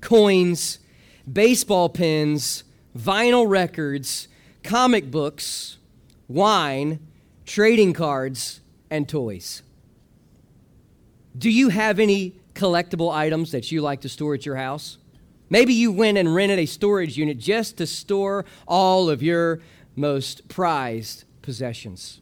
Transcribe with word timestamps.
coins, 0.00 0.78
baseball 1.30 1.88
pins, 1.88 2.64
vinyl 2.96 3.48
records, 3.48 4.28
comic 4.62 5.10
books, 5.10 5.78
wine, 6.28 6.98
trading 7.46 7.92
cards, 7.92 8.60
and 8.90 9.08
toys. 9.08 9.62
Do 11.36 11.50
you 11.50 11.68
have 11.68 11.98
any 11.98 12.34
collectible 12.54 13.12
items 13.12 13.52
that 13.52 13.70
you 13.70 13.80
like 13.80 14.00
to 14.02 14.08
store 14.08 14.34
at 14.34 14.44
your 14.44 14.56
house? 14.56 14.98
Maybe 15.48 15.74
you 15.74 15.90
went 15.90 16.18
and 16.18 16.34
rented 16.34 16.58
a 16.58 16.66
storage 16.66 17.16
unit 17.16 17.38
just 17.38 17.78
to 17.78 17.86
store 17.86 18.44
all 18.68 19.10
of 19.10 19.22
your 19.22 19.60
most 19.96 20.48
prized 20.48 21.24
possessions. 21.42 22.20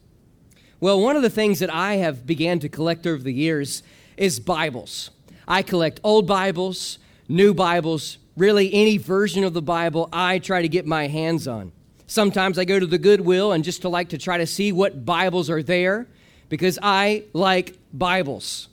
Well, 0.79 0.99
one 0.99 1.15
of 1.15 1.21
the 1.21 1.29
things 1.29 1.59
that 1.59 1.73
I 1.73 1.95
have 1.95 2.25
began 2.25 2.59
to 2.59 2.69
collect 2.69 3.05
over 3.05 3.21
the 3.21 3.33
years 3.33 3.83
is 4.17 4.39
Bibles. 4.39 5.11
I 5.47 5.61
collect 5.61 5.99
old 6.03 6.25
Bibles, 6.25 6.99
new 7.29 7.53
Bibles, 7.53 8.17
really 8.35 8.73
any 8.73 8.97
version 8.97 9.43
of 9.43 9.53
the 9.53 9.61
Bible 9.61 10.09
I 10.11 10.39
try 10.39 10.63
to 10.63 10.67
get 10.67 10.85
my 10.85 11.07
hands 11.07 11.47
on. 11.47 11.71
Sometimes 12.07 12.57
I 12.57 12.65
go 12.65 12.79
to 12.79 12.87
the 12.87 12.97
Goodwill 12.97 13.51
and 13.51 13.63
just 13.63 13.83
to 13.83 13.89
like 13.89 14.09
to 14.09 14.17
try 14.17 14.39
to 14.39 14.47
see 14.47 14.71
what 14.71 15.05
Bibles 15.05 15.49
are 15.49 15.61
there 15.61 16.07
because 16.49 16.79
I 16.81 17.25
like 17.33 17.77
Bibles. 17.93 18.67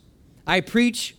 I 0.47 0.61
preach 0.61 1.15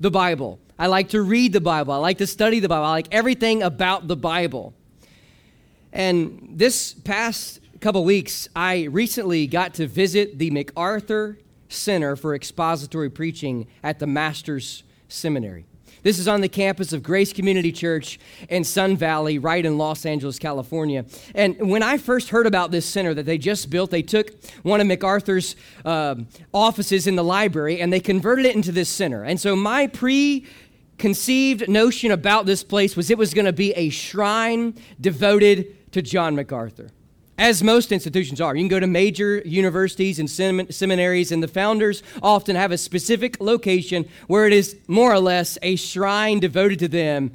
the 0.00 0.10
Bible. 0.10 0.58
I 0.76 0.88
like 0.88 1.10
to 1.10 1.22
read 1.22 1.52
the 1.52 1.60
Bible. 1.60 1.94
I 1.94 1.98
like 1.98 2.18
to 2.18 2.26
study 2.26 2.58
the 2.58 2.68
Bible. 2.68 2.86
I 2.86 2.90
like 2.90 3.08
everything 3.12 3.62
about 3.62 4.08
the 4.08 4.16
Bible. 4.16 4.74
And 5.92 6.54
this 6.54 6.94
past 6.94 7.60
couple 7.80 8.04
weeks, 8.04 8.48
I 8.56 8.84
recently 8.84 9.46
got 9.46 9.74
to 9.74 9.86
visit 9.86 10.38
the 10.38 10.50
MacArthur 10.50 11.38
Center 11.68 12.16
for 12.16 12.34
Expository 12.34 13.10
Preaching 13.10 13.68
at 13.84 14.00
the 14.00 14.06
Master's 14.08 14.82
Seminary. 15.08 15.66
This 16.02 16.18
is 16.18 16.26
on 16.26 16.40
the 16.40 16.48
campus 16.48 16.92
of 16.92 17.02
Grace 17.02 17.32
Community 17.32 17.70
Church 17.70 18.18
in 18.48 18.64
Sun 18.64 18.96
Valley, 18.96 19.38
right 19.38 19.64
in 19.64 19.78
Los 19.78 20.04
Angeles, 20.04 20.38
California. 20.38 21.04
And 21.34 21.70
when 21.70 21.82
I 21.82 21.96
first 21.96 22.30
heard 22.30 22.46
about 22.46 22.70
this 22.72 22.84
center 22.84 23.14
that 23.14 23.24
they 23.24 23.38
just 23.38 23.70
built, 23.70 23.90
they 23.90 24.02
took 24.02 24.32
one 24.62 24.80
of 24.80 24.86
MacArthur's 24.86 25.54
uh, 25.84 26.16
offices 26.52 27.06
in 27.06 27.16
the 27.16 27.24
library 27.24 27.80
and 27.80 27.92
they 27.92 28.00
converted 28.00 28.46
it 28.46 28.56
into 28.56 28.72
this 28.72 28.88
center. 28.88 29.22
And 29.22 29.40
so 29.40 29.54
my 29.54 29.86
pre 29.86 30.46
conceived 30.98 31.68
notion 31.68 32.10
about 32.10 32.46
this 32.46 32.62
place 32.62 32.96
was 32.96 33.10
it 33.10 33.18
was 33.18 33.34
going 33.34 33.44
to 33.44 33.52
be 33.52 33.72
a 33.72 33.88
shrine 33.88 34.74
devoted 35.00 35.92
to 35.92 36.02
John 36.02 36.34
MacArthur 36.36 36.90
as 37.42 37.60
most 37.60 37.90
institutions 37.90 38.40
are. 38.40 38.54
You 38.54 38.62
can 38.62 38.68
go 38.68 38.78
to 38.78 38.86
major 38.86 39.42
universities 39.44 40.20
and 40.20 40.30
seminaries, 40.30 41.32
and 41.32 41.42
the 41.42 41.48
founders 41.48 42.04
often 42.22 42.54
have 42.54 42.70
a 42.70 42.78
specific 42.78 43.40
location 43.40 44.08
where 44.28 44.46
it 44.46 44.52
is 44.52 44.76
more 44.86 45.12
or 45.12 45.18
less 45.18 45.58
a 45.60 45.74
shrine 45.74 46.38
devoted 46.38 46.78
to 46.78 46.86
them. 46.86 47.32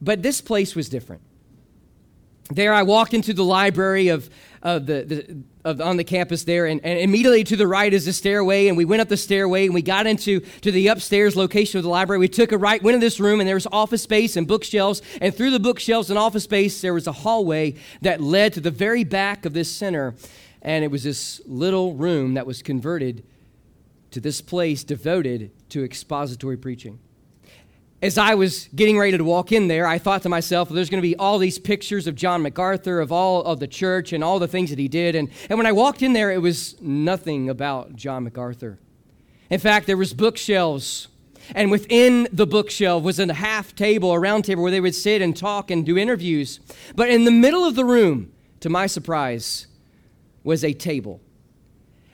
But 0.00 0.22
this 0.22 0.40
place 0.40 0.74
was 0.74 0.88
different. 0.88 1.20
There, 2.48 2.72
I 2.72 2.84
walked 2.84 3.12
into 3.12 3.34
the 3.34 3.44
library 3.44 4.08
of, 4.08 4.30
of 4.62 4.86
the, 4.86 5.02
the 5.02 5.42
of, 5.64 5.80
on 5.80 5.96
the 5.96 6.04
campus 6.04 6.44
there, 6.44 6.66
and, 6.66 6.84
and 6.84 6.98
immediately 6.98 7.44
to 7.44 7.56
the 7.56 7.66
right 7.66 7.92
is 7.92 8.04
the 8.04 8.12
stairway, 8.12 8.68
and 8.68 8.76
we 8.76 8.84
went 8.84 9.02
up 9.02 9.08
the 9.08 9.16
stairway, 9.16 9.66
and 9.66 9.74
we 9.74 9.82
got 9.82 10.06
into 10.06 10.40
to 10.40 10.72
the 10.72 10.88
upstairs 10.88 11.36
location 11.36 11.78
of 11.78 11.84
the 11.84 11.90
library. 11.90 12.18
We 12.18 12.28
took 12.28 12.52
a 12.52 12.58
right, 12.58 12.82
went 12.82 12.94
in 12.94 13.00
this 13.00 13.20
room, 13.20 13.40
and 13.40 13.48
there 13.48 13.56
was 13.56 13.66
office 13.72 14.02
space 14.02 14.36
and 14.36 14.46
bookshelves, 14.46 15.02
and 15.20 15.34
through 15.34 15.50
the 15.50 15.60
bookshelves 15.60 16.10
and 16.10 16.18
office 16.18 16.44
space, 16.44 16.80
there 16.80 16.94
was 16.94 17.06
a 17.06 17.12
hallway 17.12 17.74
that 18.02 18.20
led 18.20 18.52
to 18.54 18.60
the 18.60 18.70
very 18.70 19.04
back 19.04 19.44
of 19.44 19.52
this 19.52 19.70
center, 19.70 20.14
and 20.62 20.84
it 20.84 20.90
was 20.90 21.04
this 21.04 21.40
little 21.46 21.94
room 21.94 22.34
that 22.34 22.46
was 22.46 22.62
converted 22.62 23.24
to 24.12 24.20
this 24.20 24.40
place 24.40 24.84
devoted 24.84 25.50
to 25.70 25.84
expository 25.84 26.56
preaching 26.56 26.98
as 28.02 28.18
I 28.18 28.34
was 28.34 28.68
getting 28.74 28.98
ready 28.98 29.16
to 29.16 29.22
walk 29.22 29.52
in 29.52 29.68
there, 29.68 29.86
I 29.86 29.98
thought 29.98 30.22
to 30.22 30.28
myself, 30.28 30.68
well, 30.68 30.74
there's 30.74 30.90
going 30.90 31.00
to 31.00 31.08
be 31.08 31.14
all 31.16 31.38
these 31.38 31.60
pictures 31.60 32.08
of 32.08 32.16
John 32.16 32.42
MacArthur, 32.42 33.00
of 33.00 33.12
all 33.12 33.44
of 33.44 33.60
the 33.60 33.68
church, 33.68 34.12
and 34.12 34.24
all 34.24 34.40
the 34.40 34.48
things 34.48 34.70
that 34.70 34.78
he 34.80 34.88
did. 34.88 35.14
And, 35.14 35.30
and 35.48 35.56
when 35.56 35.66
I 35.66 35.72
walked 35.72 36.02
in 36.02 36.12
there, 36.12 36.32
it 36.32 36.42
was 36.42 36.80
nothing 36.82 37.48
about 37.48 37.94
John 37.94 38.24
MacArthur. 38.24 38.80
In 39.50 39.60
fact, 39.60 39.86
there 39.86 39.96
was 39.96 40.12
bookshelves. 40.14 41.06
And 41.54 41.70
within 41.70 42.26
the 42.32 42.46
bookshelf 42.46 43.04
was 43.04 43.20
a 43.20 43.32
half 43.32 43.74
table, 43.74 44.12
a 44.12 44.18
round 44.18 44.44
table 44.44 44.62
where 44.62 44.72
they 44.72 44.80
would 44.80 44.94
sit 44.94 45.22
and 45.22 45.36
talk 45.36 45.70
and 45.70 45.86
do 45.86 45.96
interviews. 45.96 46.58
But 46.96 47.08
in 47.08 47.24
the 47.24 47.30
middle 47.30 47.64
of 47.64 47.76
the 47.76 47.84
room, 47.84 48.32
to 48.60 48.68
my 48.68 48.86
surprise, 48.86 49.68
was 50.42 50.64
a 50.64 50.72
table 50.72 51.20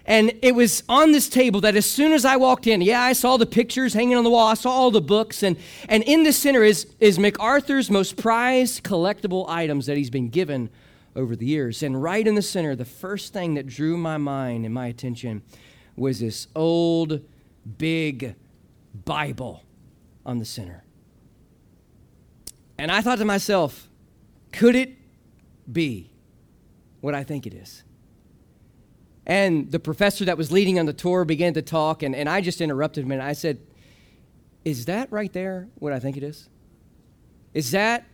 and 0.08 0.32
it 0.40 0.54
was 0.54 0.82
on 0.88 1.12
this 1.12 1.28
table 1.28 1.60
that 1.60 1.76
as 1.76 1.84
soon 1.84 2.14
as 2.14 2.24
I 2.24 2.36
walked 2.36 2.66
in, 2.66 2.80
yeah, 2.80 3.02
I 3.02 3.12
saw 3.12 3.36
the 3.36 3.44
pictures 3.44 3.92
hanging 3.92 4.16
on 4.16 4.24
the 4.24 4.30
wall, 4.30 4.48
I 4.48 4.54
saw 4.54 4.70
all 4.70 4.90
the 4.90 5.02
books, 5.02 5.42
and, 5.42 5.58
and 5.86 6.02
in 6.04 6.22
the 6.22 6.32
center 6.32 6.64
is, 6.64 6.86
is 6.98 7.18
MacArthur's 7.18 7.90
most 7.90 8.16
prized 8.16 8.82
collectible 8.82 9.46
items 9.50 9.84
that 9.84 9.98
he's 9.98 10.08
been 10.08 10.30
given 10.30 10.70
over 11.14 11.36
the 11.36 11.44
years. 11.44 11.82
And 11.82 12.02
right 12.02 12.26
in 12.26 12.36
the 12.36 12.42
center, 12.42 12.74
the 12.74 12.86
first 12.86 13.34
thing 13.34 13.52
that 13.54 13.66
drew 13.66 13.98
my 13.98 14.16
mind 14.16 14.64
and 14.64 14.72
my 14.72 14.86
attention 14.86 15.42
was 15.94 16.20
this 16.20 16.48
old, 16.56 17.20
big 17.76 18.34
Bible 19.04 19.62
on 20.24 20.38
the 20.38 20.46
center. 20.46 20.84
And 22.78 22.90
I 22.90 23.02
thought 23.02 23.18
to 23.18 23.26
myself, 23.26 23.90
could 24.52 24.74
it 24.74 24.96
be 25.70 26.12
what 27.02 27.14
I 27.14 27.24
think 27.24 27.46
it 27.46 27.52
is? 27.52 27.82
And 29.28 29.70
the 29.70 29.78
professor 29.78 30.24
that 30.24 30.38
was 30.38 30.50
leading 30.50 30.78
on 30.78 30.86
the 30.86 30.94
tour 30.94 31.26
began 31.26 31.52
to 31.52 31.62
talk, 31.62 32.02
and, 32.02 32.16
and 32.16 32.28
I 32.28 32.40
just 32.40 32.62
interrupted 32.62 33.04
him 33.04 33.12
and 33.12 33.22
I 33.22 33.34
said, 33.34 33.60
Is 34.64 34.86
that 34.86 35.12
right 35.12 35.32
there 35.32 35.68
what 35.74 35.92
I 35.92 36.00
think 36.00 36.16
it 36.16 36.22
is? 36.22 36.48
Is 37.52 37.72
that 37.72 38.06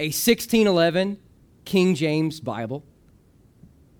a 0.00 0.06
1611 0.06 1.18
King 1.66 1.94
James 1.94 2.40
Bible? 2.40 2.82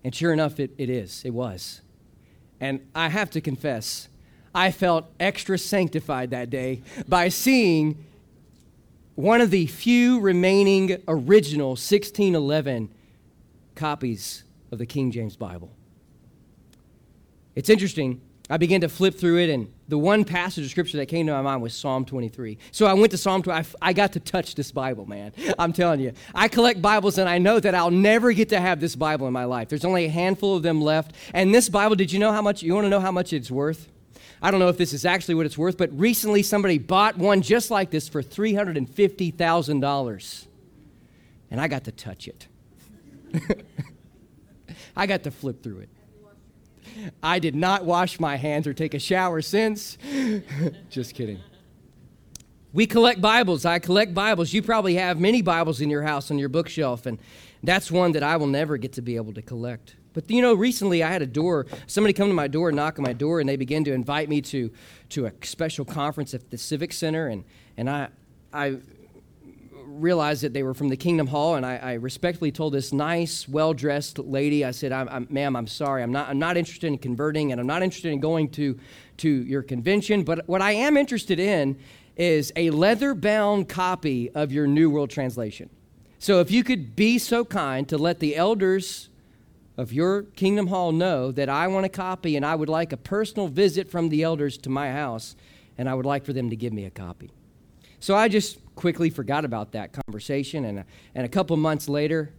And 0.02 0.14
sure 0.14 0.32
enough, 0.32 0.58
it, 0.58 0.70
it 0.78 0.88
is. 0.88 1.22
It 1.26 1.30
was. 1.30 1.82
And 2.58 2.86
I 2.94 3.08
have 3.08 3.30
to 3.32 3.42
confess, 3.42 4.08
I 4.54 4.70
felt 4.70 5.06
extra 5.20 5.58
sanctified 5.58 6.30
that 6.30 6.48
day 6.48 6.82
by 7.06 7.28
seeing 7.28 8.02
one 9.14 9.42
of 9.42 9.50
the 9.50 9.66
few 9.66 10.20
remaining 10.20 11.02
original 11.06 11.70
1611 11.70 12.88
copies 13.74 14.44
of 14.72 14.78
the 14.78 14.86
King 14.86 15.10
James 15.10 15.36
Bible. 15.36 15.70
It's 17.54 17.68
interesting. 17.68 18.22
I 18.48 18.56
began 18.56 18.80
to 18.80 18.88
flip 18.88 19.14
through 19.14 19.38
it, 19.38 19.48
and 19.48 19.72
the 19.86 19.96
one 19.96 20.24
passage 20.24 20.64
of 20.64 20.70
scripture 20.72 20.96
that 20.96 21.06
came 21.06 21.24
to 21.28 21.32
my 21.32 21.40
mind 21.40 21.62
was 21.62 21.72
Psalm 21.72 22.04
23. 22.04 22.58
So 22.72 22.86
I 22.86 22.94
went 22.94 23.12
to 23.12 23.16
Psalm 23.16 23.44
23. 23.44 23.78
I 23.80 23.92
got 23.92 24.12
to 24.14 24.20
touch 24.20 24.56
this 24.56 24.72
Bible, 24.72 25.06
man. 25.06 25.30
I'm 25.56 25.72
telling 25.72 26.00
you. 26.00 26.14
I 26.34 26.48
collect 26.48 26.82
Bibles, 26.82 27.16
and 27.18 27.28
I 27.28 27.38
know 27.38 27.60
that 27.60 27.76
I'll 27.76 27.92
never 27.92 28.32
get 28.32 28.48
to 28.48 28.60
have 28.60 28.80
this 28.80 28.96
Bible 28.96 29.28
in 29.28 29.32
my 29.32 29.44
life. 29.44 29.68
There's 29.68 29.84
only 29.84 30.06
a 30.06 30.10
handful 30.10 30.56
of 30.56 30.64
them 30.64 30.82
left. 30.82 31.14
And 31.32 31.54
this 31.54 31.68
Bible, 31.68 31.94
did 31.94 32.10
you 32.10 32.18
know 32.18 32.32
how 32.32 32.42
much? 32.42 32.64
You 32.64 32.74
want 32.74 32.86
to 32.86 32.88
know 32.88 32.98
how 32.98 33.12
much 33.12 33.32
it's 33.32 33.52
worth? 33.52 33.88
I 34.42 34.50
don't 34.50 34.58
know 34.58 34.68
if 34.68 34.78
this 34.78 34.92
is 34.92 35.04
actually 35.04 35.36
what 35.36 35.46
it's 35.46 35.56
worth, 35.56 35.78
but 35.78 35.96
recently 35.96 36.42
somebody 36.42 36.78
bought 36.78 37.16
one 37.18 37.42
just 37.42 37.70
like 37.70 37.90
this 37.90 38.08
for 38.08 38.20
$350,000. 38.20 40.46
And 41.52 41.60
I 41.60 41.68
got 41.68 41.84
to 41.84 41.92
touch 41.92 42.26
it. 42.26 42.48
I 44.96 45.06
got 45.06 45.22
to 45.22 45.30
flip 45.30 45.62
through 45.62 45.78
it. 45.80 45.88
I 47.22 47.38
did 47.38 47.54
not 47.54 47.84
wash 47.84 48.20
my 48.20 48.36
hands 48.36 48.66
or 48.66 48.74
take 48.74 48.94
a 48.94 48.98
shower 48.98 49.40
since. 49.42 49.98
Just 50.90 51.14
kidding. 51.14 51.40
We 52.72 52.86
collect 52.86 53.20
Bibles. 53.20 53.64
I 53.64 53.80
collect 53.80 54.14
Bibles. 54.14 54.52
You 54.52 54.62
probably 54.62 54.94
have 54.94 55.18
many 55.18 55.42
Bibles 55.42 55.80
in 55.80 55.90
your 55.90 56.02
house 56.02 56.30
on 56.30 56.38
your 56.38 56.48
bookshelf, 56.48 57.04
and 57.06 57.18
that's 57.62 57.90
one 57.90 58.12
that 58.12 58.22
I 58.22 58.36
will 58.36 58.46
never 58.46 58.76
get 58.76 58.92
to 58.92 59.02
be 59.02 59.16
able 59.16 59.32
to 59.34 59.42
collect. 59.42 59.96
But 60.12 60.30
you 60.30 60.40
know, 60.40 60.54
recently 60.54 61.02
I 61.02 61.10
had 61.10 61.22
a 61.22 61.26
door, 61.26 61.66
somebody 61.86 62.12
come 62.12 62.28
to 62.28 62.34
my 62.34 62.48
door, 62.48 62.70
knock 62.72 62.98
on 62.98 63.04
my 63.04 63.12
door, 63.12 63.40
and 63.40 63.48
they 63.48 63.56
began 63.56 63.84
to 63.84 63.92
invite 63.92 64.28
me 64.28 64.40
to, 64.42 64.70
to 65.10 65.26
a 65.26 65.32
special 65.42 65.84
conference 65.84 66.34
at 66.34 66.50
the 66.50 66.58
Civic 66.58 66.92
Center. 66.92 67.28
And, 67.28 67.44
and 67.76 67.90
I, 67.90 68.08
I 68.52 68.76
realized 70.00 70.42
that 70.42 70.52
they 70.52 70.62
were 70.62 70.74
from 70.74 70.88
the 70.88 70.96
Kingdom 70.96 71.26
Hall, 71.26 71.54
and 71.54 71.64
I, 71.64 71.76
I 71.76 71.92
respectfully 71.94 72.50
told 72.52 72.74
this 72.74 72.92
nice, 72.92 73.48
well-dressed 73.48 74.18
lady, 74.18 74.64
I 74.64 74.70
said, 74.70 74.92
I'm, 74.92 75.08
I'm, 75.08 75.26
"Ma'am, 75.30 75.56
I'm 75.56 75.66
sorry. 75.66 76.02
I'm 76.02 76.12
not. 76.12 76.28
I'm 76.28 76.38
not 76.38 76.56
interested 76.56 76.86
in 76.86 76.98
converting, 76.98 77.52
and 77.52 77.60
I'm 77.60 77.66
not 77.66 77.82
interested 77.82 78.12
in 78.12 78.20
going 78.20 78.50
to 78.50 78.78
to 79.18 79.28
your 79.28 79.62
convention. 79.62 80.24
But 80.24 80.48
what 80.48 80.62
I 80.62 80.72
am 80.72 80.96
interested 80.96 81.38
in 81.38 81.78
is 82.16 82.52
a 82.56 82.70
leather 82.70 83.14
bound 83.14 83.68
copy 83.68 84.30
of 84.30 84.52
your 84.52 84.66
New 84.66 84.90
World 84.90 85.10
Translation. 85.10 85.70
So 86.18 86.40
if 86.40 86.50
you 86.50 86.64
could 86.64 86.96
be 86.96 87.18
so 87.18 87.44
kind 87.44 87.88
to 87.88 87.96
let 87.96 88.20
the 88.20 88.36
elders 88.36 89.08
of 89.76 89.92
your 89.92 90.22
Kingdom 90.22 90.66
Hall 90.66 90.92
know 90.92 91.32
that 91.32 91.48
I 91.48 91.66
want 91.68 91.86
a 91.86 91.88
copy 91.88 92.36
and 92.36 92.44
I 92.44 92.54
would 92.54 92.68
like 92.68 92.92
a 92.92 92.98
personal 92.98 93.48
visit 93.48 93.88
from 93.90 94.10
the 94.10 94.22
elders 94.22 94.58
to 94.58 94.68
my 94.68 94.92
house 94.92 95.36
and 95.78 95.88
I 95.88 95.94
would 95.94 96.04
like 96.04 96.26
for 96.26 96.34
them 96.34 96.50
to 96.50 96.56
give 96.56 96.74
me 96.74 96.84
a 96.84 96.90
copy. 96.90 97.30
So 98.00 98.14
I 98.14 98.28
just 98.28 98.58
quickly 98.80 99.10
forgot 99.10 99.44
about 99.44 99.72
that 99.72 99.92
conversation 99.92 100.64
and 100.64 100.78
a, 100.78 100.86
and 101.14 101.26
a 101.26 101.28
couple 101.28 101.54
months 101.58 101.86
later, 101.86 102.32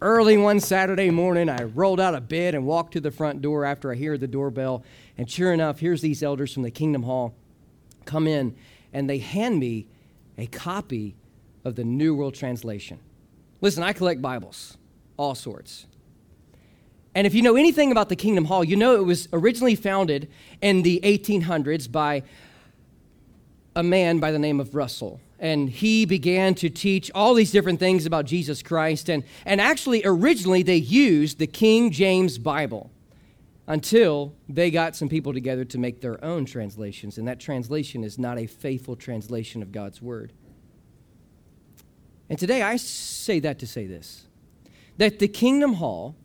early 0.00 0.36
one 0.36 0.60
Saturday 0.60 1.10
morning, 1.10 1.48
I 1.48 1.64
rolled 1.64 1.98
out 1.98 2.14
of 2.14 2.28
bed 2.28 2.54
and 2.54 2.64
walked 2.64 2.92
to 2.92 3.00
the 3.00 3.10
front 3.10 3.42
door 3.42 3.64
after 3.64 3.90
I 3.90 3.96
hear 3.96 4.16
the 4.16 4.28
doorbell 4.28 4.84
and 5.18 5.28
sure 5.28 5.52
enough, 5.52 5.80
here's 5.80 6.00
these 6.00 6.22
elders 6.22 6.54
from 6.54 6.62
the 6.62 6.70
Kingdom 6.70 7.02
Hall 7.02 7.34
come 8.04 8.28
in 8.28 8.54
and 8.92 9.10
they 9.10 9.18
hand 9.18 9.58
me 9.58 9.88
a 10.38 10.46
copy 10.46 11.16
of 11.64 11.74
the 11.74 11.82
New 11.82 12.14
World 12.14 12.34
Translation. 12.34 13.00
Listen, 13.60 13.82
I 13.82 13.92
collect 13.92 14.22
Bibles, 14.22 14.78
all 15.16 15.34
sorts. 15.34 15.86
And 17.16 17.26
if 17.26 17.34
you 17.34 17.42
know 17.42 17.56
anything 17.56 17.90
about 17.90 18.10
the 18.10 18.16
Kingdom 18.16 18.44
Hall, 18.44 18.62
you 18.62 18.76
know 18.76 18.94
it 18.94 19.04
was 19.04 19.28
originally 19.32 19.74
founded 19.74 20.30
in 20.62 20.82
the 20.82 21.00
1800s 21.02 21.90
by 21.90 22.22
a 23.76 23.82
man 23.82 24.18
by 24.18 24.32
the 24.32 24.38
name 24.38 24.58
of 24.58 24.74
Russell. 24.74 25.20
And 25.38 25.68
he 25.68 26.06
began 26.06 26.54
to 26.56 26.70
teach 26.70 27.10
all 27.14 27.34
these 27.34 27.52
different 27.52 27.78
things 27.78 28.06
about 28.06 28.24
Jesus 28.24 28.62
Christ. 28.62 29.10
And, 29.10 29.22
and 29.44 29.60
actually, 29.60 30.00
originally, 30.04 30.62
they 30.62 30.76
used 30.76 31.38
the 31.38 31.46
King 31.46 31.90
James 31.90 32.38
Bible 32.38 32.90
until 33.66 34.34
they 34.48 34.70
got 34.70 34.96
some 34.96 35.10
people 35.10 35.34
together 35.34 35.64
to 35.66 35.78
make 35.78 36.00
their 36.00 36.24
own 36.24 36.46
translations. 36.46 37.18
And 37.18 37.28
that 37.28 37.38
translation 37.38 38.02
is 38.02 38.18
not 38.18 38.38
a 38.38 38.46
faithful 38.46 38.96
translation 38.96 39.60
of 39.60 39.72
God's 39.72 40.00
Word. 40.00 40.32
And 42.30 42.38
today, 42.38 42.62
I 42.62 42.76
say 42.76 43.38
that 43.40 43.58
to 43.60 43.66
say 43.66 43.86
this 43.86 44.26
that 44.96 45.18
the 45.18 45.28
Kingdom 45.28 45.74
Hall 45.74 46.16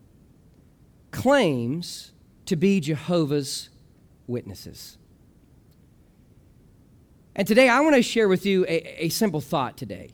claims 1.11 2.13
to 2.45 2.55
be 2.55 2.79
Jehovah's 2.79 3.67
Witnesses. 4.25 4.97
And 7.35 7.47
today 7.47 7.69
I 7.69 7.79
want 7.81 7.95
to 7.95 8.01
share 8.01 8.27
with 8.27 8.45
you 8.45 8.65
a, 8.65 9.05
a 9.05 9.09
simple 9.09 9.41
thought 9.41 9.77
today. 9.77 10.09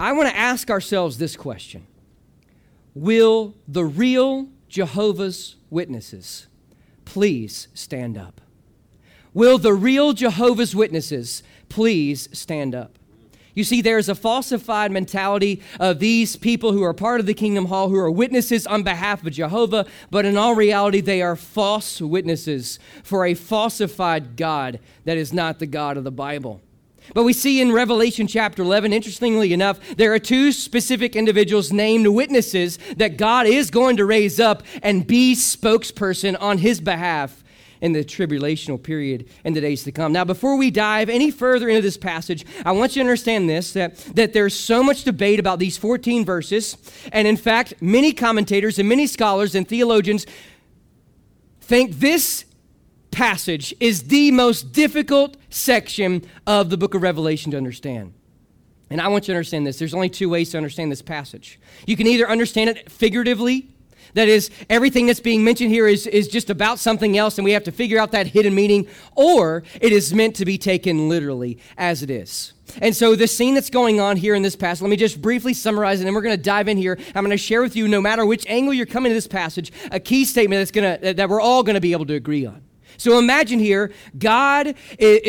I 0.00 0.12
want 0.12 0.28
to 0.28 0.36
ask 0.36 0.70
ourselves 0.70 1.18
this 1.18 1.36
question 1.36 1.86
Will 2.94 3.54
the 3.68 3.84
real 3.84 4.48
Jehovah's 4.68 5.56
Witnesses 5.70 6.46
please 7.04 7.68
stand 7.74 8.18
up? 8.18 8.40
Will 9.34 9.58
the 9.58 9.72
real 9.72 10.12
Jehovah's 10.12 10.74
Witnesses 10.74 11.42
please 11.68 12.28
stand 12.32 12.74
up? 12.74 12.98
You 13.54 13.64
see, 13.64 13.82
there 13.82 13.98
is 13.98 14.08
a 14.08 14.14
falsified 14.14 14.90
mentality 14.90 15.62
of 15.78 15.98
these 15.98 16.36
people 16.36 16.72
who 16.72 16.82
are 16.82 16.94
part 16.94 17.20
of 17.20 17.26
the 17.26 17.34
Kingdom 17.34 17.66
Hall, 17.66 17.88
who 17.88 17.96
are 17.96 18.10
witnesses 18.10 18.66
on 18.66 18.82
behalf 18.82 19.24
of 19.24 19.32
Jehovah, 19.32 19.86
but 20.10 20.24
in 20.24 20.36
all 20.38 20.54
reality, 20.54 21.00
they 21.00 21.20
are 21.20 21.36
false 21.36 22.00
witnesses 22.00 22.78
for 23.02 23.26
a 23.26 23.34
falsified 23.34 24.36
God 24.36 24.80
that 25.04 25.18
is 25.18 25.32
not 25.32 25.58
the 25.58 25.66
God 25.66 25.98
of 25.98 26.04
the 26.04 26.10
Bible. 26.10 26.62
But 27.14 27.24
we 27.24 27.32
see 27.32 27.60
in 27.60 27.72
Revelation 27.72 28.26
chapter 28.26 28.62
11, 28.62 28.92
interestingly 28.92 29.52
enough, 29.52 29.80
there 29.96 30.14
are 30.14 30.18
two 30.18 30.52
specific 30.52 31.16
individuals 31.16 31.72
named 31.72 32.06
witnesses 32.06 32.78
that 32.96 33.16
God 33.16 33.46
is 33.46 33.70
going 33.70 33.96
to 33.96 34.06
raise 34.06 34.38
up 34.40 34.62
and 34.82 35.06
be 35.06 35.34
spokesperson 35.34 36.40
on 36.40 36.58
his 36.58 36.80
behalf 36.80 37.42
in 37.82 37.92
the 37.92 38.04
tribulational 38.04 38.80
period 38.82 39.28
in 39.44 39.52
the 39.52 39.60
days 39.60 39.82
to 39.82 39.92
come. 39.92 40.12
Now, 40.12 40.24
before 40.24 40.56
we 40.56 40.70
dive 40.70 41.10
any 41.10 41.30
further 41.30 41.68
into 41.68 41.82
this 41.82 41.98
passage, 41.98 42.46
I 42.64 42.72
want 42.72 42.96
you 42.96 43.02
to 43.02 43.06
understand 43.08 43.50
this 43.50 43.72
that, 43.72 43.96
that 44.14 44.32
there's 44.32 44.54
so 44.54 44.82
much 44.82 45.02
debate 45.02 45.40
about 45.40 45.58
these 45.58 45.76
14 45.76 46.24
verses. 46.24 46.78
And 47.12 47.28
in 47.28 47.36
fact, 47.36 47.74
many 47.82 48.12
commentators 48.12 48.78
and 48.78 48.88
many 48.88 49.08
scholars 49.08 49.54
and 49.56 49.68
theologians 49.68 50.26
think 51.60 51.98
this 51.98 52.44
passage 53.10 53.74
is 53.80 54.04
the 54.04 54.30
most 54.30 54.72
difficult 54.72 55.36
section 55.50 56.24
of 56.46 56.70
the 56.70 56.76
book 56.78 56.94
of 56.94 57.02
Revelation 57.02 57.50
to 57.50 57.56
understand. 57.56 58.14
And 58.90 59.00
I 59.00 59.08
want 59.08 59.26
you 59.26 59.34
to 59.34 59.38
understand 59.38 59.66
this. 59.66 59.78
There's 59.78 59.94
only 59.94 60.08
two 60.08 60.28
ways 60.28 60.50
to 60.50 60.56
understand 60.56 60.92
this 60.92 61.02
passage. 61.02 61.58
You 61.86 61.96
can 61.96 62.06
either 62.06 62.28
understand 62.28 62.70
it 62.70 62.90
figuratively, 62.90 63.68
that 64.14 64.28
is, 64.28 64.50
everything 64.68 65.06
that's 65.06 65.20
being 65.20 65.44
mentioned 65.44 65.70
here 65.70 65.86
is, 65.86 66.06
is 66.06 66.28
just 66.28 66.50
about 66.50 66.78
something 66.78 67.16
else, 67.16 67.38
and 67.38 67.44
we 67.44 67.52
have 67.52 67.64
to 67.64 67.72
figure 67.72 67.98
out 67.98 68.12
that 68.12 68.26
hidden 68.26 68.54
meaning, 68.54 68.86
or 69.14 69.62
it 69.80 69.92
is 69.92 70.12
meant 70.12 70.36
to 70.36 70.44
be 70.44 70.58
taken 70.58 71.08
literally 71.08 71.58
as 71.76 72.02
it 72.02 72.10
is. 72.10 72.52
And 72.80 72.96
so, 72.96 73.14
the 73.14 73.26
scene 73.26 73.54
that's 73.54 73.70
going 73.70 74.00
on 74.00 74.16
here 74.16 74.34
in 74.34 74.42
this 74.42 74.56
passage, 74.56 74.82
let 74.82 74.90
me 74.90 74.96
just 74.96 75.20
briefly 75.20 75.52
summarize 75.52 76.00
it, 76.00 76.06
and 76.06 76.14
we're 76.14 76.22
going 76.22 76.36
to 76.36 76.42
dive 76.42 76.68
in 76.68 76.78
here. 76.78 76.98
I'm 77.14 77.24
going 77.24 77.30
to 77.30 77.36
share 77.36 77.60
with 77.60 77.76
you, 77.76 77.88
no 77.88 78.00
matter 78.00 78.24
which 78.24 78.46
angle 78.46 78.72
you're 78.72 78.86
coming 78.86 79.10
to 79.10 79.14
this 79.14 79.26
passage, 79.26 79.72
a 79.90 80.00
key 80.00 80.24
statement 80.24 80.60
that's 80.60 80.70
going 80.70 81.00
to, 81.00 81.14
that 81.14 81.28
we're 81.28 81.40
all 81.40 81.62
going 81.62 81.74
to 81.74 81.80
be 81.80 81.92
able 81.92 82.06
to 82.06 82.14
agree 82.14 82.46
on. 82.46 82.62
So 83.02 83.18
imagine 83.18 83.58
here, 83.58 83.90
God 84.16 84.76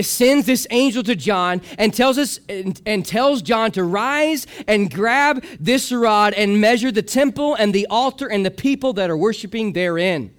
sends 0.03 0.45
this 0.45 0.67
angel 0.69 1.01
to 1.01 1.15
John 1.15 1.59
and 1.79 1.91
tells 1.91 2.19
us 2.19 2.39
and, 2.47 3.03
tells 3.03 3.41
John 3.41 3.71
to 3.71 3.83
rise 3.83 4.45
and 4.67 4.93
grab 4.93 5.43
this 5.59 5.91
rod 5.91 6.33
and 6.33 6.61
measure 6.61 6.91
the 6.91 7.01
temple 7.01 7.55
and 7.55 7.73
the 7.73 7.87
altar 7.89 8.27
and 8.27 8.45
the 8.45 8.51
people 8.51 8.93
that 8.93 9.09
are 9.09 9.17
worshiping 9.17 9.73
therein, 9.73 10.31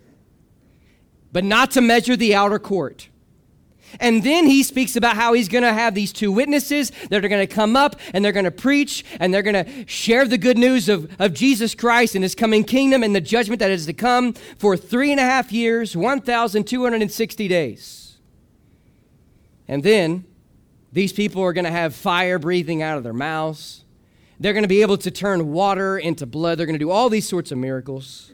but 1.32 1.42
not 1.42 1.72
to 1.72 1.81
measure 1.81 2.14
the 2.14 2.36
outer 2.36 2.60
court. 2.60 3.08
And 4.00 4.23
then 4.23 4.46
he 4.46 4.62
speaks 4.62 4.96
about 4.96 5.17
how 5.17 5.32
he's 5.32 5.49
going 5.49 5.62
to 5.62 5.73
have 5.73 5.94
these 5.94 6.12
two 6.12 6.32
witnesses 6.32 6.93
that 7.11 7.25
are 7.25 7.29
going 7.29 7.46
to 7.46 7.52
come 7.52 7.76
up 7.76 7.96
and 8.12 8.25
they're 8.25 8.32
going 8.32 8.44
to 8.44 8.50
preach 8.50 9.05
and 9.20 9.32
they're 9.32 9.43
going 9.43 9.64
to 9.64 9.87
share 9.87 10.26
the 10.26 10.38
good 10.38 10.58
news 10.58 10.88
of, 10.88 11.11
of 11.20 11.32
Jesus 11.35 11.75
Christ 11.75 12.14
and 12.14 12.23
his 12.23 12.35
coming 12.35 12.64
kingdom 12.64 13.02
and 13.02 13.14
the 13.14 13.20
judgment 13.20 13.61
that 13.61 13.70
is 13.70 13.87
to 13.87 13.93
come 13.93 14.32
for 14.58 14.76
three 14.76 15.11
and 15.11 15.20
a 15.20 15.25
half 15.25 15.52
years, 15.52 15.96
1,260 15.96 17.49
days. 17.49 18.17
And 19.67 19.82
then 19.82 20.25
these 20.93 21.12
people 21.12 21.43
are 21.43 21.52
going 21.52 21.64
to 21.64 21.70
have 21.70 21.94
fire 21.94 22.38
breathing 22.38 22.82
out 22.82 22.99
of 22.99 23.05
their 23.05 23.12
mouths. 23.12 23.85
They're 24.38 24.52
going 24.52 24.64
to 24.64 24.69
be 24.69 24.82
able 24.82 24.99
to 24.99 25.11
turn 25.11 25.52
water 25.52 25.99
into 25.99 26.26
blood. 26.26 26.58
They're 26.58 26.67
going 26.67 26.79
to 26.79 26.85
do 26.85 26.91
all 26.91 27.08
these 27.08 27.29
sorts 27.29 27.50
of 27.50 27.58
miracles 27.58 28.33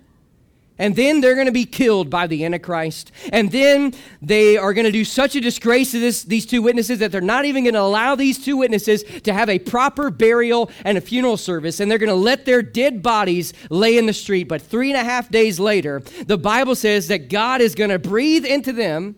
and 0.81 0.97
then 0.97 1.21
they're 1.21 1.35
going 1.35 1.47
to 1.47 1.53
be 1.53 1.67
killed 1.67 2.09
by 2.09 2.27
the 2.27 2.43
Antichrist. 2.43 3.13
And 3.35 3.53
then 3.53 3.93
they 4.23 4.57
are 4.57 4.73
going 4.73 4.87
to 4.87 4.91
do 4.91 5.05
such 5.05 5.37
a 5.37 5.41
disgrace 5.41 5.91
to 5.91 6.01
this, 6.01 6.23
these 6.23 6.47
two 6.47 6.63
witnesses 6.63 7.01
that 7.01 7.13
they're 7.13 7.21
not 7.21 7.45
even 7.45 7.65
going 7.65 7.75
to 7.75 7.83
allow 7.83 8.15
these 8.15 8.43
two 8.43 8.57
witnesses 8.57 9.05
to 9.25 9.35
have 9.35 9.51
a 9.51 9.59
proper 9.59 10.11
burial 10.11 10.71
and 10.87 10.97
a 10.97 11.03
funeral 11.03 11.37
service. 11.37 11.81
And 11.81 11.91
they're 11.91 11.99
going 11.99 12.09
to 12.09 12.15
let 12.15 12.47
their 12.47 12.63
dead 12.63 13.03
bodies 13.03 13.53
lay 13.69 13.99
in 13.99 14.07
the 14.07 14.15
street. 14.15 14.49
But 14.49 14.63
three 14.63 14.91
and 14.91 14.99
a 14.99 15.05
half 15.05 15.29
days 15.29 15.61
later, 15.61 16.01
the 16.25 16.39
Bible 16.39 16.75
says 16.75 17.09
that 17.09 17.29
God 17.29 17.61
is 17.61 17.75
going 17.75 17.91
to 17.91 17.99
breathe 17.99 18.47
into 18.47 18.73
them 18.73 19.17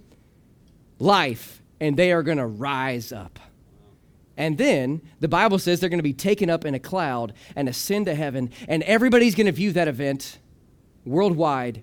life 0.98 1.62
and 1.78 1.96
they 1.96 2.10
are 2.10 2.25
going 2.25 2.38
to 2.38 2.46
rise 2.46 3.12
up. 3.12 3.38
And 4.37 4.58
then 4.58 5.00
the 5.20 5.28
Bible 5.28 5.60
says 5.60 5.78
they're 5.78 5.88
going 5.88 6.00
to 6.00 6.02
be 6.02 6.12
taken 6.12 6.50
up 6.50 6.64
in 6.64 6.75
a 6.75 6.80
cloud 6.80 7.34
and 7.54 7.68
ascend 7.68 8.06
to 8.06 8.16
heaven. 8.16 8.50
And 8.66 8.82
everybody's 8.82 9.37
going 9.37 9.46
to 9.46 9.52
view 9.52 9.70
that 9.72 9.87
event 9.87 10.38
worldwide, 11.04 11.82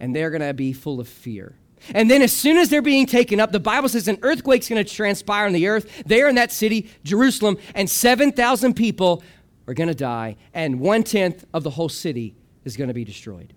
and 0.00 0.14
they're 0.14 0.30
going 0.30 0.42
to 0.42 0.54
be 0.54 0.72
full 0.72 1.00
of 1.00 1.08
fear. 1.08 1.56
And 1.94 2.10
then, 2.10 2.22
as 2.22 2.32
soon 2.32 2.56
as 2.56 2.70
they're 2.70 2.82
being 2.82 3.06
taken 3.06 3.40
up, 3.40 3.52
the 3.52 3.60
Bible 3.60 3.88
says 3.88 4.08
an 4.08 4.18
earthquake's 4.22 4.68
going 4.68 4.82
to 4.82 4.90
transpire 4.90 5.46
on 5.46 5.52
the 5.52 5.68
earth 5.68 6.02
there 6.06 6.28
in 6.28 6.34
that 6.36 6.50
city, 6.50 6.90
Jerusalem, 7.04 7.58
and 7.74 7.88
7,000 7.90 8.74
people 8.74 9.22
are 9.66 9.74
going 9.74 9.88
to 9.88 9.94
die, 9.94 10.36
and 10.54 10.80
one 10.80 11.02
tenth 11.02 11.44
of 11.52 11.62
the 11.62 11.70
whole 11.70 11.88
city 11.88 12.36
is 12.64 12.76
going 12.76 12.88
to 12.88 12.94
be 12.94 13.04
destroyed. 13.04 13.52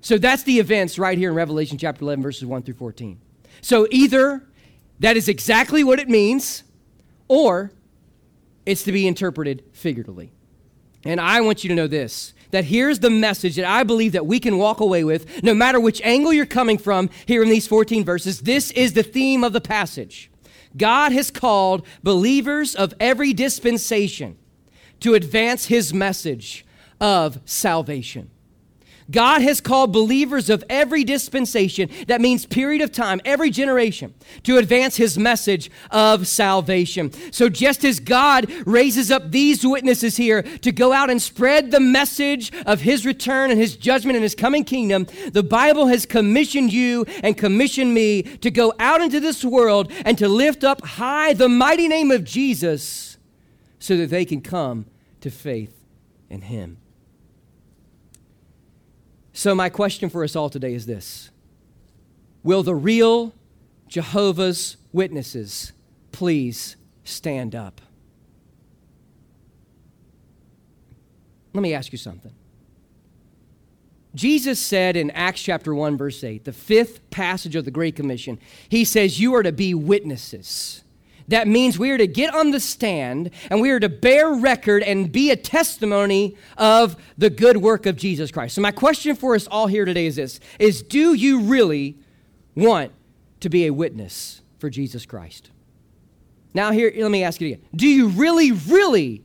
So 0.00 0.18
that's 0.18 0.42
the 0.42 0.58
events 0.58 0.98
right 0.98 1.16
here 1.16 1.30
in 1.30 1.34
Revelation 1.34 1.78
chapter 1.78 2.02
11, 2.02 2.22
verses 2.22 2.44
1 2.44 2.62
through 2.62 2.74
14. 2.74 3.18
So 3.60 3.88
either 3.90 4.44
that 5.00 5.16
is 5.16 5.28
exactly 5.28 5.82
what 5.82 5.98
it 5.98 6.08
means, 6.08 6.62
or 7.26 7.72
it's 8.66 8.82
to 8.84 8.92
be 8.92 9.06
interpreted 9.06 9.64
figuratively. 9.72 10.32
And 11.04 11.20
I 11.20 11.40
want 11.40 11.64
you 11.64 11.68
to 11.68 11.74
know 11.74 11.86
this 11.86 12.33
that 12.50 12.64
here's 12.64 13.00
the 13.00 13.10
message 13.10 13.56
that 13.56 13.64
I 13.64 13.82
believe 13.82 14.12
that 14.12 14.26
we 14.26 14.40
can 14.40 14.58
walk 14.58 14.80
away 14.80 15.04
with, 15.04 15.42
no 15.42 15.54
matter 15.54 15.80
which 15.80 16.00
angle 16.02 16.32
you're 16.32 16.46
coming 16.46 16.78
from 16.78 17.10
here 17.26 17.42
in 17.42 17.48
these 17.48 17.66
14 17.66 18.04
verses. 18.04 18.40
This 18.40 18.70
is 18.72 18.92
the 18.92 19.02
theme 19.02 19.44
of 19.44 19.52
the 19.52 19.60
passage. 19.60 20.30
God 20.76 21.12
has 21.12 21.30
called 21.30 21.86
believers 22.02 22.74
of 22.74 22.94
every 22.98 23.32
dispensation 23.32 24.36
to 25.00 25.14
advance 25.14 25.66
his 25.66 25.94
message 25.94 26.64
of 27.00 27.40
salvation. 27.44 28.30
God 29.10 29.42
has 29.42 29.60
called 29.60 29.92
believers 29.92 30.48
of 30.48 30.64
every 30.68 31.04
dispensation, 31.04 31.90
that 32.06 32.20
means 32.20 32.46
period 32.46 32.80
of 32.80 32.90
time, 32.92 33.20
every 33.24 33.50
generation, 33.50 34.14
to 34.44 34.56
advance 34.56 34.96
his 34.96 35.18
message 35.18 35.70
of 35.90 36.26
salvation. 36.26 37.12
So 37.32 37.48
just 37.48 37.84
as 37.84 38.00
God 38.00 38.50
raises 38.66 39.10
up 39.10 39.30
these 39.30 39.64
witnesses 39.64 40.16
here 40.16 40.42
to 40.42 40.72
go 40.72 40.92
out 40.92 41.10
and 41.10 41.20
spread 41.20 41.70
the 41.70 41.80
message 41.80 42.52
of 42.64 42.80
his 42.80 43.04
return 43.04 43.50
and 43.50 43.60
his 43.60 43.76
judgment 43.76 44.16
and 44.16 44.22
his 44.22 44.34
coming 44.34 44.64
kingdom, 44.64 45.06
the 45.32 45.42
Bible 45.42 45.86
has 45.86 46.06
commissioned 46.06 46.72
you 46.72 47.04
and 47.22 47.36
commissioned 47.36 47.92
me 47.92 48.22
to 48.22 48.50
go 48.50 48.72
out 48.78 49.02
into 49.02 49.20
this 49.20 49.44
world 49.44 49.92
and 50.04 50.16
to 50.18 50.28
lift 50.28 50.64
up 50.64 50.84
high 50.84 51.32
the 51.32 51.48
mighty 51.48 51.88
name 51.88 52.10
of 52.10 52.24
Jesus 52.24 53.18
so 53.78 53.96
that 53.98 54.08
they 54.08 54.24
can 54.24 54.40
come 54.40 54.86
to 55.20 55.30
faith 55.30 55.84
in 56.30 56.40
him. 56.42 56.78
So, 59.36 59.52
my 59.52 59.68
question 59.68 60.08
for 60.08 60.22
us 60.22 60.36
all 60.36 60.48
today 60.48 60.74
is 60.74 60.86
this 60.86 61.30
Will 62.44 62.62
the 62.62 62.74
real 62.74 63.34
Jehovah's 63.88 64.76
Witnesses 64.92 65.72
please 66.12 66.76
stand 67.02 67.54
up? 67.54 67.80
Let 71.52 71.62
me 71.62 71.74
ask 71.74 71.90
you 71.90 71.98
something. 71.98 72.32
Jesus 74.14 74.60
said 74.60 74.96
in 74.96 75.10
Acts 75.10 75.42
chapter 75.42 75.74
1, 75.74 75.96
verse 75.96 76.22
8, 76.22 76.44
the 76.44 76.52
fifth 76.52 77.10
passage 77.10 77.56
of 77.56 77.64
the 77.64 77.72
Great 77.72 77.96
Commission, 77.96 78.38
he 78.68 78.84
says, 78.84 79.18
You 79.18 79.34
are 79.34 79.42
to 79.42 79.50
be 79.50 79.74
witnesses. 79.74 80.83
That 81.28 81.48
means 81.48 81.78
we 81.78 81.90
are 81.90 81.98
to 81.98 82.06
get 82.06 82.34
on 82.34 82.50
the 82.50 82.60
stand 82.60 83.30
and 83.48 83.60
we 83.60 83.70
are 83.70 83.80
to 83.80 83.88
bear 83.88 84.30
record 84.30 84.82
and 84.82 85.10
be 85.10 85.30
a 85.30 85.36
testimony 85.36 86.36
of 86.58 86.96
the 87.16 87.30
good 87.30 87.58
work 87.58 87.86
of 87.86 87.96
Jesus 87.96 88.30
Christ. 88.30 88.54
So 88.54 88.60
my 88.60 88.72
question 88.72 89.16
for 89.16 89.34
us 89.34 89.46
all 89.46 89.66
here 89.66 89.84
today 89.84 90.06
is 90.06 90.16
this 90.16 90.40
is 90.58 90.82
do 90.82 91.14
you 91.14 91.40
really 91.40 91.98
want 92.54 92.92
to 93.40 93.48
be 93.48 93.66
a 93.66 93.72
witness 93.72 94.42
for 94.58 94.68
Jesus 94.68 95.06
Christ? 95.06 95.50
Now 96.52 96.72
here 96.72 96.92
let 96.94 97.10
me 97.10 97.24
ask 97.24 97.40
you 97.40 97.48
again. 97.48 97.62
Do 97.74 97.86
you 97.88 98.08
really 98.08 98.52
really 98.52 99.24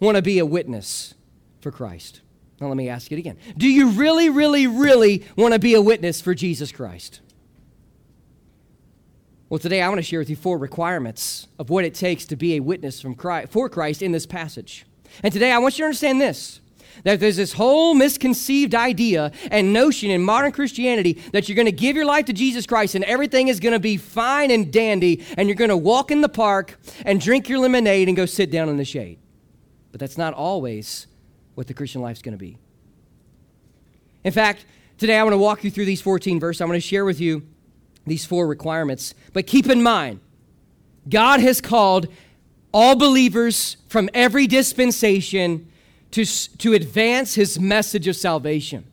want 0.00 0.16
to 0.16 0.22
be 0.22 0.40
a 0.40 0.46
witness 0.46 1.14
for 1.60 1.70
Christ? 1.70 2.22
Now 2.60 2.68
let 2.68 2.76
me 2.76 2.88
ask 2.88 3.12
it 3.12 3.18
again. 3.18 3.38
Do 3.56 3.68
you 3.68 3.90
really 3.90 4.30
really 4.30 4.66
really 4.66 5.24
want 5.36 5.54
to 5.54 5.60
be 5.60 5.74
a 5.74 5.82
witness 5.82 6.20
for 6.20 6.34
Jesus 6.34 6.72
Christ? 6.72 7.20
Well, 9.48 9.60
today 9.60 9.80
I 9.80 9.88
want 9.88 9.98
to 9.98 10.02
share 10.02 10.18
with 10.18 10.28
you 10.28 10.34
four 10.34 10.58
requirements 10.58 11.46
of 11.56 11.70
what 11.70 11.84
it 11.84 11.94
takes 11.94 12.24
to 12.26 12.36
be 12.36 12.56
a 12.56 12.60
witness 12.60 13.00
from 13.00 13.14
Christ, 13.14 13.52
for 13.52 13.68
Christ 13.68 14.02
in 14.02 14.10
this 14.10 14.26
passage. 14.26 14.84
And 15.22 15.32
today 15.32 15.52
I 15.52 15.58
want 15.58 15.78
you 15.78 15.82
to 15.82 15.86
understand 15.86 16.20
this 16.20 16.60
that 17.04 17.20
there's 17.20 17.36
this 17.36 17.52
whole 17.52 17.92
misconceived 17.94 18.74
idea 18.74 19.30
and 19.50 19.70
notion 19.70 20.10
in 20.10 20.22
modern 20.22 20.50
Christianity 20.50 21.12
that 21.32 21.46
you're 21.46 21.54
going 21.54 21.66
to 21.66 21.72
give 21.72 21.94
your 21.94 22.06
life 22.06 22.24
to 22.24 22.32
Jesus 22.32 22.64
Christ 22.64 22.94
and 22.94 23.04
everything 23.04 23.48
is 23.48 23.60
going 23.60 23.74
to 23.74 23.78
be 23.78 23.98
fine 23.98 24.50
and 24.50 24.72
dandy 24.72 25.22
and 25.36 25.46
you're 25.46 25.56
going 25.56 25.68
to 25.68 25.76
walk 25.76 26.10
in 26.10 26.22
the 26.22 26.28
park 26.28 26.80
and 27.04 27.20
drink 27.20 27.50
your 27.50 27.58
lemonade 27.58 28.08
and 28.08 28.16
go 28.16 28.24
sit 28.24 28.50
down 28.50 28.70
in 28.70 28.78
the 28.78 28.84
shade. 28.84 29.18
But 29.92 30.00
that's 30.00 30.16
not 30.16 30.32
always 30.32 31.06
what 31.54 31.66
the 31.66 31.74
Christian 31.74 32.00
life 32.00 32.16
is 32.16 32.22
going 32.22 32.32
to 32.32 32.38
be. 32.38 32.56
In 34.24 34.32
fact, 34.32 34.64
today 34.96 35.18
I 35.18 35.22
want 35.22 35.34
to 35.34 35.38
walk 35.38 35.64
you 35.64 35.70
through 35.70 35.84
these 35.84 36.00
14 36.00 36.40
verses. 36.40 36.62
I 36.62 36.64
want 36.64 36.76
to 36.76 36.80
share 36.80 37.04
with 37.04 37.20
you 37.20 37.46
these 38.06 38.24
four 38.24 38.46
requirements. 38.46 39.14
But 39.32 39.46
keep 39.46 39.68
in 39.68 39.82
mind, 39.82 40.20
God 41.08 41.40
has 41.40 41.60
called 41.60 42.08
all 42.72 42.96
believers 42.96 43.76
from 43.88 44.08
every 44.14 44.46
dispensation 44.46 45.70
to, 46.12 46.24
to 46.58 46.74
advance 46.74 47.34
his 47.34 47.58
message 47.58 48.08
of 48.08 48.16
salvation. 48.16 48.84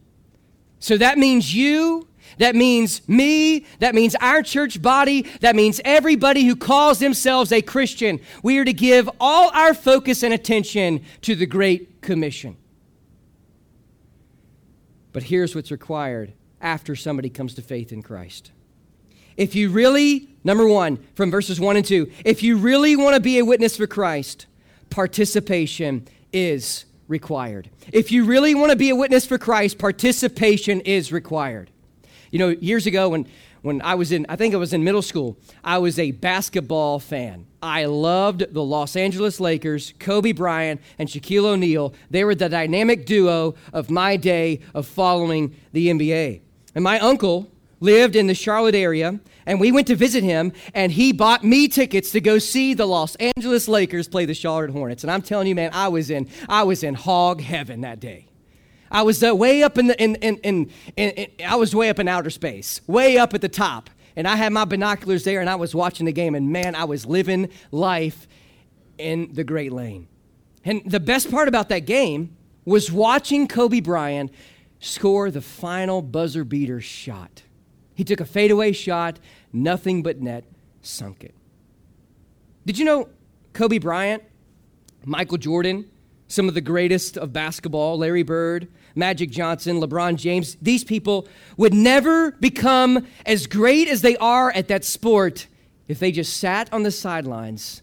So 0.80 0.98
that 0.98 1.18
means 1.18 1.54
you, 1.56 2.08
that 2.38 2.56
means 2.56 3.08
me, 3.08 3.66
that 3.80 3.96
means 3.96 4.16
our 4.16 4.42
church 4.42 4.82
body, 4.82 5.24
that 5.42 5.56
means 5.56 5.80
everybody 5.86 6.46
who 6.46 6.56
calls 6.56 7.00
themselves 7.00 7.52
a 7.52 7.62
Christian. 7.62 8.20
We 8.42 8.58
are 8.58 8.66
to 8.66 8.74
give 8.74 9.10
all 9.20 9.50
our 9.52 9.74
focus 9.74 10.24
and 10.24 10.34
attention 10.34 11.04
to 11.22 11.36
the 11.36 11.46
Great 11.46 12.02
Commission. 12.02 12.58
But 15.12 15.24
here's 15.24 15.56
what's 15.56 15.72
required 15.72 16.34
after 16.60 16.96
somebody 16.96 17.30
comes 17.30 17.54
to 17.56 17.62
faith 17.62 17.92
in 17.92 18.02
Christ 18.02 18.52
if 19.38 19.56
you 19.56 19.70
really, 19.70 20.30
number 20.44 20.68
one, 20.68 20.98
from 21.16 21.32
verses 21.32 21.60
one 21.60 21.76
and 21.76 21.86
two, 21.86 22.12
if 22.26 22.44
you 22.44 22.58
really 22.58 22.96
want 22.96 23.16
to 23.16 23.20
be 23.20 23.40
a 23.40 23.46
witness 23.46 23.78
for 23.78 23.88
Christ, 23.88 24.46
participation 24.90 26.08
is 26.32 26.86
required. 27.08 27.70
If 27.92 28.12
you 28.12 28.26
really 28.26 28.56
want 28.56 28.72
to 28.72 28.76
be 28.76 28.90
a 28.90 28.96
witness 28.96 29.26
for 29.26 29.38
Christ, 29.38 29.78
participation 29.78 30.82
is 30.82 31.12
required. 31.12 31.70
You 32.32 32.40
know, 32.40 32.50
years 32.50 32.86
ago 32.86 33.10
when, 33.10 33.28
when 33.62 33.82
I 33.82 33.96
was 33.96 34.12
in, 34.12 34.26
I 34.30 34.36
think 34.36 34.54
I 34.54 34.58
was 34.58 34.74
in 34.74 34.84
middle 34.84 35.02
school, 35.02 35.38
I 35.64 35.78
was 35.78 36.00
a 36.00 36.12
basketball 36.12 37.00
fan. 37.00 37.46
I 37.62 37.86
loved 37.86 38.54
the 38.54 38.64
Los 38.64 38.96
Angeles 38.96 39.40
Lakers, 39.40 39.94
Kobe 40.00 40.32
Bryant, 40.32 40.82
and 40.98 41.08
Shaquille 41.08 41.46
O'Neal. 41.46 41.94
They 42.10 42.24
were 42.24 42.36
the 42.36 42.50
dynamic 42.50 43.06
duo 43.06 43.56
of 43.72 43.90
my 43.90 44.18
day 44.18 44.60
of 44.74 44.86
following 44.86 45.56
the 45.72 45.88
NBA. 45.88 46.42
And 46.76 46.84
my 46.84 47.00
uncle, 47.00 47.50
lived 47.84 48.16
in 48.16 48.28
the 48.28 48.34
Charlotte 48.34 48.76
area, 48.76 49.20
and 49.46 49.60
we 49.60 49.72
went 49.72 49.88
to 49.88 49.96
visit 49.96 50.24
him, 50.24 50.54
and 50.74 50.92
he 50.92 51.12
bought 51.12 51.44
me 51.44 51.68
tickets 51.68 52.12
to 52.12 52.22
go 52.22 52.40
see 52.40 52.74
the 52.74 52.86
Los 52.86 53.16
Angeles 53.16 53.68
Lakers 53.68 54.08
play 54.08 54.26
the 54.26 54.34
Charlotte 54.34 54.72
Hornets. 54.72 55.04
And 55.04 55.12
I'm 55.12 55.22
telling 55.22 55.48
you, 55.48 55.56
man, 55.56 55.72
I 55.74 55.90
was 55.90 56.10
in 56.10 56.30
I 56.48 56.64
was 56.64 56.84
in 56.84 56.96
hog 56.96 57.42
heaven 57.42 57.82
that 57.82 58.00
day. 58.00 58.28
I 58.90 59.02
was 59.02 59.24
uh, 59.24 59.36
way 59.36 59.64
up 59.64 59.78
in 59.78 59.88
the 59.88 60.02
in, 60.02 60.16
in, 60.16 60.38
in, 60.38 60.72
in, 60.96 61.28
I 61.46 61.56
was 61.56 61.76
way 61.76 61.90
up 61.90 62.00
in 62.00 62.08
outer 62.08 62.30
space, 62.30 62.80
way 62.88 63.18
up 63.18 63.34
at 63.34 63.42
the 63.42 63.50
top, 63.50 63.90
and 64.16 64.28
I 64.28 64.38
had 64.38 64.54
my 64.54 64.66
binoculars 64.66 65.24
there, 65.26 65.42
and 65.42 65.50
I 65.50 65.56
was 65.56 65.76
watching 65.76 66.06
the 66.06 66.14
game, 66.14 66.36
and 66.36 66.52
man, 66.52 66.76
I 66.76 66.86
was 66.86 67.06
living 67.06 67.50
life 67.72 68.28
in 68.98 69.34
the 69.34 69.44
Great 69.44 69.74
Lane. 69.74 70.08
And 70.64 70.82
the 70.86 71.00
best 71.00 71.30
part 71.30 71.50
about 71.50 71.68
that 71.70 71.80
game 71.80 72.38
was 72.64 72.90
watching 72.90 73.48
Kobe 73.48 73.82
Bryant 73.82 74.32
score 74.80 75.32
the 75.32 75.42
final 75.42 76.02
buzzer 76.02 76.46
beater 76.46 76.80
shot. 76.80 77.44
He 77.96 78.04
took 78.04 78.20
a 78.20 78.26
fadeaway 78.26 78.72
shot, 78.72 79.20
nothing 79.52 80.04
but 80.04 80.22
net, 80.22 80.46
sunk 80.82 81.24
it. 81.24 81.36
Did 82.66 82.78
you 82.78 82.86
know 82.86 83.10
Kobe 83.54 83.78
Bryant, 83.78 84.24
Michael 85.06 85.38
Jordan, 85.38 85.90
some 86.28 86.48
of 86.48 86.56
the 86.56 86.62
greatest 86.62 87.18
of 87.18 87.34
basketball, 87.34 87.98
Larry 87.98 88.24
Bird, 88.24 88.68
Magic 88.96 89.30
Johnson, 89.30 89.80
LeBron 89.80 90.16
James, 90.16 90.56
these 90.62 90.84
people 90.84 91.28
would 91.58 91.74
never 91.74 92.32
become 92.32 93.06
as 93.26 93.48
great 93.48 93.88
as 93.88 94.02
they 94.02 94.16
are 94.18 94.52
at 94.52 94.68
that 94.68 94.84
sport 94.84 95.48
if 95.88 96.00
they 96.00 96.12
just 96.12 96.38
sat 96.38 96.72
on 96.72 96.84
the 96.84 96.92
sidelines 96.92 97.82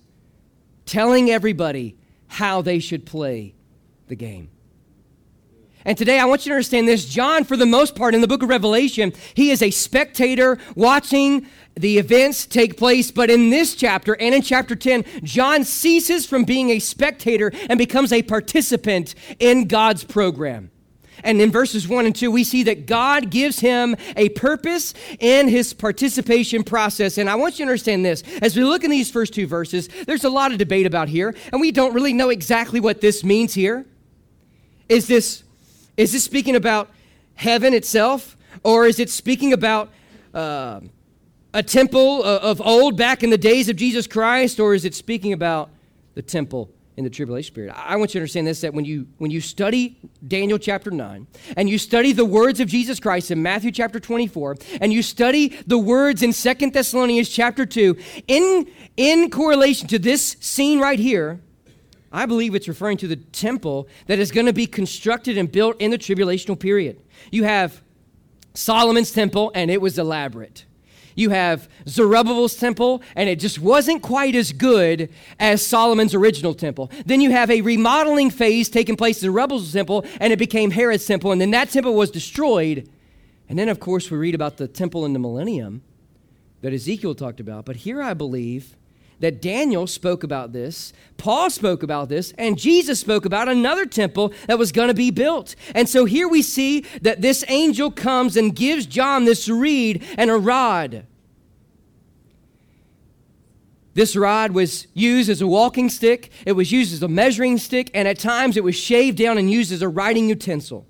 telling 0.87 1.31
everybody 1.31 1.97
how 2.26 2.62
they 2.62 2.79
should 2.79 3.07
play 3.07 3.55
the 4.09 4.17
game. 4.17 4.50
And 5.85 5.97
today 5.97 6.19
I 6.19 6.27
want 6.27 6.45
you 6.45 6.51
to 6.51 6.57
understand 6.57 6.87
this. 6.87 7.07
John, 7.07 7.45
for 7.45 7.57
the 7.57 7.67
most 7.67 7.95
part, 7.95 8.15
in 8.15 8.21
the 8.21 8.29
book 8.29 8.43
of 8.43 8.49
Revelation, 8.49 9.13
he 9.35 9.51
is 9.51 9.63
a 9.63 9.71
spectator 9.71 10.59
watching 10.75 11.47
the 11.75 11.99
events 11.99 12.47
take 12.47 12.77
place. 12.77 13.11
But 13.11 13.31
in 13.31 13.51
this 13.51 13.75
chapter 13.75 14.15
and 14.15 14.35
in 14.35 14.43
chapter 14.43 14.77
10, 14.77 15.05
John 15.23 15.65
ceases 15.65 16.27
from 16.27 16.45
being 16.45 16.71
a 16.71 16.79
spectator 16.81 17.51
and 17.69 17.79
becomes 17.79 18.13
a 18.13 18.23
participant 18.23 19.15
in 19.39 19.69
God's 19.69 20.05
program. 20.05 20.71
And 21.23 21.41
in 21.41 21.51
verses 21.51 21.87
1 21.87 22.07
and 22.07 22.15
2, 22.15 22.31
we 22.31 22.45
see 22.45 22.63
that 22.65 22.87
God 22.87 23.31
gives 23.31 23.61
him 23.61 23.97
a 24.17 24.31
purpose 24.31 24.95
in 25.19 25.49
his 25.49 25.75
participation 25.75 26.63
process. 26.63 27.19
And 27.19 27.29
I 27.29 27.35
want 27.35 27.59
you 27.59 27.65
to 27.65 27.71
understand 27.71 28.05
this. 28.05 28.23
As 28.41 28.57
we 28.57 28.65
look 28.65 28.85
in 28.85 28.91
these 28.91 29.11
first 29.11 29.35
two 29.35 29.47
verses, 29.47 29.89
there's 30.07 30.25
a 30.25 30.31
lot 30.31 30.53
of 30.53 30.59
debate 30.59 30.87
about 30.87 31.09
here, 31.09 31.35
and 31.53 31.61
we 31.61 31.73
don't 31.73 31.95
really 31.95 32.13
know 32.13 32.31
exactly 32.31 32.81
what 32.81 33.01
this 33.01 33.23
means 33.23 33.53
here. 33.55 33.87
Is 34.89 35.07
this 35.07 35.45
is 36.00 36.12
this 36.12 36.25
speaking 36.25 36.57
about 36.57 36.88
heaven 37.35 37.75
itself? 37.75 38.35
Or 38.64 38.87
is 38.87 38.99
it 38.99 39.11
speaking 39.11 39.52
about 39.52 39.90
uh, 40.33 40.80
a 41.52 41.62
temple 41.62 42.25
of 42.25 42.61
old 42.62 42.97
back 42.97 43.23
in 43.23 43.28
the 43.28 43.38
days 43.38 43.69
of 43.69 43.76
Jesus 43.76 44.07
Christ? 44.07 44.59
Or 44.59 44.75
is 44.75 44.87
it 44.87 44.95
speaking 44.95 45.35
about 45.35 45.69
the 46.14 46.23
temple 46.23 46.71
in 46.97 47.04
the 47.04 47.11
tribulation 47.11 47.54
period? 47.54 47.75
I 47.76 47.97
want 47.97 48.14
you 48.14 48.19
to 48.19 48.23
understand 48.23 48.47
this 48.47 48.62
that 48.62 48.73
when 48.73 48.87
you, 48.87 49.09
when 49.19 49.30
you 49.30 49.42
study 49.42 49.99
Daniel 50.26 50.59
chapter 50.59 50.90
9 50.90 51.26
and 51.59 51.69
you 51.69 51.76
study 51.76 52.14
the 52.14 52.25
words 52.25 52.61
of 52.61 52.69
Jesus 52.69 52.99
Christ 52.99 53.30
in 53.30 53.42
Matthew 53.42 53.71
chapter 53.71 54.00
24 54.00 54.57
and 54.80 54.95
you 54.95 55.02
study 55.02 55.49
the 55.66 55.78
words 55.78 56.23
in 56.23 56.33
Second 56.33 56.73
Thessalonians 56.73 57.28
chapter 57.28 57.66
2, 57.66 57.95
in, 58.26 58.71
in 58.97 59.30
correlation 59.30 59.87
to 59.88 59.99
this 59.99 60.38
scene 60.40 60.80
right 60.80 60.99
here, 60.99 61.40
I 62.12 62.26
believe 62.26 62.55
it's 62.55 62.69
referring 62.69 62.97
to 62.99 63.09
the 63.09 63.17
temple 63.17 63.88
that 64.07 64.19
is 64.19 64.33
going 64.33 64.47
to 64.47 64.52
be 64.52 64.67
constructed 64.67 65.38
and 65.38 65.50
built 65.50 65.81
in 65.81 65.90
the 65.90 65.99
tribulational 65.99 66.59
period. 66.59 67.00
You 67.31 67.45
have 67.45 67.83
Solomon's 68.55 69.12
temple, 69.12 69.52
and 69.55 69.71
it 69.71 69.81
was 69.81 69.99
elaborate. 69.99 70.64
You 71.14 71.31
have 71.31 71.69
Zerubbabel's 71.88 72.57
temple, 72.57 73.02
and 73.14 73.29
it 73.29 73.38
just 73.38 73.61
wasn't 73.61 74.02
quite 74.02 74.35
as 74.35 74.52
good 74.52 75.11
as 75.38 75.64
Solomon's 75.64 76.14
original 76.14 76.55
temple. 76.55 76.90
Then 77.07 77.21
you 77.21 77.31
have 77.31 77.50
a 77.50 77.61
remodeling 77.61 78.31
phase 78.31 78.69
taking 78.69 78.97
place 78.97 79.23
in 79.23 79.31
Zerubbabel's 79.31 79.73
temple, 79.73 80.05
and 80.19 80.33
it 80.33 80.38
became 80.38 80.71
Herod's 80.71 81.07
temple, 81.07 81.31
and 81.31 81.40
then 81.40 81.50
that 81.52 81.71
temple 81.71 81.95
was 81.95 82.11
destroyed. 82.11 82.88
And 83.49 83.59
then, 83.59 83.69
of 83.69 83.81
course, 83.81 84.11
we 84.11 84.19
read 84.19 84.35
about 84.35 84.57
the 84.57 84.69
temple 84.69 85.05
in 85.05 85.12
the 85.12 85.19
millennium 85.19 85.83
that 86.62 86.73
Ezekiel 86.73 87.14
talked 87.14 87.40
about. 87.40 87.64
But 87.64 87.76
here 87.76 88.02
I 88.02 88.14
believe 88.14 88.76
that 89.21 89.41
Daniel 89.41 89.87
spoke 89.87 90.25
about 90.25 90.53
this, 90.53 90.93
Paul 91.17 91.50
spoke 91.50 91.83
about 91.83 92.09
this, 92.09 92.33
and 92.39 92.59
Jesus 92.59 93.00
spoke 93.00 93.25
about 93.25 93.49
another 93.49 93.87
temple 93.87 94.33
that 94.47 94.59
was 94.59 94.73
going 94.73 94.89
to 94.89 94.95
be 94.95 95.11
built. 95.11 95.55
And 95.75 95.89
so 95.89 96.07
here 96.07 96.29
we 96.29 96.43
see 96.43 96.81
that 97.03 97.21
this 97.21 97.45
angel 97.49 97.91
comes 97.91 98.37
and 98.37 98.57
gives 98.57 98.87
John 98.87 99.25
this 99.25 99.49
reed 99.49 100.03
and 100.17 100.31
a 100.31 100.37
rod. 100.37 101.07
This 103.93 104.17
rod 104.17 104.53
was 104.53 104.87
used 104.95 105.29
as 105.29 105.43
a 105.43 105.47
walking 105.47 105.91
stick, 105.91 106.31
it 106.47 106.53
was 106.53 106.73
used 106.73 106.95
as 106.95 107.03
a 107.03 107.09
measuring 107.09 107.59
stick, 107.59 107.91
and 107.93 108.09
at 108.09 108.19
times 108.19 108.57
it 108.57 108.65
was 108.65 108.77
shaved 108.77 109.19
down 109.19 109.37
and 109.37 109.50
used 109.50 109.73
as 109.73 109.83
a 109.83 109.89
writing 109.89 110.29
utensil. 110.29 110.87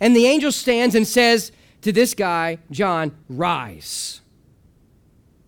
And 0.00 0.16
the 0.16 0.26
angel 0.26 0.50
stands 0.50 0.96
and 0.96 1.06
says 1.06 1.52
to 1.82 1.92
this 1.92 2.14
guy, 2.14 2.58
John, 2.70 3.16
Rise. 3.28 4.20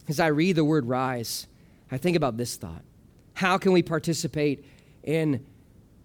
As 0.06 0.20
I 0.20 0.26
read 0.26 0.56
the 0.56 0.64
word 0.64 0.86
rise, 0.86 1.46
I 1.94 1.98
think 1.98 2.16
about 2.16 2.36
this 2.36 2.56
thought 2.56 2.82
How 3.34 3.56
can 3.56 3.72
we 3.72 3.82
participate 3.82 4.64
in 5.04 5.46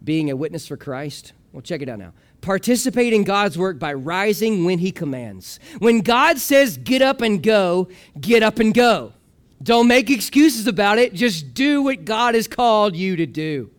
being 0.03 0.29
a 0.29 0.35
witness 0.35 0.67
for 0.67 0.77
Christ? 0.77 1.33
Well, 1.51 1.63
check 1.63 1.81
it 1.81 1.89
out 1.89 1.97
now. 1.97 2.13
Participate 2.41 3.11
in 3.11 3.23
God's 3.23 3.57
work 3.57 3.79
by 3.79 3.93
rising 3.93 4.65
when 4.65 4.77
He 4.77 4.91
commands. 4.91 5.59
When 5.79 6.01
God 6.01 6.37
says, 6.37 6.77
get 6.77 7.01
up 7.01 7.21
and 7.21 7.41
go, 7.41 7.89
get 8.21 8.43
up 8.43 8.59
and 8.59 8.71
go. 8.73 9.13
Don't 9.61 9.87
make 9.87 10.09
excuses 10.09 10.67
about 10.67 10.99
it. 10.99 11.13
Just 11.13 11.53
do 11.55 11.81
what 11.81 12.05
God 12.05 12.35
has 12.35 12.47
called 12.47 12.95
you 12.95 13.15
to 13.15 13.25
do. 13.25 13.71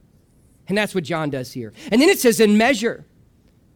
And 0.68 0.76
that's 0.76 0.94
what 0.94 1.04
John 1.04 1.30
does 1.30 1.52
here. 1.52 1.72
And 1.92 2.02
then 2.02 2.08
it 2.08 2.18
says, 2.18 2.40
in 2.40 2.58
measure. 2.58 3.06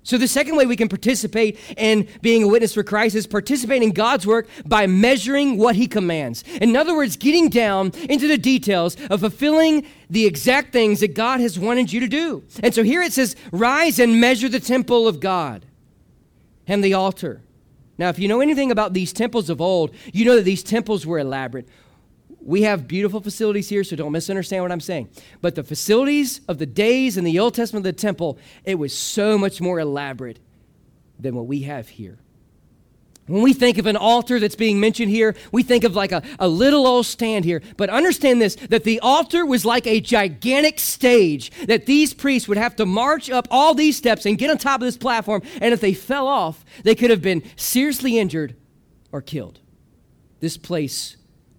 So, 0.04 0.18
the 0.18 0.28
second 0.28 0.56
way 0.56 0.66
we 0.66 0.76
can 0.76 0.90
participate 0.90 1.58
in 1.78 2.06
being 2.20 2.42
a 2.42 2.46
witness 2.46 2.74
for 2.74 2.82
Christ 2.82 3.16
is 3.16 3.26
participating 3.26 3.88
in 3.88 3.94
God's 3.94 4.26
work 4.26 4.46
by 4.66 4.86
measuring 4.86 5.56
what 5.56 5.76
He 5.76 5.86
commands. 5.86 6.44
In 6.60 6.76
other 6.76 6.94
words, 6.94 7.16
getting 7.16 7.48
down 7.48 7.90
into 8.10 8.28
the 8.28 8.36
details 8.36 8.96
of 9.08 9.20
fulfilling 9.20 9.86
the 10.10 10.26
exact 10.26 10.72
things 10.74 11.00
that 11.00 11.14
God 11.14 11.40
has 11.40 11.58
wanted 11.58 11.90
you 11.90 12.00
to 12.00 12.06
do. 12.06 12.44
And 12.62 12.74
so 12.74 12.82
here 12.82 13.00
it 13.00 13.14
says, 13.14 13.34
Rise 13.50 13.98
and 13.98 14.20
measure 14.20 14.50
the 14.50 14.60
temple 14.60 15.08
of 15.08 15.20
God 15.20 15.64
and 16.66 16.84
the 16.84 16.92
altar. 16.92 17.40
Now, 17.96 18.10
if 18.10 18.18
you 18.18 18.28
know 18.28 18.42
anything 18.42 18.70
about 18.70 18.92
these 18.92 19.12
temples 19.12 19.48
of 19.48 19.60
old, 19.60 19.94
you 20.12 20.26
know 20.26 20.36
that 20.36 20.42
these 20.42 20.62
temples 20.62 21.06
were 21.06 21.18
elaborate. 21.18 21.66
We 22.44 22.62
have 22.62 22.86
beautiful 22.86 23.20
facilities 23.20 23.70
here, 23.70 23.82
so 23.84 23.96
don't 23.96 24.12
misunderstand 24.12 24.62
what 24.62 24.70
I'm 24.70 24.80
saying. 24.80 25.08
But 25.40 25.54
the 25.54 25.62
facilities 25.62 26.42
of 26.46 26.58
the 26.58 26.66
days 26.66 27.16
in 27.16 27.24
the 27.24 27.38
Old 27.38 27.54
Testament 27.54 27.86
of 27.86 27.96
the 27.96 27.98
temple, 27.98 28.38
it 28.64 28.74
was 28.74 28.92
so 28.92 29.38
much 29.38 29.62
more 29.62 29.80
elaborate 29.80 30.38
than 31.18 31.34
what 31.34 31.46
we 31.46 31.60
have 31.60 31.88
here. 31.88 32.18
When 33.26 33.40
we 33.40 33.54
think 33.54 33.78
of 33.78 33.86
an 33.86 33.96
altar 33.96 34.38
that's 34.38 34.56
being 34.56 34.78
mentioned 34.78 35.10
here, 35.10 35.34
we 35.52 35.62
think 35.62 35.84
of 35.84 35.96
like 35.96 36.12
a, 36.12 36.22
a 36.38 36.46
little 36.46 36.86
old 36.86 37.06
stand 37.06 37.46
here. 37.46 37.62
But 37.78 37.88
understand 37.88 38.42
this 38.42 38.56
that 38.68 38.84
the 38.84 39.00
altar 39.00 39.46
was 39.46 39.64
like 39.64 39.86
a 39.86 40.02
gigantic 40.02 40.78
stage 40.78 41.50
that 41.66 41.86
these 41.86 42.12
priests 42.12 42.46
would 42.46 42.58
have 42.58 42.76
to 42.76 42.84
march 42.84 43.30
up 43.30 43.48
all 43.50 43.74
these 43.74 43.96
steps 43.96 44.26
and 44.26 44.36
get 44.36 44.50
on 44.50 44.58
top 44.58 44.82
of 44.82 44.84
this 44.84 44.98
platform. 44.98 45.40
And 45.62 45.72
if 45.72 45.80
they 45.80 45.94
fell 45.94 46.28
off, 46.28 46.62
they 46.82 46.94
could 46.94 47.08
have 47.08 47.22
been 47.22 47.42
seriously 47.56 48.18
injured 48.18 48.54
or 49.10 49.22
killed. 49.22 49.60
This 50.40 50.58
place 50.58 51.16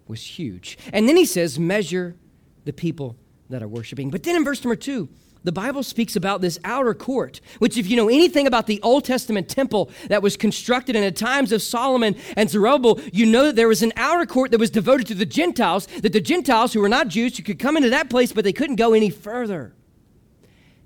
was 0.08 0.38
huge. 0.38 0.78
And 0.92 1.08
then 1.08 1.16
he 1.16 1.24
says, 1.24 1.58
measure 1.58 2.16
the 2.64 2.72
people 2.72 3.16
that 3.50 3.62
are 3.62 3.68
worshiping. 3.68 4.10
But 4.10 4.22
then 4.22 4.36
in 4.36 4.44
verse 4.44 4.62
number 4.62 4.76
two, 4.76 5.08
the 5.44 5.52
Bible 5.52 5.84
speaks 5.84 6.16
about 6.16 6.40
this 6.40 6.58
outer 6.64 6.92
court, 6.92 7.40
which, 7.60 7.78
if 7.78 7.88
you 7.88 7.96
know 7.96 8.08
anything 8.08 8.48
about 8.48 8.66
the 8.66 8.82
Old 8.82 9.04
Testament 9.04 9.48
temple 9.48 9.90
that 10.08 10.20
was 10.20 10.36
constructed 10.36 10.96
in 10.96 11.02
the 11.02 11.12
times 11.12 11.52
of 11.52 11.62
Solomon 11.62 12.16
and 12.36 12.50
Zerubbabel, 12.50 13.00
you 13.12 13.26
know 13.26 13.44
that 13.44 13.54
there 13.54 13.68
was 13.68 13.82
an 13.82 13.92
outer 13.96 14.26
court 14.26 14.50
that 14.50 14.58
was 14.58 14.70
devoted 14.70 15.06
to 15.06 15.14
the 15.14 15.24
Gentiles, 15.24 15.86
that 16.02 16.12
the 16.12 16.20
Gentiles 16.20 16.72
who 16.72 16.80
were 16.80 16.88
not 16.88 17.06
Jews, 17.06 17.38
you 17.38 17.44
could 17.44 17.60
come 17.60 17.76
into 17.76 17.90
that 17.90 18.10
place, 18.10 18.32
but 18.32 18.42
they 18.42 18.52
couldn't 18.52 18.74
go 18.74 18.92
any 18.92 19.08
further. 19.08 19.72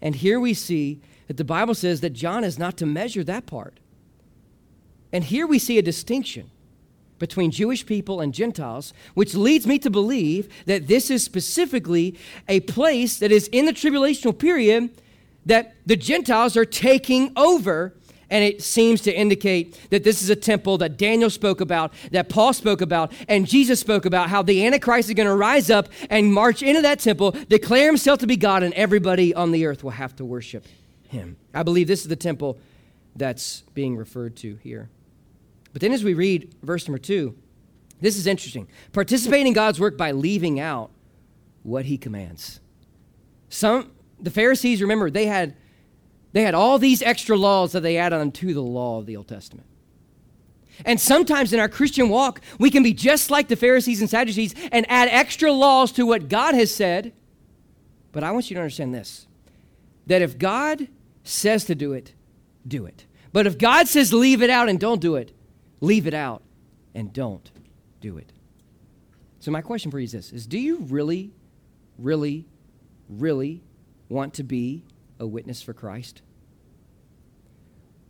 And 0.02 0.14
here 0.14 0.38
we 0.38 0.52
see 0.52 1.00
that 1.28 1.38
the 1.38 1.44
Bible 1.44 1.74
says 1.74 2.02
that 2.02 2.10
John 2.10 2.44
is 2.44 2.58
not 2.58 2.76
to 2.78 2.86
measure 2.86 3.24
that 3.24 3.46
part. 3.46 3.80
And 5.10 5.24
here 5.24 5.46
we 5.46 5.58
see 5.58 5.78
a 5.78 5.82
distinction 5.82 6.50
between 7.20 7.52
Jewish 7.52 7.86
people 7.86 8.20
and 8.20 8.34
Gentiles, 8.34 8.92
which 9.14 9.36
leads 9.36 9.64
me 9.64 9.78
to 9.78 9.90
believe 9.90 10.48
that 10.66 10.88
this 10.88 11.08
is 11.10 11.22
specifically 11.22 12.18
a 12.48 12.58
place 12.60 13.18
that 13.18 13.30
is 13.30 13.46
in 13.48 13.66
the 13.66 13.72
tribulational 13.72 14.36
period 14.36 14.90
that 15.46 15.76
the 15.86 15.94
Gentiles 15.94 16.56
are 16.56 16.64
taking 16.64 17.32
over. 17.36 17.94
And 18.32 18.44
it 18.44 18.62
seems 18.62 19.00
to 19.02 19.12
indicate 19.12 19.76
that 19.90 20.04
this 20.04 20.22
is 20.22 20.30
a 20.30 20.36
temple 20.36 20.78
that 20.78 20.96
Daniel 20.96 21.30
spoke 21.30 21.60
about, 21.60 21.92
that 22.12 22.28
Paul 22.28 22.52
spoke 22.52 22.80
about, 22.80 23.12
and 23.28 23.46
Jesus 23.46 23.80
spoke 23.80 24.04
about 24.04 24.28
how 24.28 24.42
the 24.42 24.64
Antichrist 24.64 25.08
is 25.08 25.14
going 25.14 25.28
to 25.28 25.34
rise 25.34 25.68
up 25.68 25.88
and 26.08 26.32
march 26.32 26.62
into 26.62 26.80
that 26.82 27.00
temple, 27.00 27.32
declare 27.48 27.86
himself 27.86 28.20
to 28.20 28.28
be 28.28 28.36
God, 28.36 28.62
and 28.62 28.72
everybody 28.74 29.34
on 29.34 29.50
the 29.50 29.66
earth 29.66 29.82
will 29.82 29.90
have 29.90 30.14
to 30.16 30.24
worship 30.24 30.64
him. 31.08 31.38
I 31.52 31.64
believe 31.64 31.88
this 31.88 32.02
is 32.02 32.08
the 32.08 32.14
temple 32.14 32.58
that's 33.16 33.62
being 33.74 33.96
referred 33.96 34.36
to 34.36 34.54
here. 34.62 34.88
But 35.72 35.82
then 35.82 35.92
as 35.92 36.02
we 36.02 36.14
read 36.14 36.54
verse 36.62 36.86
number 36.86 36.98
two, 36.98 37.36
this 38.00 38.16
is 38.16 38.26
interesting. 38.26 38.66
Participate 38.92 39.46
in 39.46 39.52
God's 39.52 39.78
work 39.78 39.96
by 39.96 40.12
leaving 40.12 40.58
out 40.58 40.90
what 41.62 41.84
he 41.84 41.98
commands. 41.98 42.60
Some 43.48 43.92
the 44.18 44.30
Pharisees, 44.30 44.82
remember, 44.82 45.10
they 45.10 45.26
had 45.26 45.56
they 46.32 46.42
had 46.42 46.54
all 46.54 46.78
these 46.78 47.02
extra 47.02 47.36
laws 47.36 47.72
that 47.72 47.80
they 47.80 47.96
added 47.96 48.16
onto 48.16 48.54
the 48.54 48.62
law 48.62 48.98
of 48.98 49.06
the 49.06 49.16
Old 49.16 49.28
Testament. 49.28 49.66
And 50.84 51.00
sometimes 51.00 51.52
in 51.52 51.60
our 51.60 51.68
Christian 51.68 52.08
walk, 52.08 52.40
we 52.58 52.70
can 52.70 52.82
be 52.82 52.92
just 52.92 53.30
like 53.30 53.48
the 53.48 53.56
Pharisees 53.56 54.00
and 54.00 54.08
Sadducees 54.08 54.54
and 54.72 54.86
add 54.88 55.08
extra 55.10 55.52
laws 55.52 55.92
to 55.92 56.06
what 56.06 56.28
God 56.28 56.54
has 56.54 56.74
said. 56.74 57.12
But 58.12 58.24
I 58.24 58.30
want 58.30 58.50
you 58.50 58.54
to 58.54 58.60
understand 58.60 58.94
this 58.94 59.26
that 60.06 60.22
if 60.22 60.38
God 60.38 60.88
says 61.22 61.64
to 61.66 61.74
do 61.74 61.92
it, 61.92 62.14
do 62.66 62.86
it. 62.86 63.06
But 63.32 63.46
if 63.46 63.58
God 63.58 63.88
says 63.88 64.12
leave 64.12 64.42
it 64.42 64.50
out 64.50 64.68
and 64.68 64.80
don't 64.80 65.00
do 65.00 65.16
it, 65.16 65.32
leave 65.80 66.06
it 66.06 66.14
out 66.14 66.42
and 66.94 67.12
don't 67.12 67.50
do 68.00 68.18
it. 68.18 68.32
So 69.40 69.50
my 69.50 69.62
question 69.62 69.90
for 69.90 69.98
you 69.98 70.04
is 70.04 70.12
this 70.12 70.32
is 70.32 70.46
do 70.46 70.58
you 70.58 70.78
really 70.78 71.32
really 71.98 72.46
really 73.08 73.62
want 74.08 74.34
to 74.34 74.42
be 74.42 74.84
a 75.18 75.26
witness 75.26 75.62
for 75.62 75.72
Christ? 75.72 76.22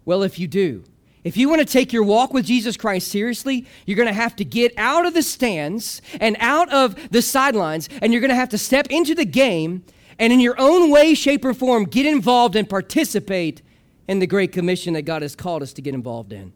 Well, 0.05 0.23
if 0.23 0.39
you 0.39 0.49
do, 0.49 0.85
if 1.23 1.37
you 1.37 1.49
want 1.49 1.61
to 1.61 1.67
take 1.67 1.93
your 1.93 2.03
walk 2.03 2.33
with 2.33 2.47
Jesus 2.47 2.77
Christ 2.77 3.09
seriously, 3.09 3.67
you're 3.85 3.97
going 3.97 4.09
to 4.09 4.15
have 4.15 4.35
to 4.37 4.45
get 4.45 4.73
out 4.77 5.07
of 5.07 5.13
the 5.13 5.23
stands 5.23 6.01
and 6.19 6.37
out 6.41 6.73
of 6.73 7.11
the 7.11 7.21
sidelines, 7.21 7.89
and 8.01 8.13
you're 8.13 8.23
going 8.23 8.31
to 8.31 8.35
have 8.35 8.49
to 8.51 8.59
step 8.59 8.87
into 8.89 9.15
the 9.15 9.27
game 9.27 9.85
and, 10.19 10.33
in 10.33 10.41
your 10.41 10.59
own 10.59 10.91
way, 10.91 11.15
shape, 11.15 11.45
or 11.45 11.55
form, 11.55 11.85
get 11.85 12.07
involved 12.07 12.57
and 12.57 12.69
participate 12.69 13.63
in 14.09 14.19
the 14.19 14.27
great 14.27 14.53
commission 14.53 14.95
that 14.95 15.03
God 15.03 15.23
has 15.23 15.37
called 15.37 15.63
us 15.63 15.73
to 15.75 15.83
get 15.83 15.95
involved 15.95 16.33
in. 16.33 16.53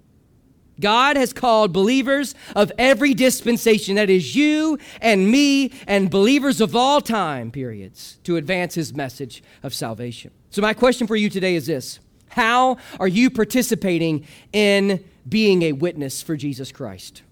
God 0.81 1.17
has 1.17 1.33
called 1.33 1.73
believers 1.73 2.35
of 2.57 2.73
every 2.79 3.15
dispensation, 3.15 3.97
that 3.97 4.11
is 4.11 4.35
you 4.35 4.79
and 5.01 5.31
me 5.31 5.73
and 5.87 6.11
believers 6.11 6.61
of 6.61 6.75
all 6.75 7.01
time 7.01 7.51
periods, 7.51 8.19
to 8.25 8.37
advance 8.37 8.75
his 8.75 8.95
message 8.95 9.43
of 9.63 9.75
salvation. 9.75 10.31
So, 10.51 10.63
my 10.63 10.75
question 10.75 11.07
for 11.07 11.17
you 11.17 11.31
today 11.31 11.55
is 11.55 11.67
this 11.67 12.01
How 12.31 12.79
are 12.99 13.09
you 13.09 13.31
participating 13.31 14.27
in 14.53 15.05
being 15.29 15.63
a 15.63 15.73
witness 15.73 16.23
for 16.23 16.37
Jesus 16.37 16.73
Christ? 16.73 17.23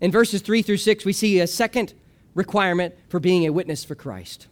In 0.00 0.10
verses 0.10 0.40
3 0.40 0.62
through 0.62 0.78
6, 0.78 1.04
we 1.04 1.12
see 1.12 1.40
a 1.40 1.46
second 1.46 1.94
requirement 2.34 2.94
for 3.08 3.20
being 3.20 3.46
a 3.46 3.50
witness 3.50 3.84
for 3.84 3.94
Christ. 3.94 4.46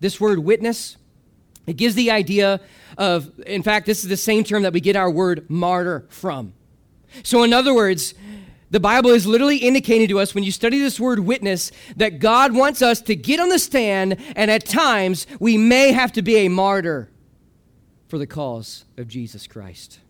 This 0.00 0.20
word 0.20 0.40
witness, 0.40 0.96
it 1.66 1.74
gives 1.76 1.94
the 1.94 2.10
idea 2.10 2.60
of, 2.98 3.30
in 3.46 3.62
fact, 3.62 3.86
this 3.86 4.02
is 4.02 4.10
the 4.10 4.16
same 4.16 4.44
term 4.44 4.62
that 4.64 4.72
we 4.72 4.80
get 4.80 4.96
our 4.96 5.10
word 5.10 5.48
martyr 5.48 6.04
from. 6.10 6.52
So, 7.22 7.42
in 7.42 7.52
other 7.52 7.74
words, 7.74 8.14
the 8.70 8.80
Bible 8.80 9.10
is 9.10 9.26
literally 9.26 9.58
indicating 9.58 10.08
to 10.08 10.18
us 10.18 10.34
when 10.34 10.44
you 10.44 10.50
study 10.50 10.78
this 10.78 10.98
word 10.98 11.20
witness 11.20 11.70
that 11.96 12.18
God 12.18 12.54
wants 12.54 12.82
us 12.82 13.00
to 13.02 13.14
get 13.14 13.38
on 13.38 13.48
the 13.48 13.58
stand, 13.58 14.16
and 14.34 14.50
at 14.50 14.66
times 14.66 15.26
we 15.38 15.56
may 15.56 15.92
have 15.92 16.12
to 16.12 16.22
be 16.22 16.36
a 16.38 16.48
martyr 16.48 17.08
for 18.08 18.18
the 18.18 18.26
cause 18.26 18.84
of 18.96 19.08
Jesus 19.08 19.46
Christ. 19.46 20.00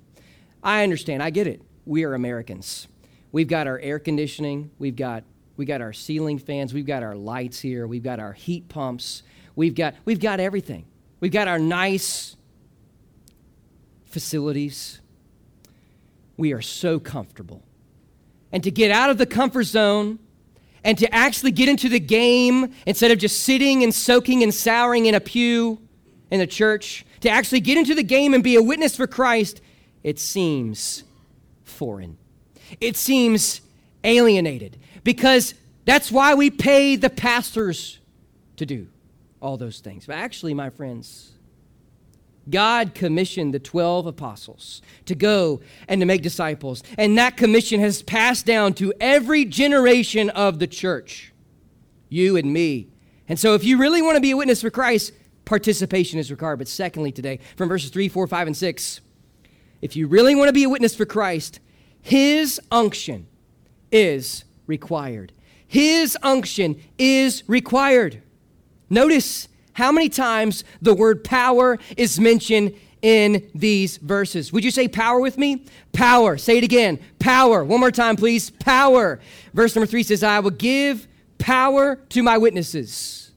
I 0.62 0.82
understand, 0.82 1.22
I 1.22 1.30
get 1.30 1.46
it. 1.46 1.62
We 1.84 2.04
are 2.04 2.14
Americans. 2.14 2.88
We've 3.30 3.48
got 3.48 3.66
our 3.66 3.78
air 3.78 3.98
conditioning, 3.98 4.70
we've 4.78 4.96
got, 4.96 5.24
we 5.56 5.66
got 5.66 5.80
our 5.80 5.92
ceiling 5.92 6.38
fans, 6.38 6.72
we've 6.72 6.86
got 6.86 7.02
our 7.02 7.14
lights 7.14 7.60
here, 7.60 7.86
we've 7.86 8.02
got 8.02 8.18
our 8.18 8.32
heat 8.32 8.68
pumps, 8.68 9.22
we've 9.54 9.74
got, 9.74 9.94
we've 10.04 10.20
got 10.20 10.40
everything. 10.40 10.86
We've 11.20 11.32
got 11.32 11.48
our 11.48 11.58
nice 11.58 12.36
facilities 14.04 15.00
we 16.36 16.52
are 16.52 16.62
so 16.62 16.98
comfortable. 16.98 17.62
and 18.52 18.62
to 18.62 18.70
get 18.70 18.90
out 18.90 19.10
of 19.10 19.18
the 19.18 19.26
comfort 19.26 19.64
zone 19.64 20.18
and 20.84 20.96
to 20.96 21.14
actually 21.14 21.50
get 21.50 21.68
into 21.68 21.88
the 21.88 22.00
game 22.00 22.72
instead 22.86 23.10
of 23.10 23.18
just 23.18 23.40
sitting 23.40 23.82
and 23.82 23.92
soaking 23.94 24.42
and 24.42 24.54
souring 24.54 25.06
in 25.06 25.14
a 25.14 25.20
pew 25.20 25.78
in 26.30 26.38
the 26.38 26.46
church, 26.46 27.04
to 27.20 27.28
actually 27.28 27.60
get 27.60 27.76
into 27.76 27.94
the 27.94 28.02
game 28.02 28.32
and 28.34 28.44
be 28.44 28.54
a 28.54 28.62
witness 28.62 28.96
for 28.96 29.06
Christ, 29.06 29.60
it 30.04 30.18
seems 30.18 31.02
foreign. 31.64 32.16
It 32.80 32.96
seems 32.96 33.60
alienated 34.04 34.78
because 35.04 35.54
that's 35.84 36.10
why 36.10 36.34
we 36.34 36.50
pay 36.50 36.96
the 36.96 37.10
pastors 37.10 37.98
to 38.56 38.64
do 38.64 38.86
all 39.42 39.56
those 39.56 39.80
things. 39.80 40.06
But 40.06 40.16
actually, 40.16 40.54
my 40.54 40.70
friends, 40.70 41.32
God 42.48 42.94
commissioned 42.94 43.52
the 43.52 43.58
12 43.58 44.06
apostles 44.06 44.82
to 45.06 45.14
go 45.14 45.60
and 45.88 46.00
to 46.00 46.06
make 46.06 46.22
disciples. 46.22 46.82
And 46.96 47.18
that 47.18 47.36
commission 47.36 47.80
has 47.80 48.02
passed 48.02 48.46
down 48.46 48.74
to 48.74 48.92
every 49.00 49.44
generation 49.44 50.30
of 50.30 50.58
the 50.58 50.66
church, 50.66 51.32
you 52.08 52.36
and 52.36 52.52
me. 52.52 52.88
And 53.28 53.38
so, 53.38 53.54
if 53.54 53.64
you 53.64 53.78
really 53.78 54.02
want 54.02 54.14
to 54.14 54.20
be 54.20 54.30
a 54.30 54.36
witness 54.36 54.60
for 54.60 54.70
Christ, 54.70 55.12
participation 55.44 56.18
is 56.18 56.30
required. 56.30 56.58
But 56.58 56.68
secondly, 56.68 57.10
today, 57.10 57.40
from 57.56 57.68
verses 57.68 57.90
3, 57.90 58.08
4, 58.08 58.26
5, 58.26 58.46
and 58.46 58.56
6, 58.56 59.00
if 59.82 59.96
you 59.96 60.06
really 60.06 60.34
want 60.34 60.48
to 60.48 60.52
be 60.52 60.64
a 60.64 60.68
witness 60.68 60.94
for 60.94 61.06
Christ, 61.06 61.60
his 62.00 62.60
unction 62.70 63.26
is 63.90 64.44
required. 64.66 65.32
His 65.66 66.16
unction 66.22 66.80
is 66.98 67.42
required. 67.48 68.22
Notice 68.88 69.48
how 69.76 69.92
many 69.92 70.08
times 70.08 70.64
the 70.80 70.94
word 70.94 71.22
power 71.22 71.78
is 71.98 72.18
mentioned 72.18 72.74
in 73.02 73.46
these 73.54 73.98
verses. 73.98 74.50
Would 74.50 74.64
you 74.64 74.70
say 74.70 74.88
power 74.88 75.20
with 75.20 75.36
me? 75.36 75.66
Power. 75.92 76.38
Say 76.38 76.56
it 76.56 76.64
again. 76.64 76.98
Power. 77.18 77.62
One 77.62 77.80
more 77.80 77.90
time, 77.90 78.16
please. 78.16 78.48
Power. 78.48 79.20
Verse 79.52 79.76
number 79.76 79.86
three 79.86 80.02
says, 80.02 80.22
I 80.22 80.40
will 80.40 80.50
give 80.50 81.06
power 81.36 81.96
to 82.08 82.22
my 82.22 82.38
witnesses. 82.38 83.32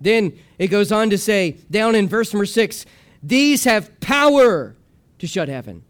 Then 0.00 0.32
it 0.58 0.68
goes 0.68 0.92
on 0.92 1.10
to 1.10 1.18
say, 1.18 1.56
down 1.72 1.96
in 1.96 2.06
verse 2.08 2.32
number 2.32 2.46
six, 2.46 2.86
these 3.20 3.64
have 3.64 3.98
power 3.98 4.76
to 5.18 5.26
shut 5.26 5.48
heaven, 5.48 5.82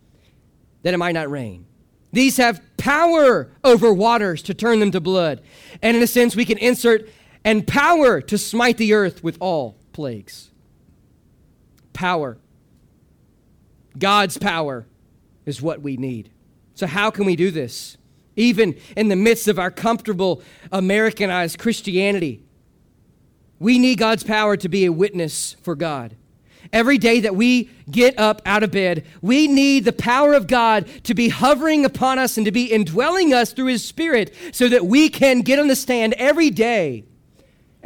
that 0.83 0.95
it 0.95 0.97
might 0.97 1.13
not 1.13 1.31
rain. 1.31 1.67
These 2.11 2.39
have 2.39 2.63
power 2.79 3.51
over 3.63 3.93
waters 3.93 4.41
to 4.45 4.55
turn 4.55 4.81
them 4.81 4.93
to 4.93 5.01
blood. 5.01 5.43
And 5.83 5.95
in 5.95 6.03
a 6.03 6.07
sense, 6.07 6.35
we 6.35 6.47
can 6.47 6.57
insert 6.57 7.11
and 7.47 7.65
power 7.65 8.21
to 8.21 8.37
smite 8.37 8.77
the 8.77 8.93
earth 8.93 9.23
with 9.23 9.39
all 9.41 9.77
plagues. 9.93 10.51
Power. 11.93 12.39
God's 13.97 14.37
power 14.37 14.85
is 15.47 15.63
what 15.63 15.81
we 15.81 15.97
need. 15.97 16.29
So, 16.75 16.89
how 16.89 17.11
can 17.11 17.25
we 17.25 17.37
do 17.37 17.53
this? 17.53 17.97
Even 18.35 18.77
in 18.97 19.09
the 19.09 19.17
midst 19.17 19.47
of 19.47 19.61
our 19.61 19.71
comfortable 19.71 20.43
Americanized 20.73 21.59
Christianity, 21.59 22.43
we 23.61 23.79
need 23.79 23.99
God's 23.99 24.25
power 24.25 24.57
to 24.57 24.69
be 24.69 24.85
a 24.85 24.93
witness 24.93 25.55
for 25.63 25.77
God. 25.77 26.17
Every 26.73 26.99
day 26.99 27.21
that 27.21 27.37
we 27.37 27.71
get 27.89 28.19
up 28.19 28.43
out 28.45 28.65
of 28.65 28.73
bed, 28.73 29.07
we 29.23 29.47
need 29.47 29.85
the 29.85 29.93
power 29.93 30.35
of 30.35 30.49
God 30.49 30.89
to 31.05 31.15
be 31.15 31.29
hovering 31.29 31.85
upon 31.85 32.19
us 32.19 32.37
and 32.37 32.45
to 32.45 32.53
be 32.53 32.73
indwelling 32.73 33.33
us 33.33 33.53
through 33.53 33.67
His 33.67 33.85
Spirit 33.85 34.35
so 34.51 34.69
that 34.69 34.85
we 34.85 35.09
can 35.09 35.43
get 35.43 35.61
on 35.61 35.69
the 35.69 35.77
stand 35.77 36.13
every 36.15 36.51
day 36.51 37.05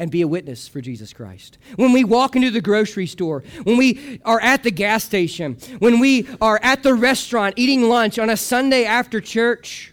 and 0.00 0.10
be 0.10 0.22
a 0.22 0.26
witness 0.26 0.66
for 0.66 0.80
Jesus 0.80 1.12
Christ. 1.12 1.58
When 1.76 1.92
we 1.92 2.04
walk 2.04 2.34
into 2.34 2.50
the 2.50 2.62
grocery 2.62 3.06
store, 3.06 3.44
when 3.64 3.76
we 3.76 4.18
are 4.24 4.40
at 4.40 4.62
the 4.62 4.70
gas 4.70 5.04
station, 5.04 5.58
when 5.78 6.00
we 6.00 6.26
are 6.40 6.58
at 6.62 6.82
the 6.82 6.94
restaurant 6.94 7.54
eating 7.58 7.82
lunch 7.82 8.18
on 8.18 8.30
a 8.30 8.36
Sunday 8.36 8.86
after 8.86 9.20
church, 9.20 9.92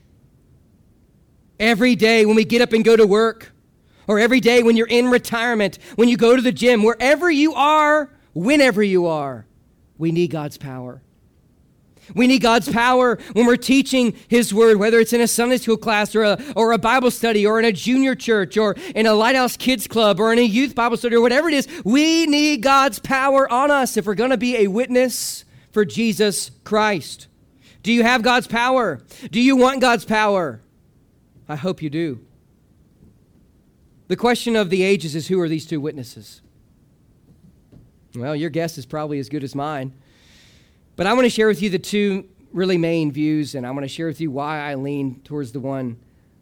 every 1.59 1.93
day 1.95 2.25
when 2.25 2.37
we 2.37 2.45
get 2.45 2.61
up 2.61 2.71
and 2.71 2.85
go 2.85 2.95
to 2.95 3.05
work, 3.05 3.51
or 4.07 4.17
every 4.17 4.39
day 4.39 4.63
when 4.63 4.77
you're 4.77 4.87
in 4.87 5.09
retirement, 5.09 5.77
when 5.97 6.07
you 6.07 6.15
go 6.15 6.37
to 6.37 6.41
the 6.41 6.53
gym, 6.53 6.83
wherever 6.83 7.29
you 7.29 7.53
are, 7.53 8.09
whenever 8.33 8.81
you 8.81 9.07
are, 9.07 9.45
we 9.97 10.13
need 10.13 10.31
God's 10.31 10.57
power. 10.57 11.01
We 12.15 12.27
need 12.27 12.41
God's 12.41 12.69
power 12.69 13.17
when 13.33 13.45
we're 13.45 13.57
teaching 13.57 14.15
His 14.27 14.53
Word, 14.53 14.77
whether 14.77 14.99
it's 14.99 15.13
in 15.13 15.21
a 15.21 15.27
Sunday 15.27 15.57
school 15.57 15.77
class 15.77 16.15
or 16.15 16.23
a, 16.23 16.39
or 16.55 16.71
a 16.71 16.77
Bible 16.77 17.11
study 17.11 17.45
or 17.45 17.59
in 17.59 17.65
a 17.65 17.71
junior 17.71 18.15
church 18.15 18.57
or 18.57 18.75
in 18.95 19.05
a 19.05 19.13
Lighthouse 19.13 19.57
Kids 19.57 19.87
Club 19.87 20.19
or 20.19 20.31
in 20.31 20.39
a 20.39 20.43
youth 20.43 20.75
Bible 20.75 20.97
study 20.97 21.15
or 21.15 21.21
whatever 21.21 21.47
it 21.47 21.53
is. 21.53 21.67
We 21.83 22.25
need 22.27 22.61
God's 22.61 22.99
power 22.99 23.51
on 23.51 23.71
us 23.71 23.97
if 23.97 24.05
we're 24.05 24.15
going 24.15 24.31
to 24.31 24.37
be 24.37 24.57
a 24.57 24.67
witness 24.67 25.45
for 25.71 25.85
Jesus 25.85 26.51
Christ. 26.63 27.27
Do 27.83 27.91
you 27.91 28.03
have 28.03 28.21
God's 28.21 28.47
power? 28.47 29.01
Do 29.31 29.39
you 29.39 29.55
want 29.55 29.81
God's 29.81 30.05
power? 30.05 30.61
I 31.47 31.55
hope 31.55 31.81
you 31.81 31.89
do. 31.89 32.19
The 34.07 34.15
question 34.15 34.55
of 34.55 34.69
the 34.69 34.83
ages 34.83 35.15
is 35.15 35.27
who 35.27 35.39
are 35.39 35.49
these 35.49 35.65
two 35.65 35.81
witnesses? 35.81 36.41
Well, 38.15 38.35
your 38.35 38.49
guess 38.49 38.77
is 38.77 38.85
probably 38.85 39.19
as 39.19 39.29
good 39.29 39.43
as 39.43 39.53
mine. 39.53 39.93
But 40.97 41.05
I 41.05 41.13
want 41.13 41.25
to 41.25 41.29
share 41.29 41.47
with 41.47 41.61
you 41.61 41.69
the 41.69 41.77
two 41.77 42.25
really 42.51 42.77
main 42.79 43.11
views, 43.11 43.53
and 43.53 43.67
I 43.67 43.71
want 43.71 43.83
to 43.83 43.87
share 43.87 44.07
with 44.07 44.19
you 44.19 44.31
why 44.31 44.59
I 44.59 44.73
lean 44.73 45.21
towards 45.21 45.51
the 45.51 45.59
one 45.59 45.97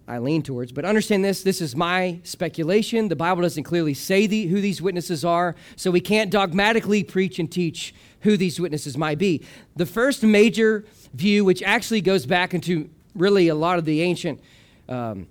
I 0.08 0.20
lean 0.20 0.44
towards. 0.44 0.72
But 0.72 0.86
understand 0.86 1.26
this 1.26 1.44
this 1.44 1.60
is 1.60 1.76
my 1.76 2.22
speculation. 2.24 3.10
The 3.10 3.18
Bible 3.18 3.42
doesn't 3.42 3.66
clearly 3.66 3.94
say 3.94 4.28
the, 4.28 4.48
who 4.48 4.62
these 4.62 4.82
witnesses 4.82 5.26
are, 5.26 5.58
so 5.76 5.92
we 5.92 6.00
can't 6.00 6.32
dogmatically 6.32 7.04
preach 7.04 7.38
and 7.38 7.52
teach 7.52 7.94
who 8.22 8.38
these 8.38 8.58
witnesses 8.58 8.98
might 8.98 9.18
be. 9.18 9.46
The 9.76 9.86
first 9.86 10.24
major 10.24 10.86
view, 11.14 11.44
which 11.44 11.62
actually 11.62 12.00
goes 12.00 12.26
back 12.26 12.54
into 12.54 12.90
really 13.14 13.50
a 13.50 13.56
lot 13.56 13.78
of 13.78 13.84
the 13.84 14.04
ancient 14.04 14.40
um, 14.88 15.28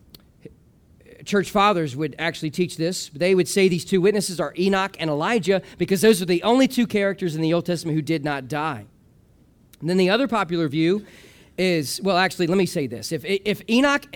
church 1.25 1.51
fathers 1.51 1.97
would 1.97 2.15
actually 2.19 2.51
teach 2.51 2.77
this. 2.77 3.09
They 3.09 3.35
would 3.35 3.49
say 3.49 3.69
these 3.69 3.87
two 3.87 4.03
witnesses 4.03 4.39
are 4.39 4.53
Enoch 4.59 4.99
and 5.01 5.09
Elijah 5.09 5.63
because 5.79 6.03
those 6.03 6.21
are 6.21 6.27
the 6.27 6.43
only 6.43 6.69
two 6.69 6.87
characters 6.87 7.35
in 7.35 7.41
the 7.41 7.55
Old 7.55 7.65
Testament 7.65 7.97
who 7.97 8.03
did 8.03 8.23
not 8.23 8.49
die. 8.49 8.85
And 9.85 9.91
then 9.91 9.99
the 9.99 10.09
other 10.09 10.27
popular 10.27 10.67
view 10.67 11.05
is 11.59 12.01
well, 12.03 12.17
actually, 12.17 12.47
let 12.47 12.57
me 12.57 12.65
say 12.65 12.87
this. 12.87 13.13
If, 13.13 13.23
if 13.27 13.61
Enoch 13.69 14.07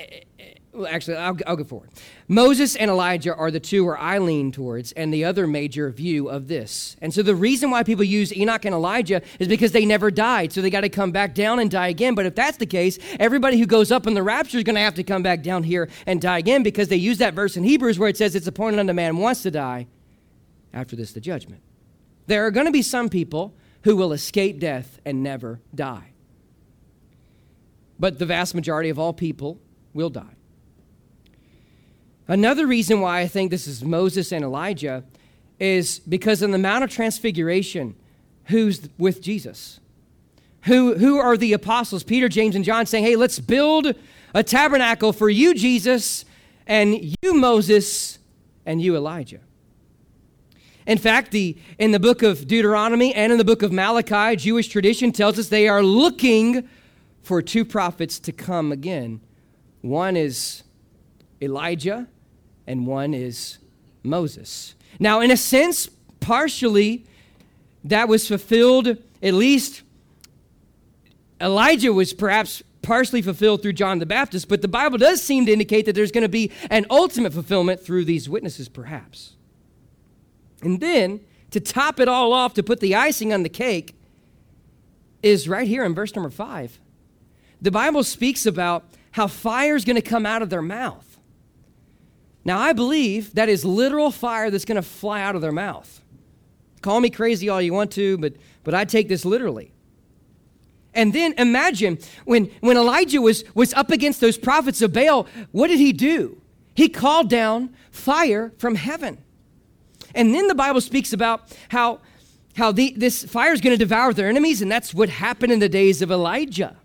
well, 0.73 0.87
actually, 0.87 1.19
I'll, 1.19 1.37
I'll 1.47 1.57
go 1.57 1.65
forward. 1.65 1.91
Moses 2.27 2.75
and 2.75 2.91
Elijah 2.91 3.35
are 3.35 3.51
the 3.51 3.61
two 3.61 3.85
where 3.85 3.99
I 3.99 4.17
lean 4.17 4.51
towards, 4.51 4.93
and 4.93 5.13
the 5.13 5.27
other 5.27 5.47
major 5.47 5.91
view 5.91 6.31
of 6.31 6.49
this. 6.49 6.97
And 7.03 7.13
so 7.13 7.23
the 7.23 7.35
reason 7.35 7.71
why 7.71 7.83
people 7.83 8.03
use 8.03 8.35
Enoch 8.35 8.65
and 8.65 8.75
Elijah 8.75 9.21
is 9.39 9.47
because 9.47 9.73
they 9.73 9.85
never 9.85 10.11
died, 10.11 10.55
so 10.55 10.63
they 10.63 10.71
got 10.71 10.81
to 10.81 10.89
come 10.89 11.11
back 11.11 11.35
down 11.35 11.59
and 11.59 11.71
die 11.71 11.89
again. 11.89 12.15
But 12.15 12.25
if 12.25 12.35
that's 12.35 12.57
the 12.57 12.65
case, 12.65 12.99
everybody 13.21 13.59
who 13.59 13.67
goes 13.67 13.93
up 13.93 14.07
in 14.07 14.15
the 14.15 14.23
rapture 14.23 14.57
is 14.57 14.65
going 14.65 14.77
to 14.77 14.81
have 14.81 14.95
to 14.95 15.05
come 15.05 15.23
back 15.23 15.43
down 15.43 15.65
here 15.65 15.91
and 16.07 16.19
die 16.19 16.39
again 16.39 16.63
because 16.63 16.89
they 16.89 16.97
use 16.97 17.19
that 17.19 17.35
verse 17.35 17.59
in 17.59 17.65
Hebrews 17.65 17.99
where 17.99 18.09
it 18.09 18.17
says 18.17 18.35
it's 18.35 18.47
appointed 18.47 18.81
unto 18.81 18.95
man 18.95 19.19
once 19.19 19.43
to 19.43 19.51
die, 19.51 19.87
after 20.73 20.97
this 20.97 21.13
the 21.13 21.21
judgment. 21.21 21.61
There 22.27 22.47
are 22.47 22.51
going 22.51 22.67
to 22.67 22.73
be 22.73 22.81
some 22.81 23.11
people 23.11 23.55
who 23.89 23.97
will 23.97 24.13
escape 24.13 24.61
death 24.61 25.01
and 25.07 25.23
never 25.23 25.63
die. 25.75 26.11
But 27.99 28.19
the 28.19 28.27
vast 28.27 28.55
majority 28.55 28.91
of 28.91 28.99
all 28.99 29.15
people 29.15 29.59
will 29.95 30.11
die. 30.11 30.37
Another 32.27 32.67
reason 32.67 33.01
why 33.01 33.21
I 33.21 33.29
think 33.29 33.51
this 33.51 33.67
is 33.67 33.83
Moses 33.83 34.31
and 34.31 34.45
Elijah 34.45 35.05
is 35.59 36.01
because 36.01 36.43
in 36.43 36.51
the 36.51 36.59
Mount 36.59 36.85
of 36.85 36.91
Transfiguration, 36.91 37.97
who's 38.49 38.91
with 38.99 39.23
Jesus? 39.23 39.81
Who, 40.65 40.99
who 40.99 41.17
are 41.17 41.39
the 41.39 41.55
apostles, 41.55 42.05
Peter, 42.05 42.29
James, 42.29 42.55
and 42.57 42.67
John, 42.67 42.85
saying, 42.85 43.05
hey, 43.05 43.17
let's 43.17 43.39
build 43.39 43.95
a 44.35 44.43
tabernacle 44.43 45.15
for 45.15 45.31
you, 45.31 45.55
Jesus, 45.55 46.27
and 46.67 47.17
you, 47.23 47.33
Moses, 47.33 48.19
and 48.67 48.83
you, 48.83 48.97
Elijah. 48.97 49.41
In 50.89 50.97
fact, 50.97 51.33
the, 51.33 51.55
in 51.79 51.91
the 51.93 52.01
book 52.01 52.23
of 52.23 52.49
Deuteronomy 52.49 53.15
and 53.15 53.31
in 53.31 53.37
the 53.37 53.45
book 53.45 53.63
of 53.63 53.71
Malachi, 53.71 54.37
Jewish 54.37 54.69
tradition 54.69 55.13
tells 55.13 55.39
us 55.39 55.51
they 55.51 55.69
are 55.69 55.83
looking 55.83 56.67
for 57.23 57.43
two 57.43 57.67
prophets 57.67 58.19
to 58.21 58.33
come 58.33 58.73
again. 58.73 59.21
One 59.83 60.17
is 60.17 60.63
Elijah, 61.43 62.09
and 62.67 62.87
one 62.87 63.13
is 63.13 63.59
Moses. 64.03 64.75
Now, 64.99 65.21
in 65.21 65.31
a 65.31 65.37
sense, 65.37 65.91
partially 66.21 67.05
that 67.85 68.09
was 68.09 68.27
fulfilled, 68.27 68.97
at 69.23 69.35
least 69.35 69.83
Elijah 71.39 71.93
was 71.93 72.15
perhaps 72.15 72.63
partially 72.81 73.21
fulfilled 73.21 73.61
through 73.61 73.75
John 73.75 73.99
the 73.99 74.07
Baptist, 74.07 74.49
but 74.49 74.63
the 74.63 74.69
Bible 74.69 74.97
does 74.97 75.23
seem 75.23 75.45
to 75.45 75.53
indicate 75.53 75.85
that 75.85 75.95
there's 75.95 76.13
going 76.13 76.23
to 76.23 76.31
be 76.31 76.51
an 76.71 76.87
ultimate 76.89 77.35
fulfillment 77.35 77.83
through 77.83 78.07
these 78.07 78.27
witnesses, 78.27 78.71
perhaps. 78.71 79.35
And 80.63 80.81
then, 80.81 81.21
to 81.51 81.61
top 81.61 82.01
it 82.01 82.09
all 82.09 82.33
off, 82.33 82.55
to 82.55 82.63
put 82.63 82.81
the 82.81 82.95
icing 82.95 83.33
on 83.33 83.43
the 83.43 83.49
cake, 83.49 83.95
is 85.23 85.49
right 85.49 85.67
here 85.67 85.85
in 85.85 85.95
verse 85.95 86.15
number 86.15 86.31
five. 86.31 86.79
The 87.61 87.71
Bible 87.71 88.05
speaks 88.05 88.47
about 88.47 88.85
how 89.13 89.27
fire 89.27 89.75
is 89.75 89.85
going 89.85 89.97
to 89.97 90.03
come 90.03 90.27
out 90.27 90.43
of 90.43 90.51
their 90.51 90.63
mouth. 90.63 91.19
Now, 92.45 92.59
I 92.59 92.73
believe 92.73 93.35
that 93.35 93.49
is 93.49 93.65
literal 93.65 94.11
fire 94.11 94.51
that's 94.51 94.65
going 94.65 94.77
to 94.77 94.83
fly 94.83 95.21
out 95.21 95.35
of 95.35 95.43
their 95.43 95.53
mouth. 95.53 96.01
Call 96.83 97.01
me 97.01 97.11
crazy 97.11 97.49
all 97.49 97.61
you 97.61 97.73
want 97.73 97.91
to, 97.93 98.17
but, 98.19 98.35
but 98.65 98.75
I 98.75 98.85
take 98.85 99.09
this 99.09 99.25
literally. 99.25 99.73
And 100.95 101.13
then 101.13 101.35
imagine 101.37 101.99
when, 102.25 102.47
when 102.61 102.77
Elijah 102.77 103.21
was, 103.21 103.45
was 103.55 103.75
up 103.75 103.91
against 103.91 104.21
those 104.21 104.39
prophets 104.39 104.81
of 104.81 104.93
Baal, 104.93 105.27
what 105.53 105.69
did 105.69 105.79
he 105.79 105.93
do? 105.93 106.41
He 106.75 106.89
called 106.89 107.29
down 107.29 107.75
fire 107.91 108.53
from 108.59 108.77
heaven. 108.77 109.19
And 110.19 110.35
then 110.35 110.49
the 110.49 110.55
Bible 110.55 110.81
speaks 110.81 111.13
about 111.13 111.57
how, 111.69 112.01
how 112.57 112.73
the, 112.73 112.93
this 112.97 113.23
fire 113.25 113.53
is 113.53 113.61
going 113.61 113.73
to 113.73 113.79
devour 113.79 114.13
their 114.13 114.29
enemies, 114.29 114.61
and 114.61 114.71
that's 114.71 114.93
what 114.93 115.09
happened 115.09 115.53
in 115.53 115.61
the 115.61 115.69
days 115.69 116.03
of 116.03 116.11
Elijah. 116.11 116.77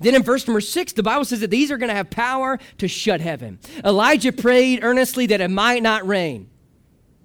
Then 0.00 0.16
in 0.16 0.24
verse 0.24 0.46
number 0.46 0.60
six, 0.60 0.92
the 0.92 1.04
Bible 1.04 1.24
says 1.24 1.38
that 1.38 1.52
these 1.52 1.70
are 1.70 1.78
going 1.78 1.88
to 1.88 1.94
have 1.94 2.10
power 2.10 2.58
to 2.78 2.88
shut 2.88 3.20
heaven. 3.20 3.60
Elijah 3.84 4.32
prayed 4.32 4.82
earnestly 4.82 5.26
that 5.26 5.40
it 5.40 5.50
might 5.50 5.84
not 5.84 6.04
rain. 6.04 6.50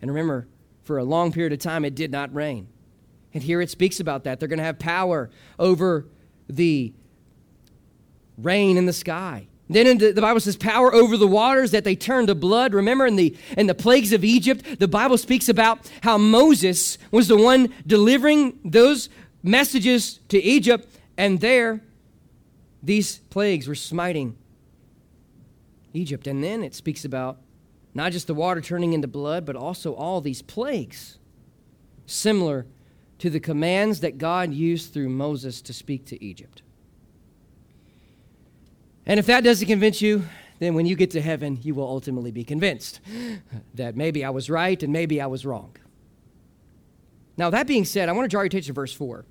And 0.03 0.11
remember, 0.11 0.47
for 0.83 0.99
a 0.99 1.03
long 1.03 1.31
period 1.31 1.51
of 1.51 1.57
time, 1.57 1.83
it 1.83 1.95
did 1.95 2.11
not 2.11 2.33
rain. 2.33 2.67
And 3.33 3.41
here 3.41 3.59
it 3.59 3.71
speaks 3.71 3.99
about 3.99 4.23
that. 4.25 4.39
They're 4.39 4.47
going 4.47 4.59
to 4.59 4.63
have 4.63 4.77
power 4.77 5.31
over 5.57 6.05
the 6.47 6.93
rain 8.37 8.77
in 8.77 8.85
the 8.85 8.93
sky. 8.93 9.47
Then 9.67 9.97
the, 9.97 10.11
the, 10.11 10.21
Bible 10.21 10.39
says 10.39 10.55
power 10.55 10.93
over 10.93 11.17
the 11.17 11.27
waters 11.27 11.71
that 11.71 11.83
they 11.83 11.95
turn 11.95 12.27
to 12.27 12.35
blood. 12.35 12.73
Remember 12.73 13.07
in 13.07 13.15
the 13.15 13.35
in 13.57 13.65
the 13.65 13.73
plagues 13.73 14.13
of 14.13 14.23
Egypt, 14.23 14.79
the 14.79 14.87
Bible 14.87 15.17
speaks 15.17 15.49
about 15.49 15.89
how 16.01 16.19
Moses 16.19 16.99
was 17.09 17.27
the 17.27 17.37
one 17.37 17.73
delivering 17.87 18.59
those 18.63 19.09
messages 19.41 20.19
to 20.29 20.41
Egypt, 20.41 20.87
and 21.17 21.39
there 21.39 21.81
these 22.83 23.17
plagues 23.31 23.67
were 23.67 23.75
smiting 23.75 24.37
Egypt. 25.93 26.27
And 26.27 26.43
then 26.43 26.63
it 26.63 26.75
speaks 26.75 27.03
about 27.03 27.37
not 27.95 28.11
just 28.11 28.27
the 28.27 28.35
water 28.35 28.61
turning 28.61 28.93
into 28.93 29.07
blood, 29.07 29.45
but 29.45 29.55
also 29.55 29.95
all 29.95 30.21
these 30.21 30.43
plagues, 30.43 31.17
similar 32.05 32.67
to 33.17 33.29
the 33.29 33.39
commands 33.39 34.01
that 34.01 34.17
God 34.19 34.53
used 34.53 34.93
through 34.93 35.09
Moses 35.09 35.61
to 35.63 35.73
speak 35.73 36.05
to 36.07 36.23
Egypt. 36.23 36.61
And 39.05 39.19
if 39.19 39.25
that 39.27 39.43
doesn't 39.43 39.67
convince 39.67 40.01
you, 40.01 40.23
then 40.59 40.73
when 40.73 40.85
you 40.85 40.95
get 40.95 41.11
to 41.11 41.21
heaven, 41.21 41.59
you 41.61 41.75
will 41.75 41.87
ultimately 41.87 42.31
be 42.31 42.43
convinced 42.43 43.01
that 43.73 43.95
maybe 43.95 44.23
I 44.23 44.29
was 44.29 44.49
right 44.49 44.81
and 44.81 44.91
maybe 44.91 45.21
I 45.21 45.27
was 45.27 45.45
wrong. 45.45 45.75
Now, 47.37 47.49
that 47.49 47.67
being 47.67 47.85
said, 47.85 48.07
I 48.07 48.13
want 48.13 48.25
to 48.25 48.29
draw 48.29 48.41
your 48.41 48.47
attention 48.47 48.73
to 48.73 48.73
verse 48.73 48.93
4. 48.93 49.25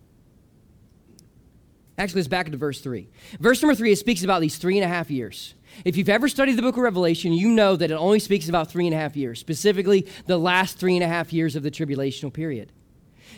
Actually, 1.97 2.21
let's 2.21 2.29
back 2.29 2.47
into 2.47 2.59
verse 2.59 2.81
3. 2.81 3.09
Verse 3.39 3.63
number 3.63 3.75
3, 3.75 3.93
it 3.93 3.97
speaks 3.97 4.25
about 4.25 4.41
these 4.41 4.59
three 4.59 4.77
and 4.77 4.85
a 4.85 4.89
half 4.89 5.11
years. 5.11 5.55
If 5.85 5.97
you've 5.97 6.09
ever 6.09 6.29
studied 6.29 6.57
the 6.57 6.63
book 6.63 6.77
of 6.77 6.83
Revelation, 6.83 7.33
you 7.33 7.51
know 7.51 7.77
that 7.77 7.91
it 7.91 7.95
only 7.95 8.19
speaks 8.19 8.49
about 8.49 8.71
three 8.71 8.87
and 8.87 8.95
a 8.95 8.99
half 8.99 9.17
years, 9.17 9.39
specifically 9.41 10.07
the 10.27 10.39
last 10.39 10.79
three 10.79 10.97
and 10.97 11.05
a 11.05 11.09
half 11.09 11.33
years 11.33 11.57
of 11.57 11.63
the 11.63 11.71
tribulational 11.71 12.33
period. 12.33 12.73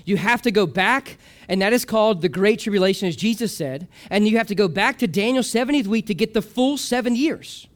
You 0.04 0.16
have 0.16 0.42
to 0.42 0.50
go 0.50 0.66
back, 0.66 1.18
and 1.48 1.62
that 1.62 1.72
is 1.72 1.84
called 1.84 2.22
the 2.22 2.28
Great 2.28 2.60
Tribulation, 2.60 3.08
as 3.08 3.16
Jesus 3.16 3.56
said. 3.56 3.88
And 4.10 4.26
you 4.26 4.38
have 4.38 4.48
to 4.48 4.54
go 4.54 4.68
back 4.68 4.98
to 4.98 5.06
Daniel's 5.06 5.50
70th 5.50 5.86
week 5.86 6.06
to 6.06 6.14
get 6.14 6.34
the 6.34 6.42
full 6.42 6.76
seven 6.76 7.16
years. 7.16 7.66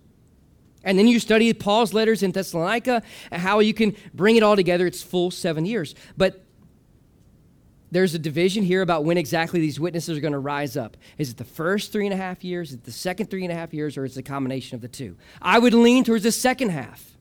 And 0.83 0.99
then 0.99 1.07
you 1.07 1.21
study 1.21 1.53
Paul's 1.53 1.93
letters 1.93 2.23
in 2.23 2.33
Thessalonica 2.33 3.03
and 3.31 3.43
how 3.43 3.59
you 3.59 3.75
can 3.75 3.95
bring 4.15 4.37
it 4.37 4.43
all 4.43 4.57
together. 4.57 4.87
It's 4.87 5.03
full 5.03 5.31
seven 5.31 5.67
years. 5.67 5.95
But 6.17 6.43
there's 7.91 8.15
a 8.15 8.19
division 8.19 8.63
here 8.63 8.83
about 8.83 9.05
when 9.05 9.19
exactly 9.19 9.61
these 9.61 9.81
witnesses 9.81 10.17
are 10.17 10.21
going 10.21 10.33
to 10.33 10.39
rise 10.39 10.77
up. 10.77 10.97
Is 11.19 11.31
it 11.31 11.37
the 11.37 11.45
first 11.45 11.93
three 11.93 12.07
and 12.07 12.15
a 12.15 12.17
half 12.17 12.45
years, 12.45 12.69
is 12.71 12.75
it 12.77 12.85
the 12.85 12.93
second 12.93 13.31
three 13.31 13.45
and 13.45 13.53
a 13.53 13.55
half 13.55 13.75
years, 13.75 13.97
or 13.97 14.05
is 14.05 14.17
it 14.17 14.21
a 14.21 14.23
combination 14.23 14.77
of 14.77 14.81
the 14.81 14.89
two? 14.89 15.17
I 15.43 15.59
would 15.59 15.75
lean 15.75 16.05
towards 16.05 16.23
the 16.23 16.33
second 16.33 16.71
half, 16.71 17.17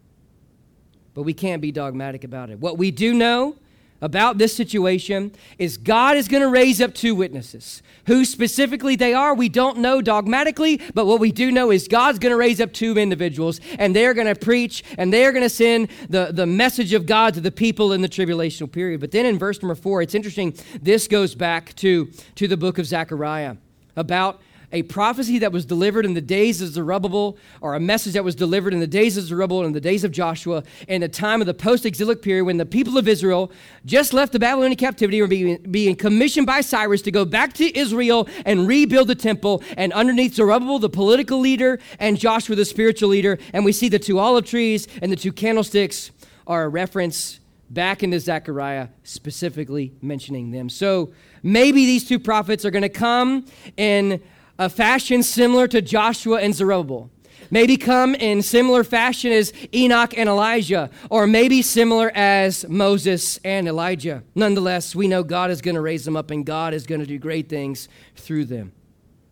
but 1.13 1.23
we 1.23 1.33
can't 1.33 1.62
be 1.62 1.71
dogmatic 1.71 2.23
about 2.23 2.51
it. 2.51 2.59
What 2.59 2.77
we 2.77 2.91
do 2.91 3.13
know 3.13 3.55
about 4.01 4.38
this 4.38 4.55
situation 4.55 5.31
is 5.57 5.77
God 5.77 6.17
is 6.17 6.27
going 6.27 6.41
to 6.41 6.49
raise 6.49 6.81
up 6.81 6.93
two 6.93 7.15
witnesses. 7.15 7.81
Who 8.07 8.25
specifically 8.25 8.95
they 8.95 9.13
are, 9.13 9.35
we 9.35 9.49
don't 9.49 9.79
know 9.79 10.01
dogmatically, 10.01 10.81
but 10.93 11.05
what 11.05 11.19
we 11.19 11.31
do 11.31 11.51
know 11.51 11.71
is 11.71 11.88
God's 11.88 12.17
going 12.17 12.31
to 12.31 12.38
raise 12.38 12.59
up 12.59 12.73
two 12.73 12.97
individuals, 12.97 13.59
and 13.77 13.95
they're 13.95 14.13
going 14.13 14.27
to 14.27 14.35
preach 14.35 14.83
and 14.97 15.13
they're 15.13 15.31
going 15.31 15.43
to 15.43 15.49
send 15.49 15.89
the, 16.09 16.31
the 16.31 16.45
message 16.45 16.93
of 16.93 17.05
God 17.05 17.33
to 17.35 17.41
the 17.41 17.51
people 17.51 17.93
in 17.93 18.01
the 18.01 18.09
tribulational 18.09 18.71
period. 18.71 18.99
But 18.99 19.12
then 19.12 19.25
in 19.25 19.38
verse 19.38 19.62
number 19.62 19.75
four, 19.75 20.01
it's 20.01 20.15
interesting. 20.15 20.55
This 20.81 21.07
goes 21.07 21.35
back 21.35 21.75
to, 21.75 22.09
to 22.35 22.47
the 22.47 22.57
book 22.57 22.77
of 22.77 22.85
Zechariah 22.85 23.57
about 23.95 24.41
a 24.71 24.84
prophecy 24.84 25.39
that 25.39 25.51
was 25.51 25.65
delivered 25.65 26.05
in 26.05 26.13
the 26.13 26.21
days 26.21 26.62
of 26.62 26.69
Zerubbabel, 26.69 27.38
or 27.62 27.75
a 27.75 27.79
message 27.79 28.13
that 28.13 28.23
was 28.23 28.36
delivered 28.36 28.73
in 28.73 28.79
the 28.79 28.88
days 28.88 29.17
of 29.17 29.23
Zerubbabel 29.23 29.60
and 29.60 29.67
in 29.67 29.73
the 29.73 29.82
days 29.82 30.03
of 30.03 30.12
Joshua, 30.12 30.63
in 30.88 31.01
the 31.01 31.08
time 31.08 31.41
of 31.41 31.47
the 31.47 31.53
post 31.53 31.86
exilic 31.86 32.21
period 32.21 32.45
when 32.45 32.58
the 32.58 32.65
people 32.65 32.97
of 32.97 33.08
Israel 33.08 33.51
just 33.86 34.13
left 34.13 34.32
the 34.32 34.39
Babylonian 34.39 34.77
captivity 34.77 35.19
and 35.19 35.29
were 35.29 35.58
being, 35.69 35.95
commissioned 35.95 36.45
by 36.45 36.62
Cyrus 36.62 37.01
to 37.03 37.12
go 37.12 37.25
back 37.25 37.53
to 37.53 37.77
Israel 37.77 38.27
and 38.45 38.67
rebuild 38.67 39.08
the 39.08 39.15
temple. 39.15 39.63
And 39.75 39.91
underneath 39.93 40.36
Zerubbabel, 40.36 40.79
the 40.79 40.89
political 40.89 41.39
leader, 41.39 41.79
and 41.99 42.17
Joshua, 42.17 42.55
the 42.55 42.65
spiritual 42.65 43.10
leader, 43.10 43.38
and 43.53 43.65
we 43.65 43.71
see 43.71 43.89
the 43.89 43.99
two 43.99 44.19
olive 44.19 44.45
trees 44.45 44.88
and 45.01 45.12
the 45.12 45.15
two 45.15 45.32
candlesticks 45.32 46.12
are 46.45 46.63
a 46.63 46.69
reference 46.69 47.39
back 47.69 48.01
into 48.03 48.19
Zechariah, 48.19 48.89
specifically 49.03 49.93
mentioning 50.01 50.51
them. 50.51 50.69
So 50.69 51.13
maybe 51.43 51.86
these 51.86 52.08
two 52.08 52.19
prophets 52.19 52.65
are 52.65 52.71
going 52.71 52.84
to 52.84 52.89
come 52.89 53.45
in 53.77 54.21
a 54.59 54.69
fashion 54.69 55.23
similar 55.23 55.67
to 55.69 55.81
Joshua 55.81 56.41
and 56.41 56.53
Zerubbabel. 56.53 57.09
Maybe 57.49 57.77
come 57.77 58.13
in 58.13 58.43
similar 58.43 58.83
fashion 58.83 59.31
as 59.31 59.51
Enoch 59.73 60.15
and 60.15 60.29
Elijah, 60.29 60.91
or 61.09 61.25
maybe 61.25 61.63
similar 61.63 62.11
as 62.13 62.67
Moses 62.67 63.39
and 63.43 63.67
Elijah. 63.67 64.21
Nonetheless, 64.35 64.93
we 64.93 65.07
know 65.07 65.23
God 65.23 65.49
is 65.49 65.61
going 65.61 65.73
to 65.73 65.81
raise 65.81 66.05
them 66.05 66.15
up 66.15 66.29
and 66.29 66.45
God 66.45 66.75
is 66.75 66.85
going 66.85 67.01
to 67.01 67.07
do 67.07 67.17
great 67.17 67.49
things 67.49 67.89
through 68.15 68.45
them. 68.45 68.73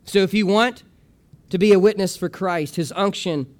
So 0.04 0.20
if 0.20 0.34
you 0.34 0.46
want 0.46 0.82
to 1.50 1.58
be 1.58 1.72
a 1.72 1.78
witness 1.78 2.16
for 2.16 2.28
Christ, 2.28 2.74
his 2.74 2.92
unction 2.96 3.54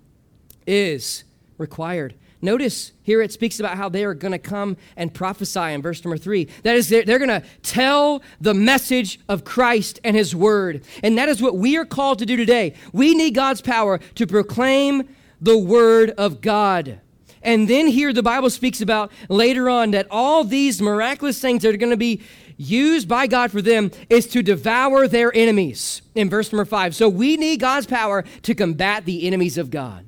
is 0.66 1.22
required. 1.56 2.14
Notice 2.40 2.92
here 3.02 3.20
it 3.20 3.32
speaks 3.32 3.58
about 3.58 3.76
how 3.76 3.88
they 3.88 4.04
are 4.04 4.14
going 4.14 4.32
to 4.32 4.38
come 4.38 4.76
and 4.96 5.12
prophesy 5.12 5.72
in 5.72 5.82
verse 5.82 6.04
number 6.04 6.18
three. 6.18 6.48
That 6.62 6.76
is, 6.76 6.88
they're, 6.88 7.04
they're 7.04 7.18
going 7.18 7.28
to 7.28 7.42
tell 7.62 8.22
the 8.40 8.54
message 8.54 9.18
of 9.28 9.44
Christ 9.44 9.98
and 10.04 10.16
his 10.16 10.36
word. 10.36 10.84
And 11.02 11.18
that 11.18 11.28
is 11.28 11.42
what 11.42 11.56
we 11.56 11.76
are 11.76 11.84
called 11.84 12.20
to 12.20 12.26
do 12.26 12.36
today. 12.36 12.74
We 12.92 13.14
need 13.14 13.34
God's 13.34 13.60
power 13.60 13.98
to 14.14 14.26
proclaim 14.26 15.08
the 15.40 15.58
word 15.58 16.10
of 16.10 16.40
God. 16.40 17.00
And 17.42 17.68
then 17.68 17.86
here 17.86 18.12
the 18.12 18.22
Bible 18.22 18.50
speaks 18.50 18.80
about 18.80 19.12
later 19.28 19.68
on 19.68 19.92
that 19.92 20.06
all 20.10 20.44
these 20.44 20.82
miraculous 20.82 21.40
things 21.40 21.62
that 21.62 21.74
are 21.74 21.78
going 21.78 21.90
to 21.90 21.96
be 21.96 22.22
used 22.56 23.08
by 23.08 23.26
God 23.26 23.52
for 23.52 23.62
them 23.62 23.90
is 24.10 24.26
to 24.28 24.42
devour 24.42 25.06
their 25.06 25.34
enemies 25.34 26.02
in 26.14 26.28
verse 26.28 26.52
number 26.52 26.64
five. 26.64 26.94
So 26.94 27.08
we 27.08 27.36
need 27.36 27.60
God's 27.60 27.86
power 27.86 28.24
to 28.42 28.54
combat 28.54 29.04
the 29.04 29.26
enemies 29.26 29.56
of 29.56 29.70
God. 29.70 30.07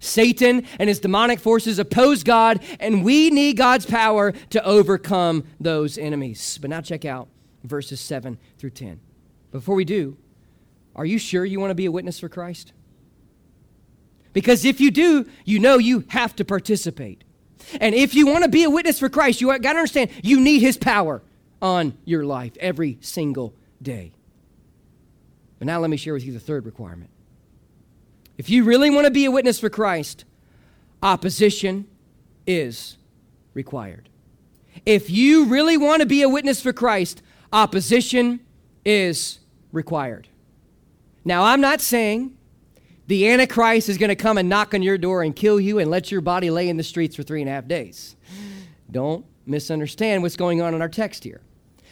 Satan 0.00 0.64
and 0.78 0.88
his 0.88 1.00
demonic 1.00 1.40
forces 1.40 1.78
oppose 1.78 2.22
God, 2.22 2.62
and 2.78 3.04
we 3.04 3.30
need 3.30 3.56
God's 3.56 3.86
power 3.86 4.32
to 4.50 4.64
overcome 4.64 5.44
those 5.60 5.98
enemies. 5.98 6.58
But 6.60 6.70
now 6.70 6.80
check 6.80 7.04
out 7.04 7.28
verses 7.64 8.00
7 8.00 8.38
through 8.58 8.70
10. 8.70 9.00
Before 9.50 9.74
we 9.74 9.84
do, 9.84 10.16
are 10.94 11.06
you 11.06 11.18
sure 11.18 11.44
you 11.44 11.60
want 11.60 11.70
to 11.70 11.74
be 11.74 11.86
a 11.86 11.92
witness 11.92 12.20
for 12.20 12.28
Christ? 12.28 12.72
Because 14.32 14.64
if 14.64 14.80
you 14.80 14.90
do, 14.90 15.26
you 15.44 15.58
know 15.58 15.78
you 15.78 16.04
have 16.08 16.36
to 16.36 16.44
participate. 16.44 17.24
And 17.80 17.94
if 17.94 18.14
you 18.14 18.26
want 18.26 18.44
to 18.44 18.50
be 18.50 18.64
a 18.64 18.70
witness 18.70 18.98
for 18.98 19.08
Christ, 19.08 19.40
you 19.40 19.48
got 19.48 19.60
to 19.60 19.68
understand 19.68 20.10
you 20.22 20.40
need 20.40 20.60
his 20.60 20.76
power 20.76 21.22
on 21.60 21.96
your 22.04 22.24
life 22.24 22.52
every 22.60 22.98
single 23.00 23.54
day. 23.82 24.12
But 25.58 25.66
now 25.66 25.80
let 25.80 25.90
me 25.90 25.96
share 25.96 26.14
with 26.14 26.24
you 26.24 26.32
the 26.32 26.40
third 26.40 26.66
requirement 26.66 27.10
if 28.38 28.48
you 28.48 28.64
really 28.64 28.88
want 28.88 29.04
to 29.04 29.10
be 29.10 29.24
a 29.24 29.30
witness 29.30 29.58
for 29.58 29.68
Christ, 29.68 30.24
opposition 31.02 31.86
is 32.46 32.96
required. 33.52 34.08
If 34.86 35.10
you 35.10 35.46
really 35.46 35.76
want 35.76 36.00
to 36.00 36.06
be 36.06 36.22
a 36.22 36.28
witness 36.28 36.62
for 36.62 36.72
Christ, 36.72 37.20
opposition 37.52 38.40
is 38.84 39.40
required. 39.72 40.28
Now, 41.24 41.44
I'm 41.44 41.60
not 41.60 41.80
saying 41.80 42.38
the 43.08 43.28
Antichrist 43.28 43.88
is 43.88 43.98
going 43.98 44.10
to 44.10 44.16
come 44.16 44.38
and 44.38 44.48
knock 44.48 44.72
on 44.72 44.82
your 44.82 44.96
door 44.96 45.22
and 45.22 45.34
kill 45.34 45.58
you 45.58 45.78
and 45.80 45.90
let 45.90 46.12
your 46.12 46.20
body 46.20 46.50
lay 46.50 46.68
in 46.68 46.76
the 46.76 46.84
streets 46.84 47.16
for 47.16 47.24
three 47.24 47.40
and 47.40 47.50
a 47.50 47.52
half 47.52 47.66
days. 47.66 48.16
Don't 48.90 49.26
misunderstand 49.46 50.22
what's 50.22 50.36
going 50.36 50.62
on 50.62 50.74
in 50.74 50.80
our 50.80 50.88
text 50.88 51.24
here. 51.24 51.40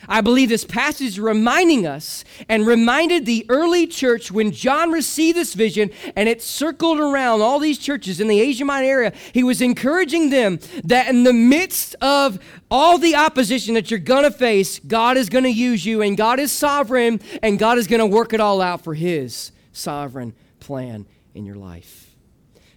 I 0.09 0.21
believe 0.21 0.49
this 0.49 0.65
passage 0.65 1.07
is 1.07 1.21
reminding 1.21 1.87
us 1.87 2.25
and 2.49 2.67
reminded 2.67 3.27
the 3.27 3.45
early 3.49 3.87
church 3.87 4.31
when 4.31 4.53
John 4.53 4.93
received 4.93 5.37
this 5.37 5.55
vision 5.55 5.91
and 6.15 6.29
it 6.29 6.43
circled 6.43 7.01
around 7.01 7.43
all 7.43 7.59
these 7.59 7.79
churches 7.79 8.21
in 8.21 8.29
the 8.29 8.41
Asia 8.41 8.65
Minor 8.65 8.87
area. 8.87 9.13
He 9.33 9.43
was 9.43 9.61
encouraging 9.61 10.31
them 10.31 10.61
that 10.85 11.09
in 11.09 11.25
the 11.25 11.33
midst 11.33 11.97
of 12.01 12.39
all 12.71 12.99
the 12.99 13.17
opposition 13.17 13.75
that 13.75 13.91
you're 13.91 14.01
going 14.01 14.25
to 14.25 14.31
face, 14.31 14.79
God 14.79 15.17
is 15.17 15.29
going 15.29 15.45
to 15.45 15.51
use 15.51 15.85
you 15.85 16.03
and 16.03 16.17
God 16.17 16.39
is 16.39 16.53
sovereign 16.53 17.21
and 17.43 17.59
God 17.59 17.79
is 17.79 17.87
going 17.87 18.01
to 18.01 18.07
work 18.07 18.33
it 18.33 18.41
all 18.41 18.61
out 18.61 18.85
for 18.85 18.95
His 18.95 19.53
sovereign 19.73 20.35
plan 20.61 21.07
in 21.35 21.45
your 21.45 21.57
life. 21.57 22.15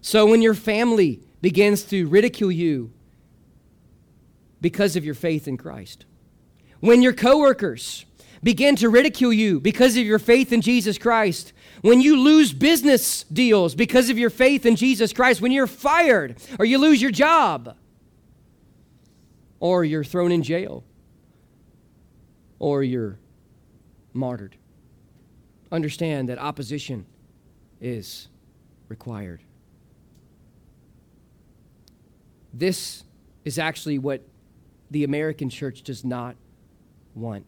So 0.02 0.26
when 0.26 0.42
your 0.42 0.54
family 0.54 1.22
begins 1.42 1.84
to 1.84 2.08
ridicule 2.08 2.52
you 2.52 2.92
because 4.62 4.96
of 4.96 5.06
your 5.06 5.16
faith 5.16 5.48
in 5.48 5.58
Christ, 5.58 6.06
when 6.80 7.02
your 7.02 7.14
coworkers 7.14 8.06
begin 8.42 8.76
to 8.78 8.90
ridicule 8.90 9.34
you 9.34 9.60
because 9.60 9.98
of 9.98 10.06
your 10.06 10.20
faith 10.20 10.54
in 10.54 10.62
Jesus 10.62 10.98
Christ, 10.98 11.54
when 11.82 12.02
you 12.02 12.18
lose 12.18 12.54
business 12.54 13.24
deals 13.24 13.76
because 13.76 14.10
of 14.10 14.18
your 14.18 14.30
faith 14.30 14.66
in 14.66 14.76
Jesus 14.76 15.14
Christ, 15.14 15.42
when 15.42 15.52
you're 15.52 15.68
fired 15.68 16.38
or 16.58 16.66
you 16.66 16.78
lose 16.78 17.02
your 17.02 17.12
job, 17.12 17.76
or 19.60 19.84
you're 19.84 20.04
thrown 20.04 20.32
in 20.32 20.42
jail, 20.42 20.84
or 22.60 22.84
you're 22.84 23.20
martyred. 24.14 24.56
Understand 25.72 26.30
that 26.30 26.40
opposition 26.40 27.06
is 27.82 28.30
required. 28.88 29.44
This 32.54 33.04
is 33.46 33.60
actually 33.60 34.00
what 34.00 34.22
the 34.90 35.04
American 35.04 35.50
church 35.50 35.84
does 35.84 36.04
not 36.04 36.36
want 37.20 37.46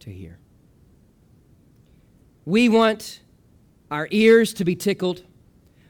to 0.00 0.10
hear. 0.10 0.38
We 2.44 2.68
want 2.68 3.20
our 3.90 4.08
ears 4.10 4.54
to 4.54 4.64
be 4.64 4.76
tickled. 4.76 5.22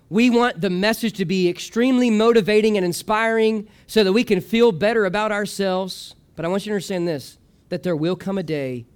We 0.08 0.30
want 0.30 0.60
the 0.60 0.70
message 0.70 1.14
to 1.14 1.24
be 1.24 1.48
extremely 1.48 2.10
motivating 2.10 2.76
and 2.76 2.84
inspiring 2.84 3.68
so 3.86 4.04
that 4.04 4.12
we 4.12 4.24
can 4.24 4.40
feel 4.40 4.72
better 4.72 5.04
about 5.04 5.32
ourselves. 5.32 6.14
But 6.34 6.44
I 6.44 6.48
want 6.48 6.64
you 6.64 6.70
to 6.70 6.74
understand 6.74 7.06
this 7.06 7.38
that 7.68 7.82
there 7.82 7.96
will 7.96 8.14
come 8.14 8.38
a 8.38 8.42
day 8.44 8.86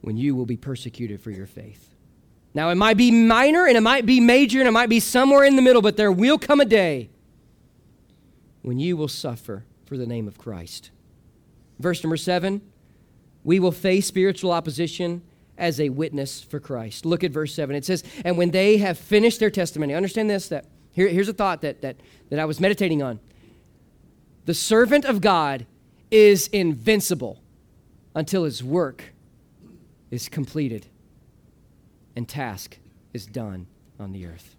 when 0.00 0.16
you 0.16 0.34
will 0.34 0.46
be 0.46 0.56
persecuted 0.56 1.20
for 1.20 1.30
your 1.30 1.46
faith. 1.46 1.94
Now, 2.52 2.70
it 2.70 2.74
might 2.74 2.96
be 2.96 3.10
minor 3.10 3.66
and 3.66 3.76
it 3.76 3.82
might 3.82 4.06
be 4.06 4.18
major 4.18 4.58
and 4.58 4.66
it 4.66 4.72
might 4.72 4.88
be 4.88 4.98
somewhere 4.98 5.44
in 5.44 5.56
the 5.56 5.62
middle, 5.62 5.82
but 5.82 5.96
there 5.96 6.10
will 6.10 6.38
come 6.38 6.58
a 6.58 6.64
day 6.64 7.10
when 8.62 8.78
you 8.78 8.96
will 8.96 9.08
suffer 9.08 9.64
for 9.84 9.96
the 9.96 10.06
name 10.06 10.26
of 10.26 10.38
Christ. 10.38 10.90
Verse 11.78 12.02
number 12.02 12.16
seven 12.16 12.62
we 13.46 13.60
will 13.60 13.72
face 13.72 14.06
spiritual 14.06 14.50
opposition 14.50 15.22
as 15.56 15.80
a 15.80 15.88
witness 15.88 16.42
for 16.42 16.58
Christ. 16.58 17.06
Look 17.06 17.22
at 17.22 17.30
verse 17.30 17.54
7. 17.54 17.76
It 17.76 17.84
says, 17.84 18.02
And 18.24 18.36
when 18.36 18.50
they 18.50 18.78
have 18.78 18.98
finished 18.98 19.38
their 19.38 19.50
testimony, 19.50 19.94
understand 19.94 20.28
this, 20.28 20.48
that 20.48 20.66
here, 20.90 21.06
here's 21.08 21.28
a 21.28 21.32
thought 21.32 21.62
that, 21.62 21.80
that, 21.82 21.96
that 22.30 22.40
I 22.40 22.44
was 22.44 22.58
meditating 22.58 23.04
on. 23.04 23.20
The 24.46 24.54
servant 24.54 25.04
of 25.04 25.20
God 25.20 25.64
is 26.10 26.48
invincible 26.48 27.40
until 28.16 28.42
his 28.42 28.64
work 28.64 29.04
is 30.10 30.28
completed 30.28 30.86
and 32.16 32.28
task 32.28 32.78
is 33.12 33.26
done 33.26 33.68
on 34.00 34.12
the 34.12 34.26
earth. 34.26 34.56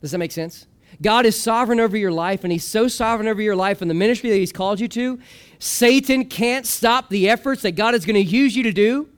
Does 0.00 0.10
that 0.10 0.18
make 0.18 0.32
sense? 0.32 0.66
God 1.02 1.26
is 1.26 1.40
sovereign 1.40 1.80
over 1.80 1.96
your 1.96 2.12
life, 2.12 2.44
and 2.44 2.52
He's 2.52 2.64
so 2.64 2.88
sovereign 2.88 3.28
over 3.28 3.40
your 3.40 3.56
life 3.56 3.80
and 3.82 3.90
the 3.90 3.94
ministry 3.94 4.30
that 4.30 4.36
He's 4.36 4.52
called 4.52 4.80
you 4.80 4.88
to. 4.88 5.18
Satan 5.58 6.24
can't 6.26 6.66
stop 6.66 7.08
the 7.08 7.28
efforts 7.28 7.62
that 7.62 7.72
God 7.72 7.94
is 7.94 8.04
going 8.04 8.14
to 8.14 8.30
use 8.30 8.56
you 8.56 8.62
to 8.64 8.72
do 8.72 9.08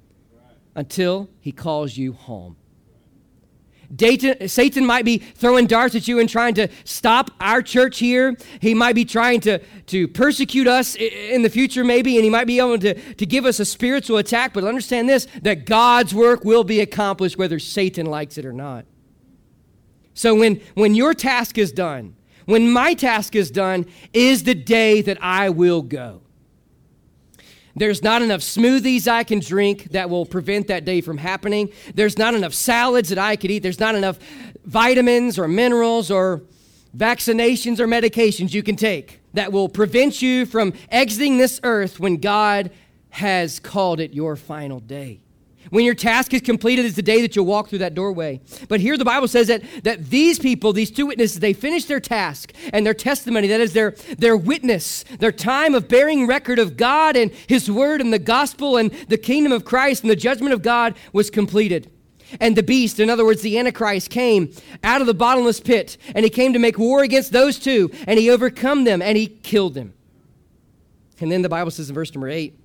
until 0.75 1.29
He 1.41 1.53
calls 1.53 1.97
you 1.97 2.13
home. 2.13 2.57
Dayton, 3.95 4.49
Satan 4.49 4.87
might 4.87 5.05
be 5.05 5.19
throwing 5.19 5.67
darts 5.67 5.95
at 5.95 6.09
you 6.09 6.19
and 6.19 6.29
trying 6.29 6.55
to 6.55 6.69
stop 6.85 7.31
our 7.41 7.61
church 7.61 7.99
here. 7.99 8.37
He 8.61 8.73
might 8.73 8.95
be 8.95 9.05
trying 9.05 9.41
to, 9.41 9.59
to 9.87 10.09
persecute 10.09 10.67
us 10.67 10.95
in 10.95 11.43
the 11.43 11.51
future, 11.51 11.85
maybe, 11.85 12.17
and 12.17 12.25
he 12.25 12.31
might 12.31 12.47
be 12.47 12.59
able 12.59 12.79
to, 12.79 12.95
to 12.95 13.27
give 13.27 13.45
us 13.45 13.61
a 13.61 13.67
spiritual 13.67 14.17
attack. 14.17 14.55
But 14.55 14.65
understand 14.65 15.09
this 15.09 15.27
that 15.43 15.67
God's 15.67 16.15
work 16.15 16.43
will 16.45 16.65
be 16.65 16.81
accomplished 16.81 17.37
whether 17.37 17.59
Satan 17.59 18.07
likes 18.07 18.39
it 18.39 18.47
or 18.47 18.53
not. 18.53 18.87
So 20.15 20.35
when, 20.35 20.61
when 20.75 20.95
your 20.95 21.15
task 21.15 21.59
is 21.59 21.73
done, 21.73 22.17
when 22.45 22.71
my 22.71 22.95
task 22.95 23.35
is 23.35 23.51
done, 23.51 23.87
is 24.13 24.45
the 24.45 24.55
day 24.55 25.01
that 25.03 25.19
I 25.23 25.51
will 25.51 25.83
go. 25.83 26.23
There's 27.75 28.03
not 28.03 28.21
enough 28.21 28.41
smoothies 28.41 29.09
I 29.09 29.25
can 29.25 29.41
drink 29.41 29.93
that 29.93 30.11
will 30.11 30.27
prevent 30.27 30.67
that 30.69 30.85
day 30.85 31.01
from 31.01 31.17
happening. 31.17 31.71
There's 31.95 32.19
not 32.19 32.35
enough 32.35 32.53
salads 32.53 33.09
that 33.09 33.19
I 33.19 33.37
could 33.37 33.51
eat. 33.51 33.63
There's 33.63 33.81
not 33.81 33.95
enough 33.95 34.19
vitamins 34.65 35.39
or 35.39 35.49
minerals 35.49 36.11
or 36.11 36.43
vaccinations 36.95 37.81
or 37.81 37.87
medications 37.87 38.53
you 38.53 38.63
can 38.63 38.77
take 38.77 39.21
that 39.33 39.53
will 39.53 39.69
prevent 39.69 40.21
you 40.21 40.45
from 40.45 40.75
exiting 40.91 41.39
this 41.39 41.61
earth 41.63 41.99
when 41.99 42.19
God 42.19 42.71
has 43.11 43.59
called 43.59 44.01
it 44.01 44.13
your 44.13 44.37
final 44.37 44.79
day. 44.79 45.22
When 45.71 45.85
your 45.85 45.95
task 45.95 46.35
is 46.35 46.43
completed 46.43 46.85
is 46.85 46.97
the 46.97 47.03
day 47.03 47.23
that 47.23 47.35
you'll 47.35 47.47
walk 47.47 47.69
through 47.69 47.79
that 47.79 47.95
doorway. 47.95 48.41
But 48.69 48.81
here 48.81 48.99
the 48.99 49.05
Bible 49.05 49.29
says 49.29 49.49
that, 49.49 49.63
that 49.85 50.11
these 50.11 50.39
people, 50.39 50.73
these 50.73 50.91
two 50.91 51.07
witnesses, 51.07 51.41
they 51.41 51.53
finish 51.53 51.85
their 51.87 52.01
task 52.01 52.53
and 52.73 52.85
their 52.85 52.95
testimony, 52.95 53.47
that 53.49 53.61
is 53.61 53.73
their, 53.73 53.93
their 54.19 54.37
witness, 54.37 55.05
their 55.19 55.33
time 55.33 55.75
of 55.75 55.89
bearing 55.89 56.27
record 56.27 56.59
of 56.59 56.77
God 56.77 57.17
and 57.17 57.31
His 57.47 57.71
Word 57.71 58.01
and 58.01 58.13
the 58.13 58.19
gospel 58.19 58.77
and 58.77 58.91
the 59.09 59.19
kingdom 59.19 59.53
of 59.53 59.65
Christ 59.65 60.03
and 60.03 60.11
the 60.11 60.17
judgment 60.17 60.53
of 60.53 60.63
God 60.63 60.95
was 61.13 61.31
completed. 61.31 61.91
And 62.41 62.57
the 62.57 62.63
beast, 62.63 62.99
in 62.99 63.11
other 63.11 63.25
words, 63.25 63.43
the 63.43 63.59
Antichrist, 63.59 64.11
came 64.11 64.53
out 64.83 65.01
of 65.01 65.07
the 65.07 65.15
bottomless 65.15 65.61
pit, 65.61 65.97
and 66.15 66.25
he 66.25 66.31
came 66.31 66.53
to 66.55 66.59
make 66.59 66.79
war 66.79 67.03
against 67.03 67.33
those 67.33 67.59
two, 67.59 67.91
and 68.07 68.19
he 68.19 68.31
overcome 68.31 68.85
them, 68.85 69.03
and 69.03 69.19
he 69.19 69.27
killed 69.27 69.75
them. 69.75 69.93
And 71.21 71.31
then 71.31 71.43
the 71.43 71.49
Bible 71.49 71.71
says 71.71 71.89
in 71.89 71.95
verse 71.95 72.13
number 72.15 72.29
eight 72.29 72.59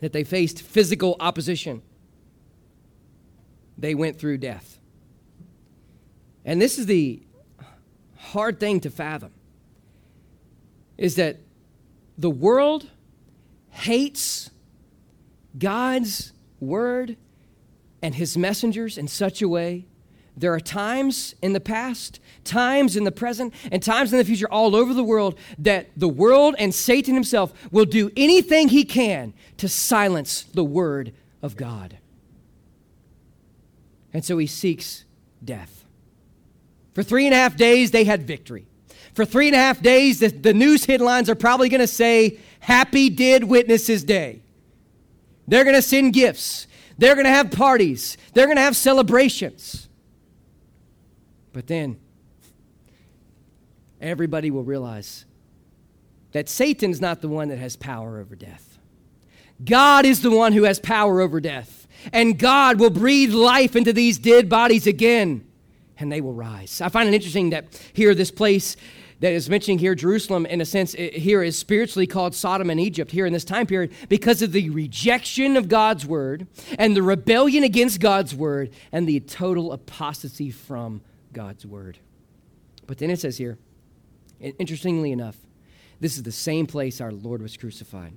that 0.00 0.12
they 0.12 0.24
faced 0.24 0.62
physical 0.62 1.16
opposition 1.20 1.82
they 3.82 3.96
went 3.96 4.16
through 4.18 4.38
death. 4.38 4.78
And 6.44 6.62
this 6.62 6.78
is 6.78 6.86
the 6.86 7.20
hard 8.16 8.60
thing 8.60 8.80
to 8.80 8.90
fathom 8.90 9.32
is 10.96 11.16
that 11.16 11.38
the 12.16 12.30
world 12.30 12.88
hates 13.70 14.50
God's 15.58 16.32
word 16.60 17.16
and 18.02 18.14
his 18.14 18.38
messengers 18.38 18.96
in 18.96 19.08
such 19.08 19.42
a 19.42 19.48
way. 19.48 19.86
There 20.36 20.54
are 20.54 20.60
times 20.60 21.34
in 21.42 21.52
the 21.52 21.60
past, 21.60 22.20
times 22.44 22.96
in 22.96 23.02
the 23.02 23.12
present, 23.12 23.52
and 23.72 23.82
times 23.82 24.12
in 24.12 24.18
the 24.18 24.24
future 24.24 24.48
all 24.48 24.76
over 24.76 24.94
the 24.94 25.02
world 25.02 25.36
that 25.58 25.90
the 25.96 26.08
world 26.08 26.54
and 26.56 26.72
Satan 26.72 27.14
himself 27.14 27.52
will 27.72 27.84
do 27.84 28.12
anything 28.16 28.68
he 28.68 28.84
can 28.84 29.34
to 29.56 29.68
silence 29.68 30.44
the 30.54 30.64
word 30.64 31.12
of 31.42 31.56
God. 31.56 31.98
And 34.12 34.24
so 34.24 34.38
he 34.38 34.46
seeks 34.46 35.04
death. 35.44 35.84
For 36.94 37.02
three 37.02 37.26
and 37.26 37.34
a 37.34 37.38
half 37.38 37.56
days, 37.56 37.90
they 37.90 38.04
had 38.04 38.26
victory. 38.26 38.66
For 39.14 39.24
three 39.24 39.46
and 39.48 39.56
a 39.56 39.58
half 39.58 39.80
days, 39.82 40.20
the, 40.20 40.28
the 40.28 40.54
news 40.54 40.84
headlines 40.84 41.28
are 41.28 41.34
probably 41.34 41.68
going 41.68 41.80
to 41.80 41.86
say, 41.86 42.38
Happy 42.60 43.10
Dead 43.10 43.44
Witnesses 43.44 44.04
Day. 44.04 44.42
They're 45.48 45.64
going 45.64 45.76
to 45.76 45.82
send 45.82 46.12
gifts. 46.12 46.66
They're 46.98 47.14
going 47.14 47.26
to 47.26 47.30
have 47.30 47.50
parties. 47.50 48.16
They're 48.34 48.46
going 48.46 48.56
to 48.56 48.62
have 48.62 48.76
celebrations. 48.76 49.88
But 51.52 51.66
then, 51.66 51.98
everybody 54.00 54.50
will 54.50 54.64
realize 54.64 55.24
that 56.32 56.48
Satan's 56.48 57.00
not 57.00 57.20
the 57.20 57.28
one 57.28 57.48
that 57.48 57.58
has 57.58 57.76
power 57.76 58.18
over 58.18 58.34
death. 58.34 58.78
God 59.62 60.06
is 60.06 60.22
the 60.22 60.30
one 60.30 60.52
who 60.52 60.64
has 60.64 60.78
power 60.78 61.20
over 61.20 61.40
death 61.40 61.81
and 62.12 62.38
God 62.38 62.80
will 62.80 62.90
breathe 62.90 63.32
life 63.32 63.76
into 63.76 63.92
these 63.92 64.18
dead 64.18 64.48
bodies 64.48 64.86
again, 64.86 65.46
and 65.98 66.10
they 66.10 66.20
will 66.20 66.34
rise. 66.34 66.80
I 66.80 66.88
find 66.88 67.08
it 67.08 67.14
interesting 67.14 67.50
that 67.50 67.80
here, 67.92 68.14
this 68.14 68.30
place 68.30 68.76
that 69.20 69.32
is 69.32 69.48
mentioning 69.48 69.78
here, 69.78 69.94
Jerusalem, 69.94 70.46
in 70.46 70.60
a 70.60 70.64
sense, 70.64 70.94
here 70.94 71.44
is 71.44 71.56
spiritually 71.56 72.08
called 72.08 72.34
Sodom 72.34 72.70
and 72.70 72.80
Egypt 72.80 73.12
here 73.12 73.24
in 73.24 73.32
this 73.32 73.44
time 73.44 73.68
period 73.68 73.92
because 74.08 74.42
of 74.42 74.50
the 74.50 74.68
rejection 74.70 75.56
of 75.56 75.68
God's 75.68 76.04
word 76.04 76.48
and 76.76 76.96
the 76.96 77.04
rebellion 77.04 77.62
against 77.62 78.00
God's 78.00 78.34
word 78.34 78.70
and 78.90 79.08
the 79.08 79.20
total 79.20 79.72
apostasy 79.72 80.50
from 80.50 81.02
God's 81.32 81.64
word. 81.64 81.98
But 82.88 82.98
then 82.98 83.10
it 83.10 83.20
says 83.20 83.38
here, 83.38 83.58
interestingly 84.40 85.12
enough, 85.12 85.36
this 86.00 86.16
is 86.16 86.24
the 86.24 86.32
same 86.32 86.66
place 86.66 87.00
our 87.00 87.12
Lord 87.12 87.42
was 87.42 87.56
crucified. 87.56 88.14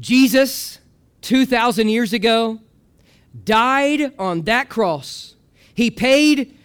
Jesus 0.00 0.78
2,000 1.26 1.88
years 1.88 2.12
ago, 2.12 2.60
died 3.44 4.12
on 4.16 4.42
that 4.42 4.68
cross. 4.68 5.34
He 5.74 5.90
paid 5.90 6.56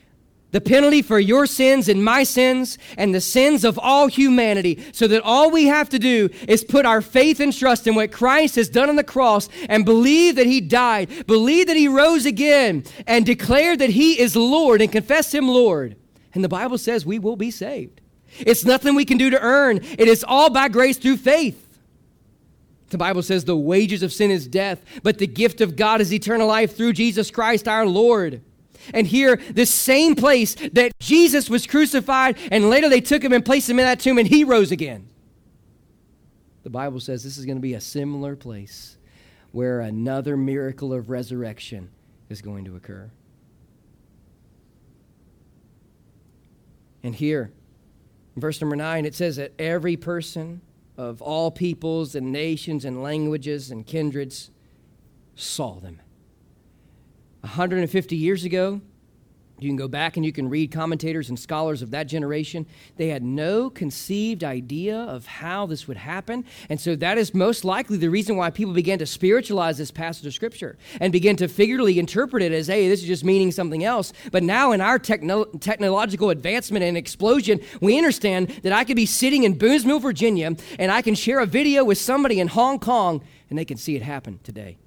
the 0.52 0.62
penalty 0.62 1.02
for 1.02 1.20
your 1.20 1.48
sins 1.48 1.90
and 1.90 2.04
my 2.04 2.24
sins 2.24 2.78
and 2.96 3.16
the 3.16 3.22
sins 3.22 3.64
of 3.64 3.80
all 3.80 4.06
humanity, 4.08 4.84
so 4.92 5.08
that 5.08 5.24
all 5.24 5.50
we 5.50 5.66
have 5.66 5.90
to 5.90 5.98
do 5.98 6.30
is 6.48 6.64
put 6.64 6.86
our 6.86 7.02
faith 7.02 7.40
and 7.40 7.58
trust 7.58 7.88
in 7.88 7.96
what 7.96 8.12
Christ 8.12 8.56
has 8.56 8.70
done 8.70 8.88
on 8.88 8.98
the 8.98 9.04
cross 9.04 9.50
and 9.68 9.84
believe 9.84 10.36
that 10.36 10.46
He 10.46 10.62
died, 10.62 11.26
believe 11.26 11.66
that 11.66 11.78
He 11.78 11.88
rose 11.88 12.28
again, 12.28 12.84
and 13.08 13.26
declare 13.26 13.76
that 13.76 13.90
He 13.90 14.20
is 14.20 14.36
Lord 14.36 14.80
and 14.80 14.92
confess 14.92 15.34
Him 15.34 15.48
Lord. 15.48 15.96
And 16.36 16.44
the 16.44 16.50
Bible 16.50 16.78
says 16.78 17.04
we 17.04 17.18
will 17.18 17.36
be 17.36 17.50
saved. 17.50 18.00
It's 18.38 18.64
nothing 18.64 18.94
we 18.94 19.06
can 19.06 19.18
do 19.18 19.32
to 19.32 19.42
earn, 19.42 19.78
it 19.78 20.08
is 20.08 20.24
all 20.24 20.52
by 20.52 20.68
grace 20.68 20.98
through 20.98 21.18
faith. 21.18 21.68
The 22.92 22.98
Bible 22.98 23.24
says 23.24 23.46
the 23.46 23.56
wages 23.56 24.04
of 24.04 24.12
sin 24.12 24.32
is 24.32 24.48
death, 24.48 24.84
but 25.02 25.18
the 25.18 25.28
gift 25.28 25.62
of 25.62 25.78
God 25.78 26.02
is 26.02 26.14
eternal 26.14 26.48
life 26.48 26.76
through 26.76 26.94
Jesus 26.94 27.32
Christ 27.32 27.68
our 27.68 27.86
Lord. 27.86 28.42
And 28.94 29.08
here, 29.08 29.38
this 29.38 29.70
same 29.70 30.14
place 30.14 30.56
that 30.74 30.92
Jesus 31.00 31.50
was 31.50 31.66
crucified, 31.66 32.38
and 32.52 32.70
later 32.70 32.90
they 32.90 33.00
took 33.00 33.24
him 33.24 33.32
and 33.32 33.46
placed 33.46 33.70
him 33.70 33.80
in 33.80 33.86
that 33.86 34.02
tomb, 34.02 34.18
and 34.18 34.28
he 34.28 34.44
rose 34.44 34.72
again. 34.72 35.08
The 36.64 36.70
Bible 36.70 37.00
says 37.00 37.24
this 37.24 37.38
is 37.38 37.46
going 37.46 37.58
to 37.58 37.62
be 37.62 37.76
a 37.76 37.82
similar 37.82 38.36
place 38.36 38.98
where 39.54 39.80
another 39.80 40.36
miracle 40.36 40.94
of 40.94 41.10
resurrection 41.10 41.90
is 42.30 42.42
going 42.42 42.66
to 42.66 42.76
occur. 42.76 43.10
And 47.04 47.16
here, 47.16 47.52
verse 48.36 48.60
number 48.60 48.76
nine, 48.76 49.06
it 49.06 49.16
says 49.16 49.38
that 49.38 49.54
every 49.58 49.96
person 49.96 50.62
of 51.02 51.22
all 51.22 51.50
peoples 51.50 52.14
and 52.14 52.32
nations 52.32 52.86
and 52.86 53.02
languages 53.02 53.72
and 53.72 53.88
kindreds 53.88 54.52
saw 55.36 55.80
them. 55.80 56.00
150 57.42 58.16
years 58.16 58.44
ago, 58.44 58.82
you 59.64 59.70
can 59.70 59.78
go 59.78 59.88
back 59.88 60.18
and 60.18 60.26
you 60.26 60.32
can 60.32 60.50
read 60.50 60.72
commentators 60.72 61.30
and 61.30 61.40
scholars 61.40 61.82
of 61.82 61.92
that 61.92 62.06
generation. 62.06 62.66
They 62.98 63.10
had 63.10 63.24
no 63.24 63.70
conceived 63.70 64.44
idea 64.44 64.98
of 64.98 65.26
how 65.26 65.66
this 65.66 65.88
would 65.88 65.98
happen. 65.98 66.46
And 66.70 66.80
so 66.80 66.96
that 66.96 67.18
is 67.18 67.34
most 67.34 67.64
likely 67.64 67.98
the 67.98 68.10
reason 68.10 68.38
why 68.38 68.50
people 68.50 68.74
began 68.74 69.00
to 69.00 69.06
spiritualize 69.06 69.78
this 69.78 69.92
passage 69.92 70.26
of 70.26 70.34
Scripture 70.34 70.78
and 71.00 71.12
begin 71.12 71.36
to 71.38 71.48
figuratively 71.48 72.00
interpret 72.00 72.44
it 72.44 72.52
as, 72.52 72.68
hey, 72.68 72.88
this 72.88 73.02
is 73.02 73.08
just 73.08 73.24
meaning 73.24 73.52
something 73.52 73.84
else. 73.84 74.14
But 74.32 74.44
now, 74.44 74.72
in 74.72 74.82
our 74.82 75.00
techno- 75.00 75.46
technological 75.46 76.30
advancement 76.30 76.84
and 76.84 76.98
explosion, 76.98 77.60
we 77.80 77.98
understand 77.98 78.50
that 78.64 78.74
I 78.74 78.84
could 78.84 78.96
be 78.96 79.06
sitting 79.06 79.44
in 79.44 79.58
Boonville, 79.58 80.00
Virginia, 80.00 80.56
and 80.80 80.92
I 80.92 81.02
can 81.02 81.16
share 81.16 81.40
a 81.40 81.46
video 81.46 81.84
with 81.84 81.98
somebody 81.98 82.40
in 82.40 82.48
Hong 82.48 82.80
Kong, 82.80 83.24
and 83.50 83.58
they 83.58 83.66
can 83.66 83.78
see 83.78 83.96
it 83.96 84.02
happen 84.02 84.40
today. 84.44 84.78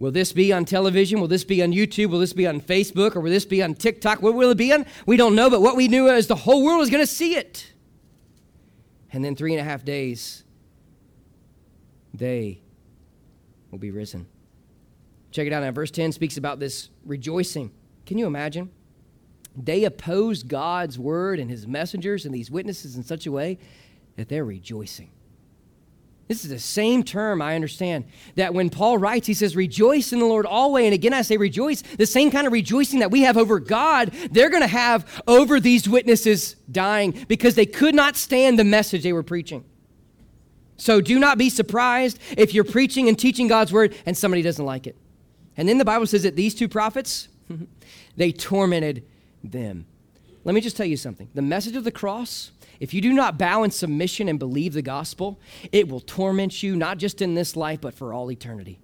Will 0.00 0.10
this 0.10 0.32
be 0.32 0.50
on 0.50 0.64
television? 0.64 1.20
Will 1.20 1.28
this 1.28 1.44
be 1.44 1.62
on 1.62 1.72
YouTube? 1.72 2.08
Will 2.08 2.20
this 2.20 2.32
be 2.32 2.46
on 2.46 2.62
Facebook? 2.62 3.14
Or 3.14 3.20
will 3.20 3.30
this 3.30 3.44
be 3.44 3.62
on 3.62 3.74
TikTok? 3.74 4.22
What 4.22 4.32
will 4.32 4.50
it 4.50 4.56
be 4.56 4.72
on? 4.72 4.86
We 5.04 5.18
don't 5.18 5.34
know, 5.34 5.50
but 5.50 5.60
what 5.60 5.76
we 5.76 5.88
knew 5.88 6.08
is 6.08 6.26
the 6.26 6.34
whole 6.34 6.64
world 6.64 6.80
is 6.80 6.88
going 6.88 7.02
to 7.02 7.06
see 7.06 7.36
it. 7.36 7.74
And 9.12 9.22
then 9.22 9.36
three 9.36 9.52
and 9.52 9.60
a 9.60 9.64
half 9.64 9.84
days, 9.84 10.42
they 12.14 12.62
will 13.70 13.78
be 13.78 13.90
risen. 13.90 14.26
Check 15.32 15.46
it 15.46 15.52
out 15.52 15.62
now. 15.62 15.70
Verse 15.70 15.90
10 15.90 16.12
speaks 16.12 16.38
about 16.38 16.60
this 16.60 16.88
rejoicing. 17.04 17.70
Can 18.06 18.16
you 18.16 18.26
imagine? 18.26 18.70
They 19.54 19.84
opposed 19.84 20.48
God's 20.48 20.98
word 20.98 21.38
and 21.38 21.50
his 21.50 21.66
messengers 21.66 22.24
and 22.24 22.34
these 22.34 22.50
witnesses 22.50 22.96
in 22.96 23.02
such 23.02 23.26
a 23.26 23.32
way 23.32 23.58
that 24.16 24.30
they're 24.30 24.46
rejoicing. 24.46 25.10
This 26.30 26.44
is 26.44 26.50
the 26.50 26.60
same 26.60 27.02
term 27.02 27.42
I 27.42 27.56
understand 27.56 28.04
that 28.36 28.54
when 28.54 28.70
Paul 28.70 28.98
writes, 28.98 29.26
he 29.26 29.34
says, 29.34 29.56
Rejoice 29.56 30.12
in 30.12 30.20
the 30.20 30.26
Lord 30.26 30.46
always. 30.46 30.84
And 30.84 30.94
again, 30.94 31.12
I 31.12 31.22
say 31.22 31.36
rejoice. 31.36 31.82
The 31.82 32.06
same 32.06 32.30
kind 32.30 32.46
of 32.46 32.52
rejoicing 32.52 33.00
that 33.00 33.10
we 33.10 33.22
have 33.22 33.36
over 33.36 33.58
God, 33.58 34.12
they're 34.30 34.48
going 34.48 34.62
to 34.62 34.68
have 34.68 35.24
over 35.26 35.58
these 35.58 35.88
witnesses 35.88 36.54
dying 36.70 37.26
because 37.26 37.56
they 37.56 37.66
could 37.66 37.96
not 37.96 38.14
stand 38.14 38.60
the 38.60 38.64
message 38.64 39.02
they 39.02 39.12
were 39.12 39.24
preaching. 39.24 39.64
So 40.76 41.00
do 41.00 41.18
not 41.18 41.36
be 41.36 41.50
surprised 41.50 42.20
if 42.38 42.54
you're 42.54 42.62
preaching 42.62 43.08
and 43.08 43.18
teaching 43.18 43.48
God's 43.48 43.72
word 43.72 43.96
and 44.06 44.16
somebody 44.16 44.42
doesn't 44.42 44.64
like 44.64 44.86
it. 44.86 44.94
And 45.56 45.68
then 45.68 45.78
the 45.78 45.84
Bible 45.84 46.06
says 46.06 46.22
that 46.22 46.36
these 46.36 46.54
two 46.54 46.68
prophets, 46.68 47.26
they 48.16 48.30
tormented 48.30 49.04
them. 49.42 49.84
Let 50.44 50.54
me 50.54 50.60
just 50.60 50.76
tell 50.76 50.86
you 50.86 50.96
something. 50.96 51.28
The 51.34 51.42
message 51.42 51.74
of 51.74 51.82
the 51.82 51.90
cross 51.90 52.52
if 52.80 52.94
you 52.94 53.00
do 53.00 53.12
not 53.12 53.38
bow 53.38 53.62
in 53.62 53.70
submission 53.70 54.28
and 54.28 54.38
believe 54.38 54.72
the 54.72 54.82
gospel, 54.82 55.38
it 55.70 55.88
will 55.88 56.00
torment 56.00 56.62
you, 56.62 56.74
not 56.74 56.98
just 56.98 57.22
in 57.22 57.34
this 57.34 57.54
life, 57.54 57.80
but 57.80 57.94
for 57.94 58.12
all 58.12 58.32
eternity. 58.32 58.80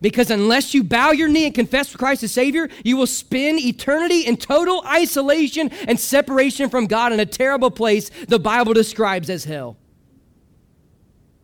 Because 0.00 0.30
unless 0.30 0.72
you 0.72 0.82
bow 0.84 1.10
your 1.10 1.28
knee 1.28 1.46
and 1.46 1.54
confess 1.54 1.94
Christ 1.94 2.22
as 2.22 2.32
Savior, 2.32 2.68
you 2.84 2.96
will 2.96 3.06
spend 3.06 3.58
eternity 3.58 4.20
in 4.20 4.36
total 4.36 4.82
isolation 4.86 5.70
and 5.86 6.00
separation 6.00 6.70
from 6.70 6.86
God 6.86 7.12
in 7.12 7.20
a 7.20 7.26
terrible 7.26 7.70
place 7.70 8.10
the 8.28 8.38
Bible 8.38 8.72
describes 8.72 9.28
as 9.28 9.44
hell. 9.44 9.76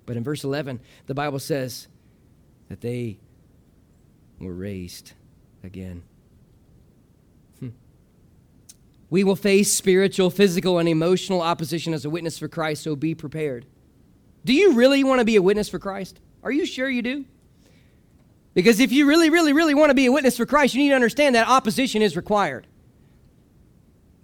But 0.06 0.16
in 0.16 0.24
verse 0.24 0.44
11, 0.44 0.80
the 1.06 1.14
Bible 1.14 1.38
says 1.38 1.88
that 2.70 2.80
they 2.80 3.18
were 4.40 4.54
raised 4.54 5.12
again. 5.62 6.02
Hmm. 7.60 7.68
We 9.10 9.24
will 9.24 9.36
face 9.36 9.72
spiritual, 9.72 10.30
physical, 10.30 10.78
and 10.78 10.88
emotional 10.88 11.40
opposition 11.40 11.94
as 11.94 12.04
a 12.04 12.10
witness 12.10 12.38
for 12.38 12.48
Christ, 12.48 12.82
so 12.82 12.94
be 12.94 13.14
prepared. 13.14 13.66
Do 14.44 14.52
you 14.52 14.74
really 14.74 15.02
want 15.04 15.20
to 15.20 15.24
be 15.24 15.36
a 15.36 15.42
witness 15.42 15.68
for 15.68 15.78
Christ? 15.78 16.20
Are 16.42 16.52
you 16.52 16.66
sure 16.66 16.88
you 16.88 17.02
do? 17.02 17.24
Because 18.54 18.80
if 18.80 18.92
you 18.92 19.06
really, 19.06 19.30
really, 19.30 19.52
really 19.52 19.74
want 19.74 19.90
to 19.90 19.94
be 19.94 20.06
a 20.06 20.12
witness 20.12 20.36
for 20.36 20.46
Christ, 20.46 20.74
you 20.74 20.82
need 20.82 20.90
to 20.90 20.94
understand 20.94 21.34
that 21.34 21.48
opposition 21.48 22.02
is 22.02 22.16
required. 22.16 22.66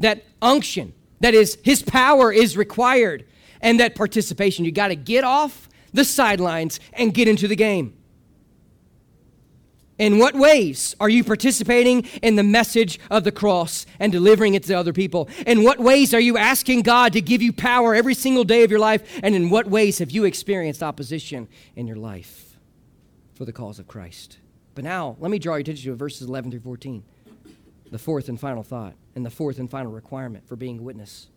That 0.01 0.24
unction, 0.43 0.93
that 1.20 1.35
is, 1.35 1.59
His 1.62 1.82
power 1.82 2.32
is 2.32 2.57
required, 2.57 3.24
and 3.61 3.80
that 3.80 3.95
participation. 3.95 4.64
You 4.64 4.72
got 4.72 4.89
to 4.89 4.97
get 4.97 5.24
off 5.24 5.68
the 5.93 6.05
sidelines 6.05 6.80
and 6.93 7.14
get 7.14 7.28
into 7.28 7.49
the 7.49 7.57
game. 7.57 7.97
In 9.99 10.19
what 10.19 10.35
ways 10.35 10.97
are 10.99 11.09
you 11.09 11.23
participating 11.23 12.05
in 12.21 12.35
the 12.35 12.43
message 12.43 12.99
of 13.11 13.23
the 13.23 13.31
cross 13.31 13.87
and 14.01 14.11
delivering 14.11 14.55
it 14.55 14.65
to 14.65 14.75
other 14.75 14.93
people? 14.93 15.29
In 15.47 15.63
what 15.63 15.79
ways 15.79 16.13
are 16.13 16.21
you 16.21 16.37
asking 16.37 16.83
God 16.83 17.13
to 17.13 17.21
give 17.21 17.43
you 17.43 17.53
power 17.53 17.95
every 17.95 18.15
single 18.15 18.43
day 18.43 18.65
of 18.65 18.71
your 18.71 18.81
life? 18.81 19.21
And 19.23 19.37
in 19.37 19.51
what 19.51 19.69
ways 19.69 20.01
have 20.01 20.11
you 20.11 20.25
experienced 20.25 20.83
opposition 20.83 21.47
in 21.77 21.87
your 21.87 21.97
life 21.97 22.59
for 23.35 23.45
the 23.45 23.53
cause 23.53 23.79
of 23.79 23.87
Christ? 23.87 24.39
But 24.75 24.83
now, 24.83 25.17
let 25.21 25.31
me 25.31 25.39
draw 25.39 25.55
your 25.55 25.61
attention 25.61 25.93
to 25.93 25.97
verses 25.97 26.27
11 26.27 26.51
through 26.51 26.61
14, 26.61 27.05
the 27.93 27.99
fourth 27.99 28.29
and 28.29 28.41
final 28.41 28.65
thought, 28.65 28.95
and 29.15 29.25
the 29.25 29.31
fourth 29.31 29.61
and 29.61 29.71
final 29.71 29.93
requirement 29.93 30.49
for 30.49 30.57
being 30.57 30.81
a 30.81 30.83
witness. 30.83 31.29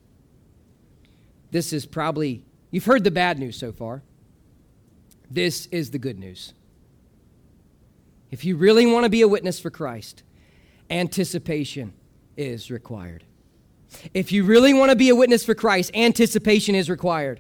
This 1.51 1.71
is 1.71 1.85
probably, 1.85 2.43
you've 2.71 2.85
heard 2.85 3.03
the 3.03 3.11
bad 3.11 3.37
news 3.37 3.55
so 3.55 3.71
far. 3.71 4.01
This 5.29 5.67
is 5.67 5.91
the 5.91 5.99
good 5.99 6.17
news. 6.17 6.53
If 8.31 8.43
you 8.43 8.55
really 8.57 8.85
want 8.85 9.05
to 9.05 9.09
be 9.09 9.21
a 9.21 9.27
witness 9.27 9.59
for 9.59 9.69
Christ, 9.69 10.23
anticipation 10.89 11.93
is 12.35 12.69
required. 12.69 13.23
If 14.13 14.31
you 14.31 14.43
really 14.43 14.73
want 14.73 14.91
to 14.91 14.95
be 14.95 15.09
a 15.09 15.15
witness 15.15 15.45
for 15.45 15.55
Christ, 15.55 15.91
anticipation 15.93 16.75
is 16.75 16.89
required. 16.89 17.39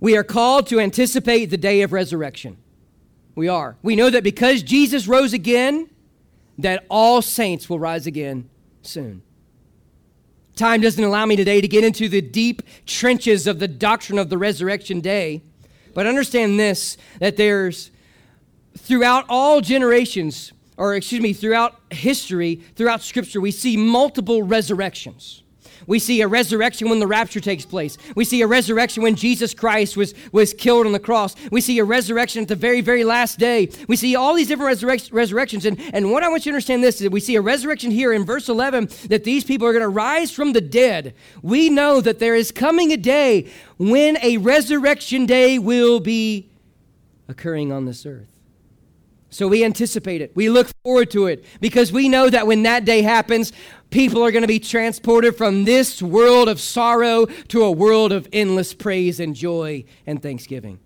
We 0.00 0.16
are 0.16 0.24
called 0.24 0.66
to 0.68 0.80
anticipate 0.80 1.46
the 1.46 1.56
day 1.56 1.82
of 1.82 1.92
resurrection. 1.92 2.58
We 3.34 3.48
are. 3.48 3.76
We 3.82 3.96
know 3.96 4.10
that 4.10 4.24
because 4.24 4.62
Jesus 4.62 5.06
rose 5.06 5.32
again, 5.32 5.88
that 6.58 6.84
all 6.90 7.22
saints 7.22 7.68
will 7.68 7.78
rise 7.78 8.06
again 8.06 8.48
soon. 8.82 9.22
Time 10.54 10.80
doesn't 10.80 11.02
allow 11.04 11.26
me 11.26 11.36
today 11.36 11.60
to 11.60 11.68
get 11.68 11.84
into 11.84 12.08
the 12.08 12.22
deep 12.22 12.62
trenches 12.86 13.46
of 13.46 13.58
the 13.58 13.68
doctrine 13.68 14.18
of 14.18 14.30
the 14.30 14.38
resurrection 14.38 15.00
day, 15.00 15.42
but 15.92 16.06
understand 16.06 16.58
this 16.58 16.96
that 17.20 17.36
there's 17.36 17.90
throughout 18.76 19.24
all 19.28 19.60
generations, 19.60 20.52
or 20.76 20.94
excuse 20.94 21.20
me, 21.20 21.32
throughout 21.32 21.80
history, 21.90 22.56
throughout 22.74 23.02
Scripture, 23.02 23.40
we 23.40 23.50
see 23.50 23.76
multiple 23.76 24.42
resurrections. 24.42 25.42
We 25.86 25.98
see 25.98 26.20
a 26.20 26.28
resurrection 26.28 26.88
when 26.88 26.98
the 26.98 27.06
rapture 27.06 27.40
takes 27.40 27.64
place. 27.64 27.96
We 28.14 28.24
see 28.24 28.42
a 28.42 28.46
resurrection 28.46 29.02
when 29.02 29.14
Jesus 29.14 29.54
Christ 29.54 29.96
was, 29.96 30.14
was 30.32 30.52
killed 30.52 30.86
on 30.86 30.92
the 30.92 30.98
cross. 30.98 31.36
We 31.50 31.60
see 31.60 31.78
a 31.78 31.84
resurrection 31.84 32.42
at 32.42 32.48
the 32.48 32.56
very, 32.56 32.80
very 32.80 33.04
last 33.04 33.38
day. 33.38 33.70
We 33.88 33.96
see 33.96 34.16
all 34.16 34.34
these 34.34 34.48
different 34.48 34.78
resurrec- 34.78 35.12
resurrections. 35.12 35.64
And, 35.64 35.80
and 35.92 36.10
what 36.10 36.22
I 36.24 36.28
want 36.28 36.44
you 36.44 36.52
to 36.52 36.56
understand 36.56 36.82
this 36.82 37.00
is 37.00 37.10
we 37.10 37.20
see 37.20 37.36
a 37.36 37.40
resurrection 37.40 37.90
here 37.90 38.12
in 38.12 38.24
verse 38.24 38.48
11 38.48 38.88
that 39.08 39.24
these 39.24 39.44
people 39.44 39.66
are 39.66 39.72
going 39.72 39.82
to 39.82 39.88
rise 39.88 40.32
from 40.32 40.52
the 40.52 40.60
dead. 40.60 41.14
We 41.40 41.70
know 41.70 42.00
that 42.00 42.18
there 42.18 42.34
is 42.34 42.50
coming 42.50 42.92
a 42.92 42.96
day 42.96 43.50
when 43.78 44.18
a 44.22 44.38
resurrection 44.38 45.26
day 45.26 45.58
will 45.58 46.00
be 46.00 46.48
occurring 47.28 47.70
on 47.70 47.84
this 47.84 48.04
earth. 48.06 48.35
So 49.36 49.48
we 49.48 49.64
anticipate 49.64 50.22
it. 50.22 50.34
We 50.34 50.48
look 50.48 50.68
forward 50.82 51.10
to 51.10 51.26
it 51.26 51.44
because 51.60 51.92
we 51.92 52.08
know 52.08 52.30
that 52.30 52.46
when 52.46 52.62
that 52.62 52.86
day 52.86 53.02
happens, 53.02 53.52
people 53.90 54.24
are 54.24 54.30
going 54.30 54.40
to 54.40 54.48
be 54.48 54.58
transported 54.58 55.36
from 55.36 55.66
this 55.66 56.00
world 56.00 56.48
of 56.48 56.58
sorrow 56.58 57.26
to 57.48 57.62
a 57.62 57.70
world 57.70 58.12
of 58.12 58.26
endless 58.32 58.72
praise 58.72 59.20
and 59.20 59.34
joy 59.36 59.84
and 60.06 60.22
thanksgiving. 60.22 60.78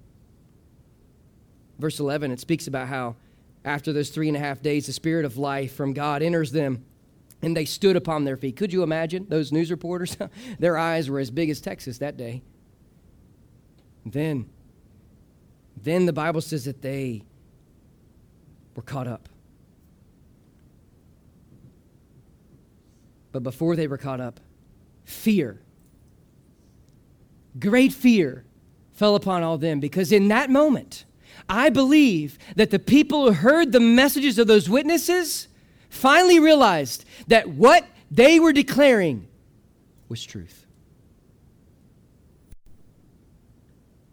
Verse 1.78 2.00
11, 2.00 2.32
it 2.32 2.40
speaks 2.40 2.66
about 2.66 2.88
how 2.88 3.14
after 3.64 3.92
those 3.92 4.10
three 4.10 4.26
and 4.26 4.36
a 4.36 4.40
half 4.40 4.60
days, 4.60 4.86
the 4.86 4.92
Spirit 4.92 5.24
of 5.24 5.36
life 5.36 5.76
from 5.76 5.92
God 5.92 6.20
enters 6.20 6.50
them 6.50 6.84
and 7.42 7.56
they 7.56 7.64
stood 7.64 7.94
upon 7.94 8.24
their 8.24 8.36
feet. 8.36 8.56
Could 8.56 8.72
you 8.72 8.82
imagine 8.82 9.26
those 9.28 9.52
news 9.52 9.70
reporters? 9.70 10.16
their 10.58 10.76
eyes 10.76 11.08
were 11.08 11.20
as 11.20 11.30
big 11.30 11.50
as 11.50 11.60
Texas 11.60 11.98
that 11.98 12.16
day. 12.16 12.42
Then, 14.04 14.50
then 15.76 16.06
the 16.06 16.12
Bible 16.12 16.40
says 16.40 16.64
that 16.64 16.82
they 16.82 17.22
were 18.74 18.82
caught 18.82 19.06
up. 19.06 19.28
But 23.32 23.42
before 23.42 23.76
they 23.76 23.86
were 23.86 23.98
caught 23.98 24.20
up, 24.20 24.40
fear, 25.04 25.60
great 27.58 27.92
fear, 27.92 28.44
fell 28.92 29.14
upon 29.14 29.42
all 29.42 29.56
them 29.56 29.80
because 29.80 30.12
in 30.12 30.28
that 30.28 30.50
moment, 30.50 31.04
I 31.48 31.70
believe 31.70 32.38
that 32.56 32.70
the 32.70 32.78
people 32.78 33.26
who 33.26 33.32
heard 33.32 33.72
the 33.72 33.80
messages 33.80 34.38
of 34.38 34.46
those 34.46 34.68
witnesses 34.68 35.48
finally 35.88 36.40
realized 36.40 37.04
that 37.28 37.48
what 37.48 37.86
they 38.10 38.40
were 38.40 38.52
declaring 38.52 39.28
was 40.08 40.24
truth. 40.24 40.66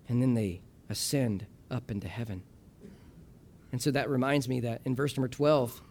and 0.07 0.21
then 0.21 0.33
they 0.33 0.61
ascend 0.89 1.45
up 1.69 1.91
into 1.91 2.07
heaven. 2.07 2.43
And 3.71 3.81
so 3.81 3.91
that 3.91 4.09
reminds 4.09 4.47
me 4.47 4.61
that 4.61 4.81
in 4.85 4.95
verse 4.95 5.17
number 5.17 5.27
12, 5.27 5.81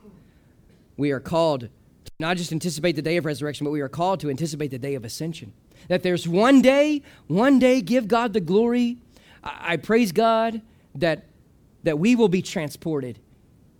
we 0.96 1.10
are 1.10 1.20
called 1.20 1.60
to 1.60 2.12
not 2.18 2.36
just 2.36 2.52
anticipate 2.52 2.96
the 2.96 3.02
day 3.02 3.16
of 3.16 3.24
resurrection, 3.24 3.64
but 3.64 3.70
we 3.70 3.80
are 3.80 3.88
called 3.88 4.20
to 4.20 4.30
anticipate 4.30 4.70
the 4.70 4.78
day 4.78 4.94
of 4.94 5.04
ascension. 5.04 5.52
That 5.88 6.02
there's 6.02 6.26
one 6.26 6.62
day, 6.62 7.02
one 7.26 7.58
day, 7.58 7.80
give 7.80 8.08
God 8.08 8.32
the 8.32 8.40
glory. 8.40 8.98
I, 9.44 9.72
I 9.72 9.76
praise 9.76 10.12
God 10.12 10.62
that, 10.94 11.24
that 11.82 11.98
we 11.98 12.16
will 12.16 12.28
be 12.28 12.42
transported 12.42 13.18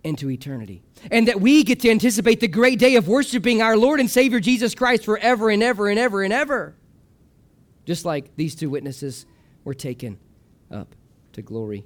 into 0.03 0.29
eternity. 0.29 0.83
And 1.11 1.27
that 1.27 1.41
we 1.41 1.63
get 1.63 1.79
to 1.81 1.89
anticipate 1.89 2.39
the 2.39 2.47
great 2.47 2.79
day 2.79 2.95
of 2.95 3.07
worshiping 3.07 3.61
our 3.61 3.75
Lord 3.75 3.99
and 3.99 4.09
Savior 4.09 4.39
Jesus 4.39 4.73
Christ 4.73 5.03
forever 5.03 5.49
and 5.49 5.61
ever 5.61 5.89
and 5.89 5.99
ever 5.99 6.23
and 6.23 6.31
ever. 6.31 6.75
Just 7.85 8.05
like 8.05 8.35
these 8.35 8.55
two 8.55 8.69
witnesses 8.69 9.25
were 9.63 9.73
taken 9.73 10.17
up 10.71 10.95
to 11.33 11.41
glory. 11.41 11.85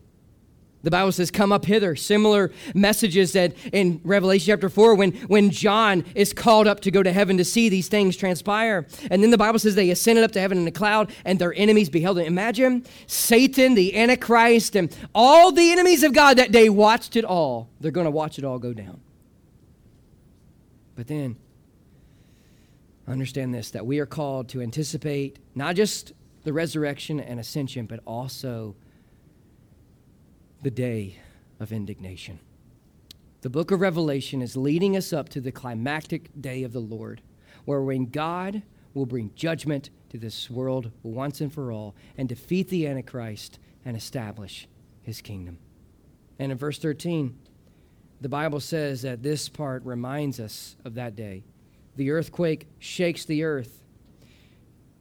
The 0.84 0.92
Bible 0.92 1.12
says, 1.12 1.30
Come 1.30 1.52
up 1.52 1.66
hither. 1.66 1.96
Similar 1.96 2.52
messages 2.74 3.34
that 3.34 3.54
in 3.72 4.02
Revelation 4.04 4.48
chapter 4.48 4.70
4, 4.70 4.96
when, 4.96 5.12
when 5.28 5.50
John 5.50 6.04
is 6.16 6.34
called 6.34 6.68
up 6.68 6.80
to 6.82 6.92
go 6.92 7.04
to 7.04 7.12
heaven 7.12 7.38
to 7.38 7.46
see 7.46 7.70
these 7.70 7.88
things 7.88 8.18
transpire. 8.18 8.88
And 9.10 9.22
then 9.22 9.30
the 9.30 9.38
Bible 9.38 9.60
says 9.60 9.76
they 9.76 9.92
ascended 9.92 10.24
up 10.24 10.32
to 10.34 10.40
heaven 10.40 10.58
in 10.58 10.68
a 10.68 10.72
cloud 10.72 11.12
and 11.26 11.38
their 11.40 11.54
enemies 11.54 11.90
beheld 11.90 12.18
it. 12.18 12.26
Imagine 12.26 12.86
Satan, 13.08 13.76
the 13.76 13.96
Antichrist, 13.96 14.76
and 14.76 14.96
all 15.14 15.52
the 15.52 15.72
enemies 15.72 16.04
of 16.04 16.14
God 16.14 16.38
that 16.38 16.52
day 16.52 16.70
watched 16.70 17.16
it 17.16 17.26
all. 17.26 17.70
They're 17.80 17.92
going 17.92 18.06
to 18.06 18.12
watch 18.12 18.40
it 18.40 18.46
all 18.46 18.60
go 18.60 18.74
down. 18.74 19.02
But 20.96 21.08
then, 21.08 21.38
understand 23.08 23.54
this 23.54 23.72
that 23.72 23.86
we 23.86 24.00
are 24.00 24.06
called 24.06 24.50
to 24.50 24.62
anticipate 24.62 25.38
not 25.56 25.76
just 25.76 26.14
the 26.44 26.54
resurrection 26.54 27.20
and 27.20 27.40
ascension, 27.40 27.86
but 27.86 28.00
also 28.06 28.76
the 30.62 30.72
day 30.72 31.18
of 31.60 31.72
indignation. 31.72 32.40
The 33.42 33.50
book 33.50 33.72
of 33.72 33.82
Revelation 33.82 34.42
is 34.42 34.56
leading 34.56 34.96
us 34.96 35.12
up 35.12 35.30
to 35.30 35.42
the 35.42 35.52
climactic 35.52 36.30
day 36.40 36.64
of 36.64 36.74
the 36.74 36.80
Lord, 36.80 37.22
where 37.66 37.82
when 37.82 38.06
God 38.06 38.62
will 38.94 39.08
bring 39.08 39.32
judgment 39.36 39.90
to 40.10 40.20
this 40.20 40.50
world 40.50 40.92
once 41.02 41.42
and 41.42 41.52
for 41.52 41.72
all 41.72 41.96
and 42.18 42.30
defeat 42.30 42.70
the 42.70 42.86
Antichrist 42.86 43.58
and 43.84 43.98
establish 43.98 44.68
his 45.02 45.22
kingdom. 45.22 45.58
And 46.38 46.52
in 46.52 46.58
verse 46.58 46.78
13, 46.78 47.36
the 48.20 48.30
Bible 48.30 48.60
says 48.60 49.02
that 49.02 49.24
this 49.24 49.50
part 49.50 49.84
reminds 49.84 50.40
us 50.40 50.76
of 50.86 50.94
that 50.94 51.16
day. 51.16 51.44
The 51.96 52.12
earthquake 52.12 52.68
shakes 52.78 53.26
the 53.26 53.44
earth, 53.44 53.82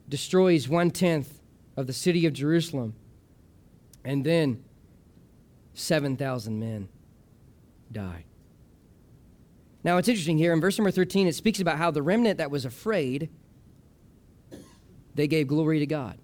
destroys 0.09 0.69
one 0.69 0.91
tenth 0.91 1.41
of 1.77 1.87
the 1.87 1.93
city 1.93 2.25
of 2.25 2.33
Jerusalem, 2.33 2.95
and 4.05 4.25
then 4.25 4.65
7,000 5.75 6.59
men 6.59 6.89
die. 7.91 8.25
Now, 9.83 9.97
it's 9.97 10.09
interesting 10.09 10.37
here 10.37 10.53
in 10.53 10.61
verse 10.61 10.79
number 10.79 10.91
13, 10.91 11.27
it 11.27 11.35
speaks 11.35 11.61
about 11.61 11.79
how 11.79 11.91
the 11.91 12.03
remnant 12.03 12.39
that 12.39 12.51
was 12.51 12.64
afraid, 12.64 13.31
they 15.14 15.27
gave 15.27 15.49
glory 15.49 15.79
to 15.79 15.87
God. 15.87 16.18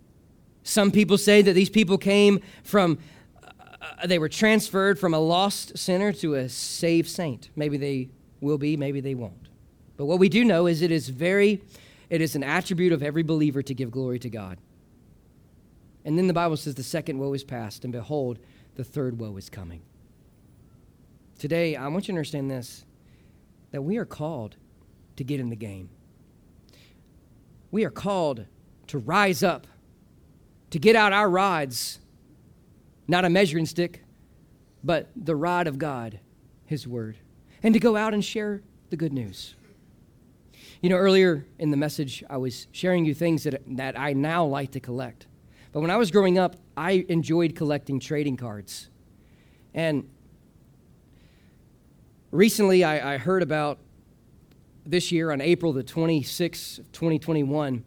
Some 0.63 0.91
people 0.91 1.17
say 1.17 1.43
that 1.43 1.53
these 1.53 1.71
people 1.71 1.97
came 1.97 2.41
from, 2.65 2.99
uh, 3.43 4.07
they 4.07 4.19
were 4.19 4.29
transferred 4.29 4.99
from 4.99 5.15
a 5.15 5.19
lost 5.19 5.79
sinner 5.79 6.13
to 6.15 6.35
a 6.35 6.49
saved 6.49 7.09
saint. 7.09 7.51
Maybe 7.57 7.77
they 7.77 8.11
will 8.41 8.59
be, 8.59 8.77
maybe 8.77 9.01
they 9.01 9.15
won't. 9.15 9.49
But 9.97 10.07
what 10.07 10.19
we 10.19 10.29
do 10.29 10.45
know 10.45 10.67
is 10.67 10.83
it 10.83 10.91
is 10.91 11.09
very, 11.09 11.63
it 12.11 12.21
is 12.21 12.37
an 12.37 12.43
attribute 12.43 12.93
of 12.93 13.03
every 13.03 13.23
believer 13.23 13.63
to 13.63 13.75
give 13.75 13.91
glory 13.91 14.19
to 14.19 14.29
God. 14.29 14.59
And 16.05 16.19
then 16.19 16.27
the 16.27 16.35
Bible 16.35 16.57
says 16.57 16.75
the 16.75 16.83
second 16.83 17.19
woe 17.19 17.33
is 17.33 17.43
past, 17.43 17.85
and 17.85 17.93
behold, 17.93 18.39
the 18.77 18.85
third 18.85 19.19
woe 19.19 19.37
is 19.37 19.51
coming. 19.51 19.83
Today, 21.39 21.77
I 21.77 21.89
want 21.89 22.07
you 22.07 22.13
to 22.13 22.19
understand 22.19 22.51
this 22.51 22.85
that 23.73 23.83
we 23.83 23.97
are 23.97 24.05
called 24.05 24.57
to 25.17 25.25
get 25.25 25.41
in 25.41 25.51
the 25.51 25.57
game. 25.57 25.91
We 27.71 27.85
are 27.85 27.91
called 27.91 28.47
to 28.87 28.99
rise 28.99 29.43
up, 29.43 29.67
to 30.71 30.79
get 30.79 30.95
out 30.95 31.13
our 31.13 31.29
rods, 31.29 31.99
not 33.09 33.25
a 33.25 33.31
measuring 33.31 33.67
stick, 33.67 34.05
but 34.85 35.11
the 35.17 35.35
rod 35.35 35.67
of 35.67 35.79
God, 35.79 36.21
His 36.65 36.87
Word, 36.87 37.17
and 37.63 37.75
to 37.75 37.81
go 37.81 37.97
out 37.97 38.15
and 38.15 38.25
share 38.25 38.63
the 38.91 38.97
good 38.97 39.13
news. 39.13 39.57
You 40.81 40.91
know, 40.91 40.97
earlier 40.97 41.47
in 41.59 41.71
the 41.71 41.77
message, 41.77 42.23
I 42.31 42.37
was 42.37 42.69
sharing 42.71 43.05
you 43.05 43.15
things 43.15 43.43
that, 43.45 43.63
that 43.77 43.99
I 43.99 44.13
now 44.13 44.45
like 44.45 44.71
to 44.73 44.81
collect. 44.81 45.27
But 45.77 45.83
when 45.83 45.91
I 45.91 45.99
was 45.99 46.11
growing 46.11 46.39
up, 46.39 46.57
I 46.75 47.05
enjoyed 47.11 47.55
collecting 47.55 48.01
trading 48.01 48.39
cards. 48.39 48.89
And 49.75 50.09
recently 52.31 52.83
I, 52.83 53.13
I 53.13 53.19
heard 53.19 53.43
about 53.43 53.79
this 54.87 55.13
year 55.13 55.31
on 55.31 55.43
April 55.43 55.75
the 55.75 55.85
26th, 55.85 56.77
2021, 56.93 57.85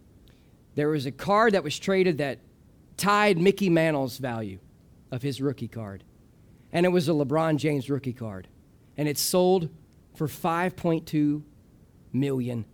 there 0.76 0.90
was 0.90 1.08
a 1.08 1.12
card 1.12 1.56
that 1.56 1.64
was 1.64 1.80
traded 1.80 2.20
that 2.20 2.38
tied 2.96 3.40
Mickey 3.40 3.72
Mantle's 3.72 4.20
value 4.20 4.60
of 5.10 5.24
his 5.24 5.42
rookie 5.42 5.68
card. 5.68 6.04
And 6.72 6.86
it 6.86 6.90
was 6.90 7.10
a 7.10 7.14
LeBron 7.14 7.58
James 7.58 7.90
rookie 7.90 8.14
card. 8.14 8.48
And 8.98 9.10
it 9.10 9.18
sold 9.18 9.68
for 10.14 10.28
$5.2 10.28 11.42
million. 12.14 12.66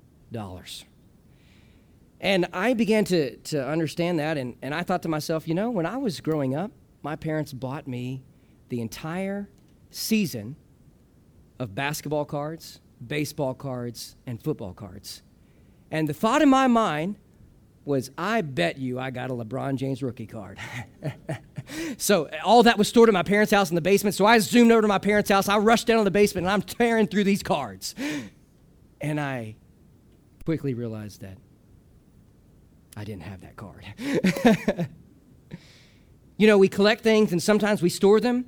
And 2.26 2.48
I 2.54 2.74
began 2.74 3.06
to, 3.06 3.38
to 3.38 3.64
understand 3.64 4.18
that, 4.18 4.36
and, 4.36 4.56
and 4.64 4.74
I 4.74 4.82
thought 4.82 5.04
to 5.04 5.08
myself, 5.08 5.48
you 5.48 5.54
know, 5.54 5.70
when 5.70 5.86
I 5.86 5.98
was 5.98 6.22
growing 6.22 6.56
up, 6.56 6.72
my 7.04 7.16
parents 7.16 7.54
bought 7.54 7.88
me 7.88 8.24
the 8.70 8.82
entire 8.82 9.48
season 9.92 10.56
of 11.60 11.76
basketball 11.76 12.26
cards, 12.26 12.80
baseball 13.06 13.54
cards, 13.54 14.16
and 14.26 14.42
football 14.42 14.74
cards. 14.74 15.22
And 15.92 16.10
the 16.10 16.16
thought 16.16 16.42
in 16.42 16.50
my 16.50 16.66
mind 16.66 17.18
was, 17.84 18.10
I 18.18 18.42
bet 18.42 18.80
you 18.80 19.00
I 19.00 19.12
got 19.12 19.30
a 19.30 19.36
LeBron 19.36 19.76
James 19.76 20.02
rookie 20.02 20.26
card. 20.26 20.58
so 22.00 22.28
all 22.44 22.64
that 22.64 22.80
was 22.80 22.88
stored 22.88 23.08
at 23.08 23.14
my 23.14 23.22
parents' 23.22 23.52
house 23.52 23.70
in 23.70 23.76
the 23.76 23.82
basement. 23.82 24.16
So 24.16 24.26
I 24.26 24.40
zoomed 24.40 24.72
over 24.72 24.82
to 24.82 24.88
my 24.88 24.98
parents' 24.98 25.30
house. 25.30 25.48
I 25.48 25.60
rushed 25.60 25.86
down 25.86 26.00
to 26.00 26.04
the 26.04 26.10
basement 26.10 26.48
and 26.48 26.54
I'm 26.54 26.64
tearing 26.64 27.06
through 27.06 27.26
these 27.26 27.44
cards. 27.44 27.94
And 29.00 29.22
I 29.22 29.58
quickly 30.44 30.74
realized 30.74 31.22
that 31.22 31.38
I 32.96 33.04
didn't 33.04 33.24
have 33.24 33.42
that 33.42 33.56
card. 33.56 33.86
you 36.38 36.48
know, 36.48 36.58
we 36.58 36.68
collect 36.70 37.04
things 37.04 37.32
and 37.32 37.42
sometimes 37.42 37.82
we 37.82 37.90
store 37.90 38.20
them. 38.20 38.46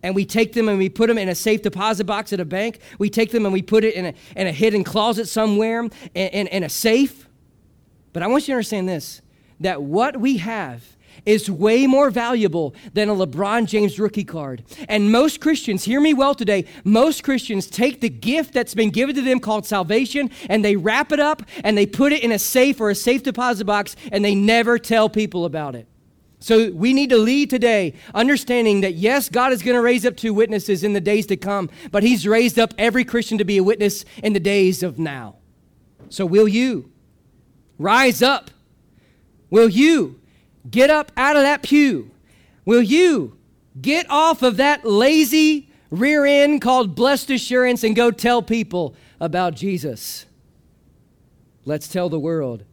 And 0.00 0.14
we 0.14 0.24
take 0.24 0.52
them 0.52 0.68
and 0.68 0.78
we 0.78 0.88
put 0.88 1.08
them 1.08 1.18
in 1.18 1.28
a 1.28 1.34
safe 1.34 1.62
deposit 1.62 2.04
box 2.04 2.32
at 2.32 2.38
a 2.38 2.44
bank. 2.44 2.78
We 3.00 3.10
take 3.10 3.32
them 3.32 3.44
and 3.44 3.52
we 3.52 3.62
put 3.62 3.82
it 3.82 3.94
in 3.94 4.06
a, 4.06 4.14
in 4.36 4.46
a 4.46 4.52
hidden 4.52 4.84
closet 4.84 5.26
somewhere, 5.26 5.80
in, 5.80 5.90
in, 6.14 6.46
in 6.46 6.62
a 6.62 6.68
safe. 6.68 7.28
But 8.12 8.22
I 8.22 8.28
want 8.28 8.46
you 8.46 8.52
to 8.52 8.56
understand 8.56 8.88
this 8.88 9.22
that 9.60 9.82
what 9.82 10.18
we 10.18 10.36
have 10.36 10.96
is 11.28 11.50
way 11.50 11.86
more 11.86 12.08
valuable 12.08 12.74
than 12.94 13.10
a 13.10 13.14
LeBron 13.14 13.66
James 13.66 14.00
rookie 14.00 14.24
card. 14.24 14.64
And 14.88 15.12
most 15.12 15.42
Christians, 15.42 15.84
hear 15.84 16.00
me 16.00 16.14
well 16.14 16.34
today, 16.34 16.64
most 16.84 17.22
Christians 17.22 17.66
take 17.66 18.00
the 18.00 18.08
gift 18.08 18.54
that's 18.54 18.74
been 18.74 18.88
given 18.88 19.14
to 19.14 19.20
them 19.20 19.38
called 19.38 19.66
salvation 19.66 20.30
and 20.48 20.64
they 20.64 20.74
wrap 20.74 21.12
it 21.12 21.20
up 21.20 21.42
and 21.62 21.76
they 21.76 21.84
put 21.84 22.12
it 22.12 22.22
in 22.22 22.32
a 22.32 22.38
safe 22.38 22.80
or 22.80 22.88
a 22.88 22.94
safe 22.94 23.22
deposit 23.22 23.66
box 23.66 23.94
and 24.10 24.24
they 24.24 24.34
never 24.34 24.78
tell 24.78 25.10
people 25.10 25.44
about 25.44 25.74
it. 25.74 25.86
So 26.40 26.70
we 26.70 26.94
need 26.94 27.10
to 27.10 27.18
lead 27.18 27.50
today 27.50 27.92
understanding 28.14 28.80
that 28.80 28.94
yes, 28.94 29.28
God 29.28 29.52
is 29.52 29.62
going 29.62 29.74
to 29.74 29.82
raise 29.82 30.06
up 30.06 30.16
two 30.16 30.32
witnesses 30.32 30.82
in 30.82 30.94
the 30.94 31.00
days 31.00 31.26
to 31.26 31.36
come, 31.36 31.68
but 31.90 32.02
He's 32.02 32.26
raised 32.26 32.58
up 32.58 32.72
every 32.78 33.04
Christian 33.04 33.36
to 33.36 33.44
be 33.44 33.58
a 33.58 33.62
witness 33.62 34.06
in 34.22 34.32
the 34.32 34.40
days 34.40 34.82
of 34.82 34.98
now. 34.98 35.36
So 36.08 36.24
will 36.24 36.48
you 36.48 36.90
rise 37.76 38.22
up? 38.22 38.50
Will 39.50 39.68
you 39.68 40.17
Get 40.70 40.90
up 40.90 41.12
out 41.16 41.36
of 41.36 41.42
that 41.42 41.62
pew. 41.62 42.10
Will 42.64 42.82
you 42.82 43.38
get 43.80 44.06
off 44.10 44.42
of 44.42 44.56
that 44.58 44.84
lazy 44.84 45.70
rear 45.90 46.26
end 46.26 46.60
called 46.60 46.94
blessed 46.94 47.30
assurance 47.30 47.82
and 47.84 47.96
go 47.96 48.10
tell 48.10 48.42
people 48.42 48.94
about 49.20 49.54
Jesus? 49.54 50.26
Let's 51.64 51.88
tell 51.88 52.08
the 52.08 52.20
world 52.20 52.64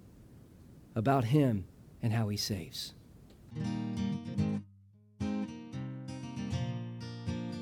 about 0.96 1.26
him 1.26 1.66
and 2.02 2.14
how 2.14 2.30
he 2.30 2.38
saves. 2.38 2.94